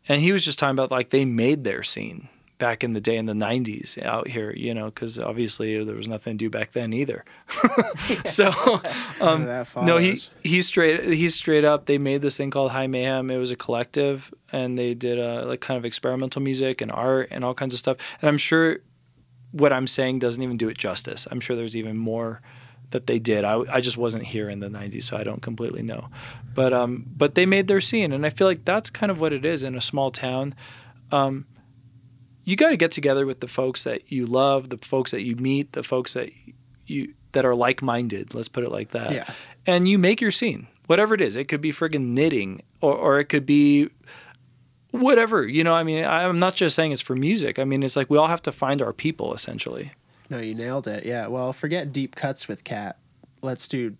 and 0.07 0.21
he 0.21 0.31
was 0.31 0.45
just 0.45 0.59
talking 0.59 0.75
about 0.75 0.91
like 0.91 1.09
they 1.09 1.25
made 1.25 1.63
their 1.63 1.81
scene 1.81 2.29
back 2.59 2.83
in 2.83 2.93
the 2.93 3.01
day 3.01 3.17
in 3.17 3.25
the 3.25 3.33
'90s 3.33 3.99
out 4.03 4.27
here, 4.27 4.53
you 4.55 4.75
know, 4.75 4.85
because 4.85 5.17
obviously 5.17 5.83
there 5.83 5.95
was 5.95 6.07
nothing 6.07 6.37
to 6.37 6.45
do 6.45 6.49
back 6.51 6.73
then 6.73 6.93
either. 6.93 7.25
so 8.25 8.49
um, 9.21 9.45
no, 9.45 9.63
he 9.97 10.15
follows. 10.15 10.31
he's 10.43 10.67
straight 10.67 11.03
he's 11.03 11.33
straight 11.33 11.65
up. 11.65 11.87
They 11.87 11.97
made 11.97 12.21
this 12.21 12.37
thing 12.37 12.51
called 12.51 12.71
High 12.71 12.85
Mayhem. 12.85 13.31
It 13.31 13.37
was 13.37 13.49
a 13.49 13.55
collective, 13.55 14.31
and 14.51 14.77
they 14.77 14.93
did 14.93 15.17
uh, 15.17 15.45
like 15.47 15.61
kind 15.61 15.79
of 15.79 15.85
experimental 15.85 16.43
music 16.43 16.81
and 16.81 16.91
art 16.91 17.29
and 17.31 17.43
all 17.43 17.55
kinds 17.55 17.73
of 17.73 17.79
stuff. 17.79 17.97
And 18.21 18.29
I'm 18.29 18.37
sure 18.37 18.77
what 19.51 19.73
I'm 19.73 19.87
saying 19.87 20.19
doesn't 20.19 20.41
even 20.41 20.57
do 20.57 20.69
it 20.69 20.77
justice. 20.77 21.27
I'm 21.29 21.39
sure 21.39 21.55
there's 21.55 21.75
even 21.75 21.97
more 21.97 22.41
that 22.91 23.07
they 23.07 23.19
did. 23.19 23.43
I, 23.43 23.63
I 23.69 23.81
just 23.81 23.97
wasn't 23.97 24.23
here 24.23 24.49
in 24.49 24.59
the 24.59 24.69
90s, 24.69 25.03
so 25.03 25.17
I 25.17 25.23
don't 25.23 25.41
completely 25.41 25.81
know. 25.81 26.09
But 26.53 26.73
um, 26.73 27.05
but 27.15 27.35
they 27.35 27.45
made 27.45 27.67
their 27.67 27.81
scene, 27.81 28.11
and 28.11 28.25
I 28.25 28.29
feel 28.29 28.47
like 28.47 28.65
that's 28.65 28.89
kind 28.89 29.11
of 29.11 29.19
what 29.19 29.33
it 29.33 29.45
is 29.45 29.63
in 29.63 29.75
a 29.75 29.81
small 29.81 30.11
town. 30.11 30.55
Um, 31.11 31.47
you 32.43 32.55
got 32.55 32.69
to 32.69 32.77
get 32.77 32.91
together 32.91 33.25
with 33.25 33.39
the 33.39 33.47
folks 33.47 33.83
that 33.83 34.11
you 34.11 34.25
love, 34.25 34.69
the 34.69 34.77
folks 34.77 35.11
that 35.11 35.21
you 35.21 35.35
meet, 35.35 35.73
the 35.73 35.83
folks 35.83 36.13
that 36.13 36.31
you 36.85 37.13
that 37.31 37.45
are 37.45 37.55
like-minded. 37.55 38.33
Let's 38.33 38.49
put 38.49 38.63
it 38.63 38.71
like 38.71 38.89
that. 38.89 39.11
Yeah. 39.13 39.29
And 39.65 39.87
you 39.87 39.97
make 39.97 40.19
your 40.19 40.31
scene, 40.31 40.67
whatever 40.87 41.13
it 41.13 41.21
is. 41.21 41.35
It 41.35 41.45
could 41.45 41.61
be 41.61 41.71
friggin' 41.71 42.07
knitting, 42.07 42.61
or 42.81 42.95
or 42.95 43.19
it 43.19 43.25
could 43.25 43.45
be 43.45 43.89
whatever. 44.91 45.47
You 45.47 45.63
know, 45.63 45.73
I 45.73 45.83
mean, 45.83 46.05
I'm 46.05 46.39
not 46.39 46.55
just 46.55 46.75
saying 46.75 46.91
it's 46.91 47.01
for 47.01 47.15
music. 47.15 47.59
I 47.59 47.63
mean, 47.63 47.83
it's 47.83 47.95
like 47.95 48.09
we 48.09 48.17
all 48.17 48.27
have 48.27 48.41
to 48.43 48.51
find 48.51 48.81
our 48.81 48.93
people 48.93 49.33
essentially. 49.33 49.91
No, 50.29 50.39
you 50.39 50.55
nailed 50.55 50.87
it. 50.87 51.05
Yeah. 51.05 51.27
Well, 51.27 51.51
forget 51.53 51.91
deep 51.91 52.15
cuts 52.15 52.47
with 52.47 52.63
cat. 52.63 52.97
Let's 53.41 53.67
do 53.67 53.95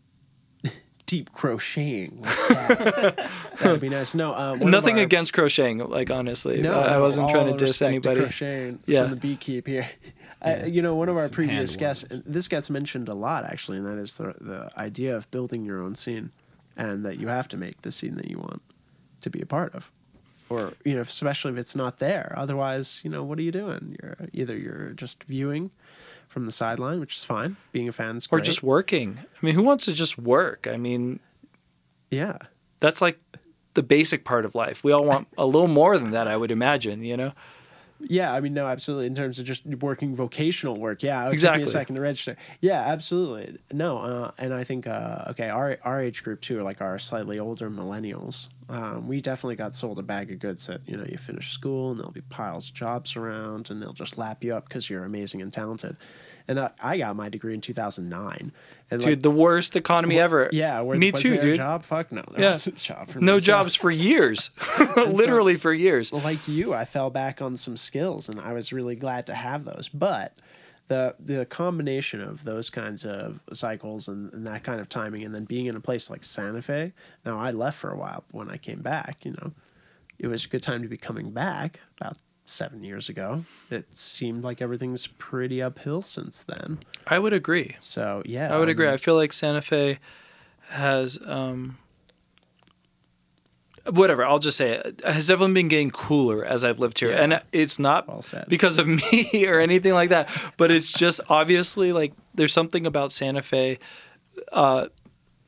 deep 1.05 1.31
crocheting 1.33 2.21
with 2.21 2.47
cat. 2.47 3.29
That'd 3.59 3.81
be 3.81 3.89
nice. 3.89 4.15
No, 4.15 4.33
um, 4.33 4.59
Nothing 4.59 4.97
our- 4.97 5.03
against 5.03 5.33
crocheting, 5.33 5.79
like 5.79 6.09
honestly. 6.09 6.61
No, 6.61 6.79
I, 6.79 6.95
I 6.95 6.97
wasn't 6.99 7.29
trying 7.31 7.47
to 7.47 7.57
diss 7.57 7.69
respect 7.69 7.89
anybody. 7.89 8.21
crocheting 8.21 8.79
Yeah. 8.85 9.07
from 9.07 9.17
the 9.19 9.27
beekeep 9.35 9.67
here. 9.67 9.87
I, 10.43 10.65
you 10.65 10.81
know, 10.81 10.95
one 10.95 11.07
of 11.07 11.17
our 11.17 11.23
Some 11.25 11.31
previous 11.33 11.75
guests, 11.75 12.03
this 12.09 12.47
gets 12.47 12.71
mentioned 12.71 13.07
a 13.09 13.13
lot 13.13 13.43
actually, 13.45 13.77
and 13.77 13.85
that 13.85 13.99
is 13.99 14.15
the 14.15 14.33
the 14.41 14.69
idea 14.75 15.15
of 15.15 15.29
building 15.29 15.65
your 15.65 15.83
own 15.83 15.93
scene, 15.93 16.31
and 16.75 17.05
that 17.05 17.19
you 17.19 17.27
have 17.27 17.47
to 17.49 17.57
make 17.57 17.83
the 17.83 17.91
scene 17.91 18.15
that 18.15 18.27
you 18.27 18.39
want 18.39 18.59
to 19.19 19.29
be 19.29 19.39
a 19.39 19.45
part 19.45 19.75
of, 19.75 19.91
or 20.51 20.73
you 20.83 20.95
know, 20.95 21.01
especially 21.01 21.51
if 21.53 21.57
it's 21.57 21.75
not 21.75 21.97
there. 21.99 22.33
Otherwise, 22.35 23.01
you 23.03 23.09
know, 23.09 23.23
what 23.23 23.39
are 23.39 23.41
you 23.41 23.51
doing? 23.51 23.95
You're 24.01 24.17
either 24.33 24.55
you're 24.55 24.89
just 24.89 25.23
viewing 25.23 25.71
from 26.27 26.45
the 26.45 26.51
sideline, 26.51 26.99
which 26.99 27.15
is 27.15 27.23
fine. 27.23 27.57
Being 27.71 27.89
a 27.89 27.91
fan's 27.91 28.27
or 28.27 28.37
great. 28.37 28.41
Or 28.41 28.45
just 28.45 28.63
working. 28.63 29.19
I 29.19 29.45
mean, 29.45 29.55
who 29.55 29.63
wants 29.63 29.85
to 29.85 29.93
just 29.93 30.17
work? 30.17 30.67
I 30.69 30.77
mean, 30.77 31.19
yeah. 32.09 32.37
that's 32.79 33.01
like 33.01 33.19
the 33.73 33.83
basic 33.83 34.25
part 34.25 34.45
of 34.45 34.53
life. 34.55 34.83
We 34.83 34.91
all 34.91 35.05
want 35.05 35.27
a 35.37 35.45
little 35.45 35.67
more 35.67 35.97
than 35.97 36.11
that, 36.11 36.27
I 36.27 36.35
would 36.35 36.51
imagine, 36.51 37.03
you 37.03 37.15
know? 37.15 37.31
Yeah, 38.07 38.33
I 38.33 38.39
mean, 38.39 38.53
no, 38.53 38.67
absolutely. 38.67 39.07
In 39.07 39.15
terms 39.15 39.39
of 39.39 39.45
just 39.45 39.65
working 39.65 40.15
vocational 40.15 40.77
work, 40.79 41.03
yeah, 41.03 41.21
it 41.21 41.25
took 41.25 41.33
Exactly. 41.33 41.59
me 41.59 41.63
a 41.63 41.67
second 41.67 41.95
to 41.95 42.01
register. 42.01 42.35
Yeah, 42.59 42.79
absolutely. 42.81 43.57
No, 43.71 43.99
uh, 43.99 44.31
and 44.37 44.53
I 44.53 44.63
think 44.63 44.87
uh, 44.87 45.25
okay, 45.29 45.49
our 45.49 45.77
our 45.83 46.01
age 46.01 46.23
group 46.23 46.41
too, 46.41 46.61
like 46.61 46.81
our 46.81 46.97
slightly 46.99 47.39
older 47.39 47.69
millennials, 47.69 48.49
um, 48.69 49.07
we 49.07 49.21
definitely 49.21 49.55
got 49.55 49.75
sold 49.75 49.99
a 49.99 50.03
bag 50.03 50.31
of 50.31 50.39
goods 50.39 50.67
that 50.67 50.81
you 50.87 50.97
know 50.97 51.05
you 51.07 51.17
finish 51.17 51.51
school 51.51 51.91
and 51.91 51.99
there'll 51.99 52.11
be 52.11 52.21
piles 52.21 52.69
of 52.69 52.75
jobs 52.75 53.15
around 53.15 53.69
and 53.69 53.81
they'll 53.81 53.93
just 53.93 54.17
lap 54.17 54.43
you 54.43 54.55
up 54.55 54.67
because 54.67 54.89
you're 54.89 55.03
amazing 55.03 55.41
and 55.41 55.51
talented. 55.53 55.97
And 56.51 56.59
uh, 56.59 56.69
I 56.83 56.97
got 56.97 57.15
my 57.15 57.29
degree 57.29 57.53
in 57.53 57.61
two 57.61 57.71
thousand 57.73 58.09
nine, 58.09 58.51
and 58.89 58.99
Dude, 58.99 59.09
like, 59.09 59.21
the 59.21 59.31
worst 59.31 59.75
economy 59.77 60.19
ever. 60.19 60.49
yeah, 60.51 60.81
where, 60.81 60.97
Me 60.97 61.11
was 61.11 61.21
too, 61.21 61.37
dude. 61.37 61.55
job? 61.55 61.83
Fuck 61.83 62.11
no, 62.11 62.23
there 62.31 62.41
Yeah. 62.41 62.47
wasn't 62.49 62.75
a 62.77 62.83
job 62.83 63.07
for. 63.07 63.19
No 63.21 63.37
So- 63.37 63.45
jobs 63.45 63.75
for 63.75 63.89
years. 63.89 64.49
Literally 64.97 65.55
for 65.55 65.71
years. 65.73 66.11
like 66.11 66.47
you, 66.49 66.73
I 66.73 66.83
fell 66.83 67.09
back 67.09 67.41
on 67.41 67.55
some 67.55 67.77
skills, 67.77 68.27
and 68.27 68.37
I 68.39 68.51
was 68.51 68.73
really 68.73 68.95
glad 68.97 69.25
to 69.27 69.33
have 69.33 69.63
those. 69.63 69.87
But 69.93 70.33
the 70.89 71.15
the 71.19 71.45
combination 71.45 72.19
of 72.21 72.43
those 72.43 72.69
kinds 72.69 73.05
of 73.05 73.39
cycles 73.53 74.09
and, 74.09 74.33
and 74.33 74.45
that 74.45 74.63
kind 74.63 74.81
of 74.81 74.89
timing, 74.89 75.23
and 75.23 75.33
then 75.33 75.45
being 75.45 75.67
in 75.67 75.75
a 75.77 75.79
place 75.79 76.09
like 76.09 76.23
Santa 76.25 76.61
Fe. 76.61 76.91
Now 77.25 77.39
I 77.39 77.51
left 77.51 77.77
for 77.77 77.91
a 77.91 77.97
while, 77.97 78.25
but 78.29 78.37
when 78.37 78.49
I 78.49 78.57
came 78.57 78.81
back, 78.81 79.19
you 79.23 79.31
know, 79.31 79.53
it 80.19 80.27
was 80.27 80.43
a 80.43 80.49
good 80.49 80.63
time 80.63 80.81
to 80.81 80.89
be 80.89 80.97
coming 80.97 81.31
back. 81.31 81.79
About 81.99 82.17
seven 82.51 82.83
years 82.83 83.09
ago, 83.09 83.45
it 83.69 83.97
seemed 83.97 84.43
like 84.43 84.61
everything's 84.61 85.07
pretty 85.07 85.61
uphill 85.61 86.01
since 86.01 86.43
then. 86.43 86.79
I 87.07 87.19
would 87.19 87.33
agree. 87.33 87.75
So 87.79 88.21
yeah, 88.25 88.53
I 88.53 88.59
would 88.59 88.69
agree. 88.69 88.89
I 88.89 88.97
feel 88.97 89.15
like 89.15 89.33
Santa 89.33 89.61
Fe 89.61 89.99
has 90.69 91.17
um 91.25 91.77
whatever, 93.89 94.25
I'll 94.25 94.39
just 94.39 94.57
say 94.57 94.73
it 94.73 95.01
has 95.03 95.27
definitely 95.27 95.53
been 95.53 95.67
getting 95.67 95.91
cooler 95.91 96.45
as 96.45 96.63
I've 96.63 96.79
lived 96.79 96.99
here. 96.99 97.11
Yeah. 97.11 97.23
And 97.23 97.41
it's 97.51 97.79
not 97.79 98.07
Well 98.07 98.23
because 98.47 98.77
of 98.77 98.87
me 99.11 99.47
or 99.47 99.59
anything 99.59 99.93
like 99.93 100.09
that, 100.09 100.29
but 100.57 100.71
it's 100.71 100.91
just 100.91 101.21
obviously 101.29 101.91
like 101.93 102.13
there's 102.35 102.53
something 102.53 102.85
about 102.85 103.11
Santa 103.11 103.41
Fe 103.41 103.79
uh 104.51 104.87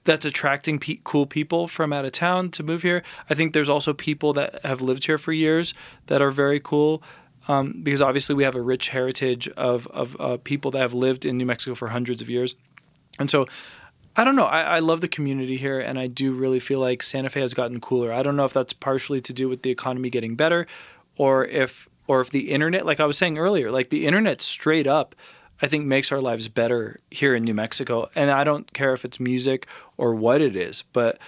that's 0.05 0.25
attracting 0.25 0.79
pe- 0.79 0.99
cool 1.03 1.25
people 1.25 1.67
from 1.67 1.93
out 1.93 2.05
of 2.05 2.11
town 2.11 2.49
to 2.51 2.63
move 2.63 2.81
here. 2.81 3.03
I 3.29 3.35
think 3.35 3.53
there's 3.53 3.69
also 3.69 3.93
people 3.93 4.33
that 4.33 4.61
have 4.63 4.81
lived 4.81 5.05
here 5.05 5.17
for 5.17 5.31
years 5.31 5.73
that 6.07 6.21
are 6.21 6.31
very 6.31 6.59
cool. 6.59 7.03
Um, 7.47 7.81
because 7.83 8.01
obviously 8.01 8.35
we 8.35 8.43
have 8.43 8.55
a 8.55 8.61
rich 8.61 8.87
heritage 8.87 9.49
of 9.49 9.85
of 9.87 10.15
uh, 10.17 10.37
people 10.45 10.71
that 10.71 10.79
have 10.79 10.93
lived 10.93 11.25
in 11.25 11.37
New 11.37 11.45
Mexico 11.45 11.75
for 11.75 11.89
hundreds 11.89 12.21
of 12.21 12.29
years, 12.29 12.55
and 13.19 13.29
so 13.29 13.47
I 14.15 14.23
don't 14.23 14.35
know. 14.35 14.45
I, 14.45 14.61
I 14.61 14.79
love 14.79 15.01
the 15.01 15.09
community 15.09 15.57
here, 15.57 15.79
and 15.79 15.99
I 15.99 16.07
do 16.07 16.31
really 16.31 16.59
feel 16.59 16.79
like 16.79 17.03
Santa 17.03 17.29
Fe 17.29 17.41
has 17.41 17.53
gotten 17.53 17.81
cooler. 17.81 18.13
I 18.13 18.23
don't 18.23 18.37
know 18.37 18.45
if 18.45 18.53
that's 18.53 18.71
partially 18.71 19.19
to 19.21 19.33
do 19.33 19.49
with 19.49 19.63
the 19.63 19.71
economy 19.71 20.09
getting 20.09 20.35
better, 20.35 20.67
or 21.17 21.45
if 21.45 21.89
or 22.07 22.21
if 22.21 22.29
the 22.29 22.51
internet, 22.51 22.85
like 22.85 22.99
I 22.99 23.05
was 23.05 23.17
saying 23.17 23.37
earlier, 23.37 23.71
like 23.71 23.89
the 23.89 24.05
internet 24.05 24.39
straight 24.39 24.87
up, 24.87 25.15
I 25.61 25.67
think 25.67 25.85
makes 25.85 26.11
our 26.11 26.19
lives 26.19 26.47
better 26.49 26.99
here 27.09 27.35
in 27.35 27.43
New 27.43 27.53
Mexico. 27.53 28.09
And 28.15 28.29
I 28.31 28.43
don't 28.43 28.71
care 28.73 28.93
if 28.93 29.05
it's 29.05 29.19
music 29.19 29.67
or 29.97 30.13
what 30.13 30.41
it 30.41 30.55
is, 30.55 30.83
but 30.93 31.19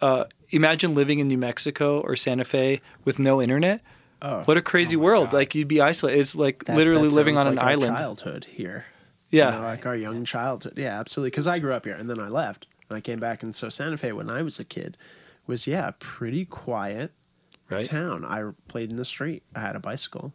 uh, 0.00 0.24
imagine 0.50 0.94
living 0.94 1.18
in 1.18 1.28
New 1.28 1.36
Mexico 1.38 2.00
or 2.00 2.16
Santa 2.16 2.44
Fe 2.44 2.80
with 3.04 3.18
no 3.18 3.42
internet. 3.42 3.80
Oh, 4.22 4.42
what 4.44 4.56
a 4.56 4.62
crazy 4.62 4.96
world! 4.96 5.32
Like 5.34 5.54
you'd 5.54 5.68
be 5.68 5.80
isolated. 5.82 6.18
It's 6.20 6.34
like 6.34 6.62
Oh 6.62 6.64
that- 6.72 6.76
literally 6.76 7.08
that 7.08 7.14
living 7.14 7.36
on 7.36 7.44
sounds 7.44 7.52
an 7.54 7.58
our 7.58 7.68
island. 7.68 7.96
Childhood 7.98 8.44
here. 8.44 8.86
Yeah. 9.30 9.52
you 9.54 9.60
know, 9.60 9.66
like 9.66 9.84
our 9.84 9.96
young 9.96 10.24
childhood. 10.24 10.74
Yeah, 10.78 10.98
absolutely. 10.98 11.30
Because 11.30 11.46
I 11.48 11.58
grew 11.58 11.72
up 11.74 11.84
here 11.84 11.94
and 11.94 12.08
then 12.08 12.20
I 12.20 12.28
left 12.28 12.66
and 12.88 12.96
I 12.96 13.00
came 13.00 13.18
back. 13.20 13.42
And 13.42 13.54
so 13.54 13.68
Santa 13.68 13.96
Fe, 13.96 14.12
when 14.12 14.30
I 14.30 14.42
was 14.42 14.60
a 14.60 14.64
kid, 14.64 14.96
was, 15.46 15.66
yeah, 15.66 15.90
pretty 15.98 16.44
quiet 16.44 17.10
Right. 17.68 17.84
town. 17.84 18.24
I 18.24 18.50
played 18.68 18.90
in 18.90 18.96
the 18.96 19.04
street, 19.04 19.42
I 19.54 19.60
had 19.60 19.74
a 19.74 19.80
bicycle. 19.80 20.32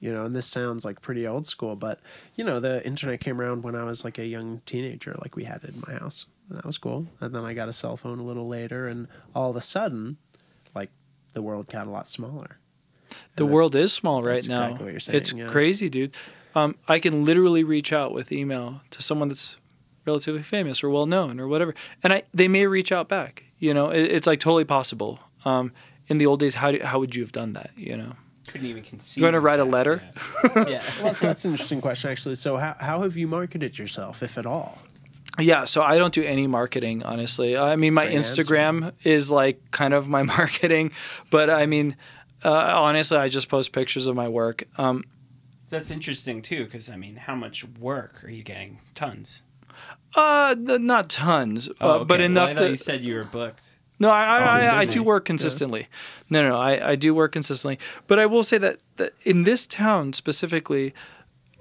You 0.00 0.12
know, 0.12 0.24
and 0.24 0.36
this 0.36 0.46
sounds 0.46 0.84
like 0.84 1.00
pretty 1.00 1.26
old 1.26 1.46
school, 1.46 1.76
but, 1.76 1.98
you 2.34 2.44
know, 2.44 2.60
the 2.60 2.84
internet 2.84 3.20
came 3.20 3.40
around 3.40 3.64
when 3.64 3.74
I 3.74 3.84
was 3.84 4.04
like 4.04 4.18
a 4.18 4.26
young 4.26 4.60
teenager, 4.66 5.14
like 5.22 5.34
we 5.34 5.44
had 5.44 5.64
it 5.64 5.70
in 5.70 5.82
my 5.86 5.94
house. 5.94 6.26
And 6.48 6.58
that 6.58 6.66
was 6.66 6.76
cool. 6.76 7.06
And 7.20 7.34
then 7.34 7.42
I 7.44 7.54
got 7.54 7.70
a 7.70 7.72
cell 7.72 7.96
phone 7.96 8.18
a 8.18 8.22
little 8.22 8.46
later, 8.46 8.86
and 8.86 9.08
all 9.34 9.48
of 9.48 9.56
a 9.56 9.62
sudden, 9.62 10.18
like, 10.74 10.90
the 11.32 11.40
world 11.40 11.68
got 11.68 11.86
a 11.86 11.90
lot 11.90 12.06
smaller. 12.06 12.58
the 13.36 13.46
world 13.46 13.74
is 13.74 13.92
small 13.92 14.22
right 14.22 14.34
that's 14.34 14.48
now. 14.48 14.64
exactly 14.64 14.84
what 14.84 14.90
you're 14.92 15.00
saying, 15.00 15.16
it's 15.16 15.32
yeah. 15.32 15.48
crazy, 15.48 15.88
dude. 15.88 16.14
Um, 16.54 16.76
I 16.86 16.98
can 16.98 17.24
literally 17.24 17.64
reach 17.64 17.92
out 17.92 18.12
with 18.12 18.30
email 18.30 18.82
to 18.90 19.02
someone 19.02 19.28
that's 19.28 19.56
relatively 20.04 20.42
famous 20.42 20.84
or 20.84 20.90
well 20.90 21.06
known 21.06 21.40
or 21.40 21.48
whatever, 21.48 21.74
and 22.02 22.12
I 22.12 22.22
they 22.32 22.46
may 22.46 22.66
reach 22.66 22.92
out 22.92 23.08
back. 23.08 23.46
You 23.58 23.74
know, 23.74 23.90
it, 23.90 24.02
it's 24.02 24.26
like 24.26 24.38
totally 24.40 24.64
possible. 24.64 25.18
Um, 25.44 25.72
in 26.08 26.18
the 26.18 26.26
old 26.26 26.40
days, 26.40 26.56
how 26.56 26.70
do, 26.72 26.80
how 26.82 26.98
would 26.98 27.16
you 27.16 27.22
have 27.22 27.32
done 27.32 27.54
that? 27.54 27.70
You 27.76 27.96
know, 27.96 28.12
Couldn't 28.48 28.66
even 28.66 28.82
conceive. 28.82 29.18
you 29.18 29.24
want 29.24 29.34
to 29.34 29.40
write 29.40 29.60
a 29.60 29.64
letter? 29.64 30.02
Yeah. 30.44 30.68
yeah. 30.68 30.82
Well, 31.02 31.14
so 31.14 31.26
that's 31.28 31.44
an 31.44 31.52
interesting 31.52 31.80
question, 31.80 32.10
actually. 32.10 32.34
So, 32.34 32.56
how, 32.56 32.76
how 32.78 33.02
have 33.02 33.16
you 33.16 33.26
marketed 33.26 33.78
yourself, 33.78 34.22
if 34.22 34.36
at 34.38 34.46
all? 34.46 34.78
Yeah, 35.40 35.64
so 35.64 35.82
I 35.82 35.98
don't 35.98 36.12
do 36.14 36.22
any 36.22 36.46
marketing, 36.46 37.02
honestly. 37.02 37.56
I 37.56 37.74
mean, 37.76 37.94
my 37.94 38.04
Great 38.04 38.16
answer. 38.16 38.42
Instagram 38.42 38.92
is 39.02 39.30
like 39.30 39.60
kind 39.72 39.92
of 39.94 40.08
my 40.08 40.22
marketing, 40.38 40.92
but 41.30 41.50
I 41.50 41.66
mean, 41.66 41.96
uh, 42.44 42.52
honestly, 42.52 43.16
I 43.16 43.28
just 43.28 43.48
post 43.48 43.72
pictures 43.72 44.06
of 44.06 44.14
my 44.14 44.28
work. 44.28 44.64
Um, 44.78 45.02
So 45.64 45.76
that's 45.76 45.90
interesting 45.90 46.40
too, 46.42 46.64
because 46.66 46.88
I 46.88 46.96
mean, 46.96 47.16
how 47.16 47.34
much 47.34 47.64
work 47.80 48.22
are 48.24 48.30
you 48.30 48.42
getting? 48.44 48.78
Tons. 48.94 49.42
uh, 50.14 50.54
th- 50.54 50.80
not 50.80 51.08
tons, 51.08 51.68
Oh, 51.80 52.02
uh, 52.02 52.04
but 52.04 52.20
okay. 52.20 52.26
enough 52.26 52.50
I 52.50 52.54
thought 52.54 52.62
to. 52.64 52.70
you 52.70 52.76
said 52.76 53.02
you 53.02 53.14
were 53.16 53.24
booked. 53.24 53.73
No, 53.98 54.10
I 54.10 54.24
I, 54.24 54.66
Oh, 54.66 54.78
I, 54.78 54.84
do 54.86 55.02
work 55.02 55.24
consistently. 55.24 55.88
No, 56.28 56.42
no, 56.42 56.50
no, 56.50 56.56
I, 56.56 56.90
I 56.90 56.96
do 56.96 57.14
work 57.14 57.32
consistently. 57.32 57.78
But 58.06 58.18
I 58.18 58.26
will 58.26 58.42
say 58.42 58.58
that, 58.58 58.80
that 58.96 59.14
in 59.22 59.44
this 59.44 59.66
town 59.66 60.12
specifically, 60.12 60.92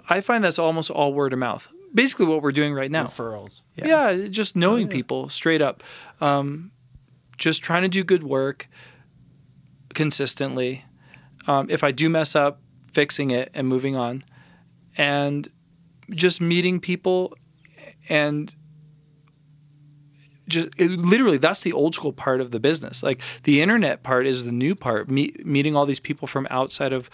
I 0.09 0.19
find 0.21 0.43
that's 0.43 0.59
almost 0.59 0.89
all 0.89 1.13
word 1.13 1.33
of 1.33 1.39
mouth. 1.39 1.71
Basically, 1.93 2.25
what 2.25 2.41
we're 2.41 2.51
doing 2.51 2.73
right 2.73 2.89
now. 2.89 3.05
Referrals. 3.05 3.61
Yeah, 3.75 4.27
just 4.29 4.55
knowing 4.55 4.87
people 4.87 5.29
straight 5.29 5.61
up. 5.61 5.83
Um, 6.21 6.71
just 7.37 7.63
trying 7.63 7.83
to 7.83 7.87
do 7.89 8.03
good 8.03 8.23
work 8.23 8.67
consistently. 9.93 10.85
Um, 11.45 11.69
if 11.69 11.83
I 11.83 11.91
do 11.91 12.09
mess 12.09 12.35
up, 12.35 12.59
fixing 12.91 13.31
it 13.31 13.51
and 13.53 13.67
moving 13.67 13.95
on. 13.95 14.23
And 14.97 15.47
just 16.11 16.41
meeting 16.41 16.79
people 16.79 17.35
and 18.09 18.53
just 20.47 20.69
it, 20.77 20.91
literally 20.91 21.37
that's 21.37 21.61
the 21.61 21.73
old 21.73 21.95
school 21.95 22.13
part 22.13 22.41
of 22.41 22.51
the 22.51 22.59
business. 22.59 23.03
Like 23.03 23.21
the 23.43 23.61
internet 23.61 24.03
part 24.03 24.27
is 24.27 24.45
the 24.45 24.51
new 24.51 24.75
part 24.75 25.09
me, 25.09 25.33
meeting 25.43 25.75
all 25.75 25.85
these 25.85 25.99
people 25.99 26.27
from 26.27 26.47
outside 26.49 26.93
of 26.93 27.09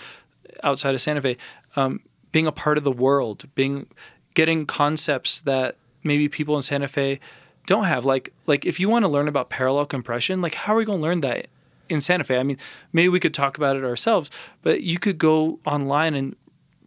outside 0.64 0.96
of 0.96 1.02
santa 1.02 1.22
fe 1.22 1.38
um, 1.76 2.02
being 2.32 2.48
a 2.48 2.52
part 2.52 2.78
of 2.78 2.84
the 2.84 2.92
world 2.92 3.48
being 3.56 3.88
getting 4.34 4.66
concepts 4.66 5.42
that 5.42 5.76
maybe 6.04 6.28
people 6.28 6.56
in 6.56 6.62
santa 6.62 6.88
fe 6.88 7.20
don't 7.66 7.86
have. 7.86 8.06
Like 8.06 8.34
like 8.48 8.66
if 8.66 8.80
you 8.80 8.90
want 8.90 9.06
to 9.06 9.10
learn 9.10 9.28
about 9.28 9.50
parallel 9.50 9.86
compression 9.86 10.42
like 10.42 10.56
how 10.56 10.74
are 10.74 10.78
we 10.78 10.86
going 10.86 11.00
to 11.00 11.04
learn 11.04 11.22
that 11.22 11.48
in 11.88 12.02
santa 12.02 12.24
fe? 12.24 12.40
I 12.40 12.44
mean 12.44 12.58
maybe 12.94 13.10
we 13.10 13.20
could 13.20 13.34
talk 13.34 13.58
about 13.58 13.76
it 13.76 13.84
ourselves 13.84 14.32
but 14.64 14.82
you 14.82 14.98
could 15.00 15.18
go 15.18 15.60
online 15.66 16.16
and 16.16 16.36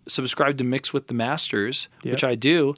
subscribe 0.08 0.58
to 0.58 0.64
Mix 0.64 0.92
with 0.92 1.06
the 1.06 1.14
Masters, 1.14 1.88
which 2.02 2.24
I 2.24 2.34
do, 2.34 2.74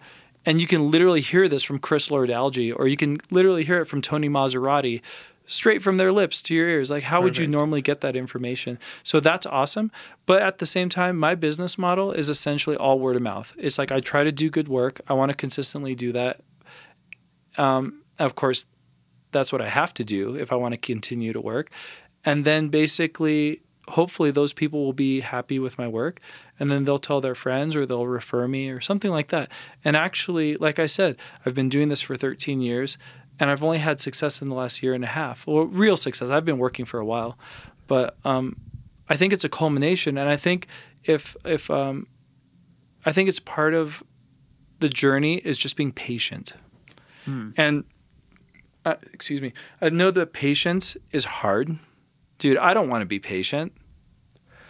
and 0.46 0.60
you 0.60 0.66
can 0.66 0.90
literally 0.90 1.20
hear 1.20 1.48
this 1.48 1.62
from 1.62 1.78
Chris 1.78 2.10
Lord 2.10 2.30
Alge, 2.30 2.74
or 2.78 2.88
you 2.88 2.96
can 2.96 3.18
literally 3.30 3.64
hear 3.64 3.80
it 3.80 3.86
from 3.86 4.00
Tony 4.02 4.28
Maserati 4.28 5.00
straight 5.46 5.82
from 5.82 5.98
their 5.98 6.12
lips 6.12 6.42
to 6.42 6.54
your 6.54 6.68
ears. 6.68 6.90
Like, 6.90 7.02
how 7.04 7.20
would 7.22 7.36
you 7.38 7.46
normally 7.46 7.82
get 7.82 8.00
that 8.00 8.16
information? 8.16 8.78
So 9.02 9.20
that's 9.20 9.46
awesome. 9.46 9.92
But 10.26 10.42
at 10.42 10.58
the 10.58 10.66
same 10.66 10.88
time, 10.88 11.18
my 11.18 11.34
business 11.34 11.76
model 11.78 12.12
is 12.12 12.30
essentially 12.30 12.76
all 12.76 12.98
word 12.98 13.16
of 13.16 13.22
mouth. 13.22 13.54
It's 13.58 13.78
like 13.78 13.92
I 13.92 14.00
try 14.00 14.24
to 14.24 14.32
do 14.32 14.50
good 14.50 14.68
work, 14.68 15.00
I 15.08 15.12
want 15.14 15.30
to 15.30 15.36
consistently 15.36 15.94
do 15.94 16.12
that 16.12 16.40
Um, 17.56 18.02
of 18.18 18.34
course, 18.34 18.66
that's 19.32 19.52
what 19.52 19.60
I 19.62 19.68
have 19.68 19.94
to 19.94 20.04
do 20.04 20.36
if 20.36 20.52
I 20.52 20.56
want 20.56 20.72
to 20.72 20.78
continue 20.78 21.32
to 21.32 21.40
work. 21.40 21.70
And 22.24 22.44
then 22.44 22.68
basically, 22.68 23.60
hopefully, 23.88 24.30
those 24.30 24.52
people 24.52 24.84
will 24.84 24.92
be 24.92 25.20
happy 25.20 25.58
with 25.58 25.78
my 25.78 25.88
work. 25.88 26.20
And 26.58 26.70
then 26.70 26.84
they'll 26.84 26.98
tell 26.98 27.20
their 27.20 27.34
friends 27.34 27.74
or 27.74 27.84
they'll 27.86 28.06
refer 28.06 28.46
me 28.46 28.70
or 28.70 28.80
something 28.80 29.10
like 29.10 29.28
that. 29.28 29.50
And 29.84 29.96
actually, 29.96 30.56
like 30.56 30.78
I 30.78 30.86
said, 30.86 31.16
I've 31.44 31.54
been 31.54 31.68
doing 31.68 31.88
this 31.88 32.00
for 32.00 32.16
13 32.16 32.60
years 32.60 32.96
and 33.40 33.50
I've 33.50 33.64
only 33.64 33.78
had 33.78 34.00
success 34.00 34.40
in 34.40 34.48
the 34.48 34.54
last 34.54 34.82
year 34.82 34.94
and 34.94 35.02
a 35.02 35.08
half. 35.08 35.46
Well, 35.46 35.64
real 35.64 35.96
success. 35.96 36.30
I've 36.30 36.44
been 36.44 36.58
working 36.58 36.84
for 36.84 37.00
a 37.00 37.04
while. 37.04 37.36
But 37.86 38.16
um, 38.24 38.56
I 39.08 39.16
think 39.16 39.32
it's 39.32 39.44
a 39.44 39.48
culmination. 39.48 40.16
And 40.16 40.28
I 40.28 40.36
think 40.36 40.68
if, 41.02 41.36
if, 41.44 41.70
um, 41.70 42.06
I 43.04 43.12
think 43.12 43.28
it's 43.28 43.40
part 43.40 43.74
of 43.74 44.02
the 44.80 44.88
journey 44.88 45.36
is 45.36 45.58
just 45.58 45.76
being 45.76 45.92
patient. 45.92 46.54
And 47.56 47.84
uh, 48.84 48.96
excuse 49.12 49.40
me, 49.40 49.52
I 49.80 49.88
know 49.88 50.10
that 50.10 50.32
patience 50.32 50.96
is 51.10 51.24
hard. 51.24 51.76
Dude, 52.38 52.58
I 52.58 52.74
don't 52.74 52.88
want 52.88 53.02
to 53.02 53.06
be 53.06 53.18
patient. 53.18 53.72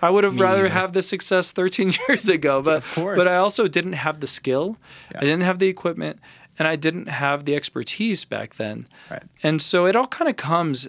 I 0.03 0.11
would 0.11 0.25
have 0.25 0.35
Me 0.35 0.43
rather 0.43 0.65
neither. 0.65 0.75
have 0.75 0.93
the 0.93 1.03
success 1.03 1.53
13 1.53 1.93
years 2.09 2.29
ago, 2.29 2.61
but 2.61 2.87
but 2.95 3.27
I 3.27 3.37
also 3.37 3.69
didn't 3.69 3.95
have 3.95 4.21
the 4.21 4.27
skill. 4.27 4.77
I 5.15 5.21
didn't 5.21 5.43
have 5.43 5.59
the 5.59 5.69
equipment 5.69 6.21
and 6.59 6.69
I 6.69 6.77
didn't 6.77 7.09
have 7.09 7.45
the 7.47 7.55
expertise 7.55 8.25
back 8.25 8.57
then. 8.57 8.87
Right. 9.11 9.23
And 9.43 9.61
so 9.63 9.87
it 9.87 9.97
all 9.97 10.07
kind 10.07 10.29
of 10.29 10.37
comes 10.37 10.89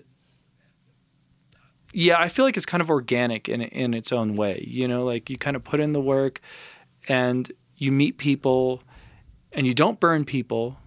yeah, 1.93 2.19
I 2.19 2.27
feel 2.27 2.43
like 2.43 2.57
it's 2.57 2.65
kind 2.65 2.81
of 2.81 2.89
organic 2.89 3.47
in 3.47 3.61
in 3.61 3.93
its 3.93 4.11
own 4.11 4.35
way. 4.35 4.63
You 4.67 4.87
know, 4.87 5.05
like 5.05 5.29
you 5.29 5.37
kind 5.37 5.55
of 5.55 5.63
put 5.63 5.79
in 5.79 5.93
the 5.93 6.01
work 6.01 6.41
and 7.07 7.49
you 7.77 7.91
meet 7.91 8.17
people 8.17 8.83
and 9.53 9.65
you 9.65 9.73
don't 9.73 9.97
burn 9.99 10.25
people, 10.25 10.77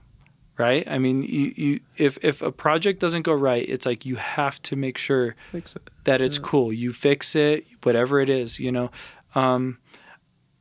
right? 0.58 0.86
I 0.88 0.98
mean, 0.98 1.22
you, 1.22 1.52
you 1.56 1.80
if 1.96 2.18
if 2.22 2.42
a 2.42 2.52
project 2.52 3.00
doesn't 3.00 3.22
go 3.22 3.32
right, 3.32 3.66
it's 3.66 3.86
like 3.86 4.04
you 4.04 4.16
have 4.16 4.60
to 4.62 4.76
make 4.76 4.98
sure 4.98 5.36
it. 5.52 5.76
that 6.04 6.20
it's 6.20 6.38
cool. 6.38 6.72
You 6.72 6.92
fix 6.92 7.34
it, 7.34 7.66
whatever 7.82 8.20
it 8.20 8.28
is, 8.28 8.58
you 8.58 8.72
know. 8.72 8.90
Um, 9.34 9.78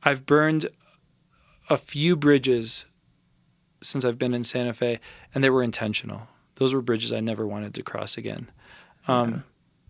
I've 0.04 0.26
burned 0.26 0.68
a 1.70 1.78
few 1.78 2.16
bridges 2.16 2.86
since 3.82 4.06
I've 4.06 4.18
been 4.18 4.34
in 4.34 4.44
Santa 4.44 4.74
Fe, 4.74 5.00
and 5.34 5.44
they 5.44 5.50
were 5.50 5.64
intentional. 5.64 6.28
Those 6.56 6.74
were 6.74 6.82
bridges 6.82 7.12
I 7.12 7.20
never 7.20 7.46
wanted 7.46 7.74
to 7.76 7.84
cross 7.84 8.18
again. 8.18 8.50
Um, 9.08 9.44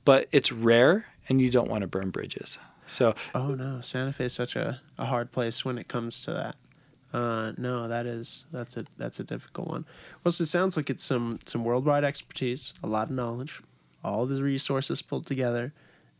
But 0.06 0.28
it's 0.32 0.52
rare, 0.52 1.06
and 1.28 1.42
you 1.42 1.50
don't 1.52 1.70
want 1.70 1.82
to 1.82 1.88
burn 1.88 2.12
bridges. 2.12 2.58
So 2.86 3.14
Oh 3.36 3.54
no, 3.56 3.82
Santa 3.82 4.14
Fe 4.14 4.26
is 4.26 4.34
such 4.34 4.56
a, 4.56 4.80
a 4.98 5.06
hard 5.06 5.32
place 5.32 5.66
when 5.66 5.78
it 5.78 5.88
comes 5.90 6.22
to 6.24 6.32
that. 6.32 6.56
Uh, 7.18 7.52
no, 7.58 7.88
that 7.88 8.06
is 8.06 8.46
that's 8.52 8.78
a 8.78 8.86
that's 8.98 9.20
a 9.20 9.24
difficult 9.24 9.68
one. 9.68 9.86
Well, 10.24 10.32
so 10.32 10.44
it 10.44 10.48
sounds 10.48 10.78
like 10.78 10.90
it's 10.90 11.04
some 11.04 11.40
some 11.46 11.64
worldwide 11.64 12.04
expertise, 12.04 12.74
a 12.84 12.88
lot 12.88 13.10
of 13.10 13.16
knowledge, 13.16 13.62
all 14.04 14.26
the 14.26 14.44
resources 14.44 15.02
pulled 15.02 15.26
together, 15.26 15.74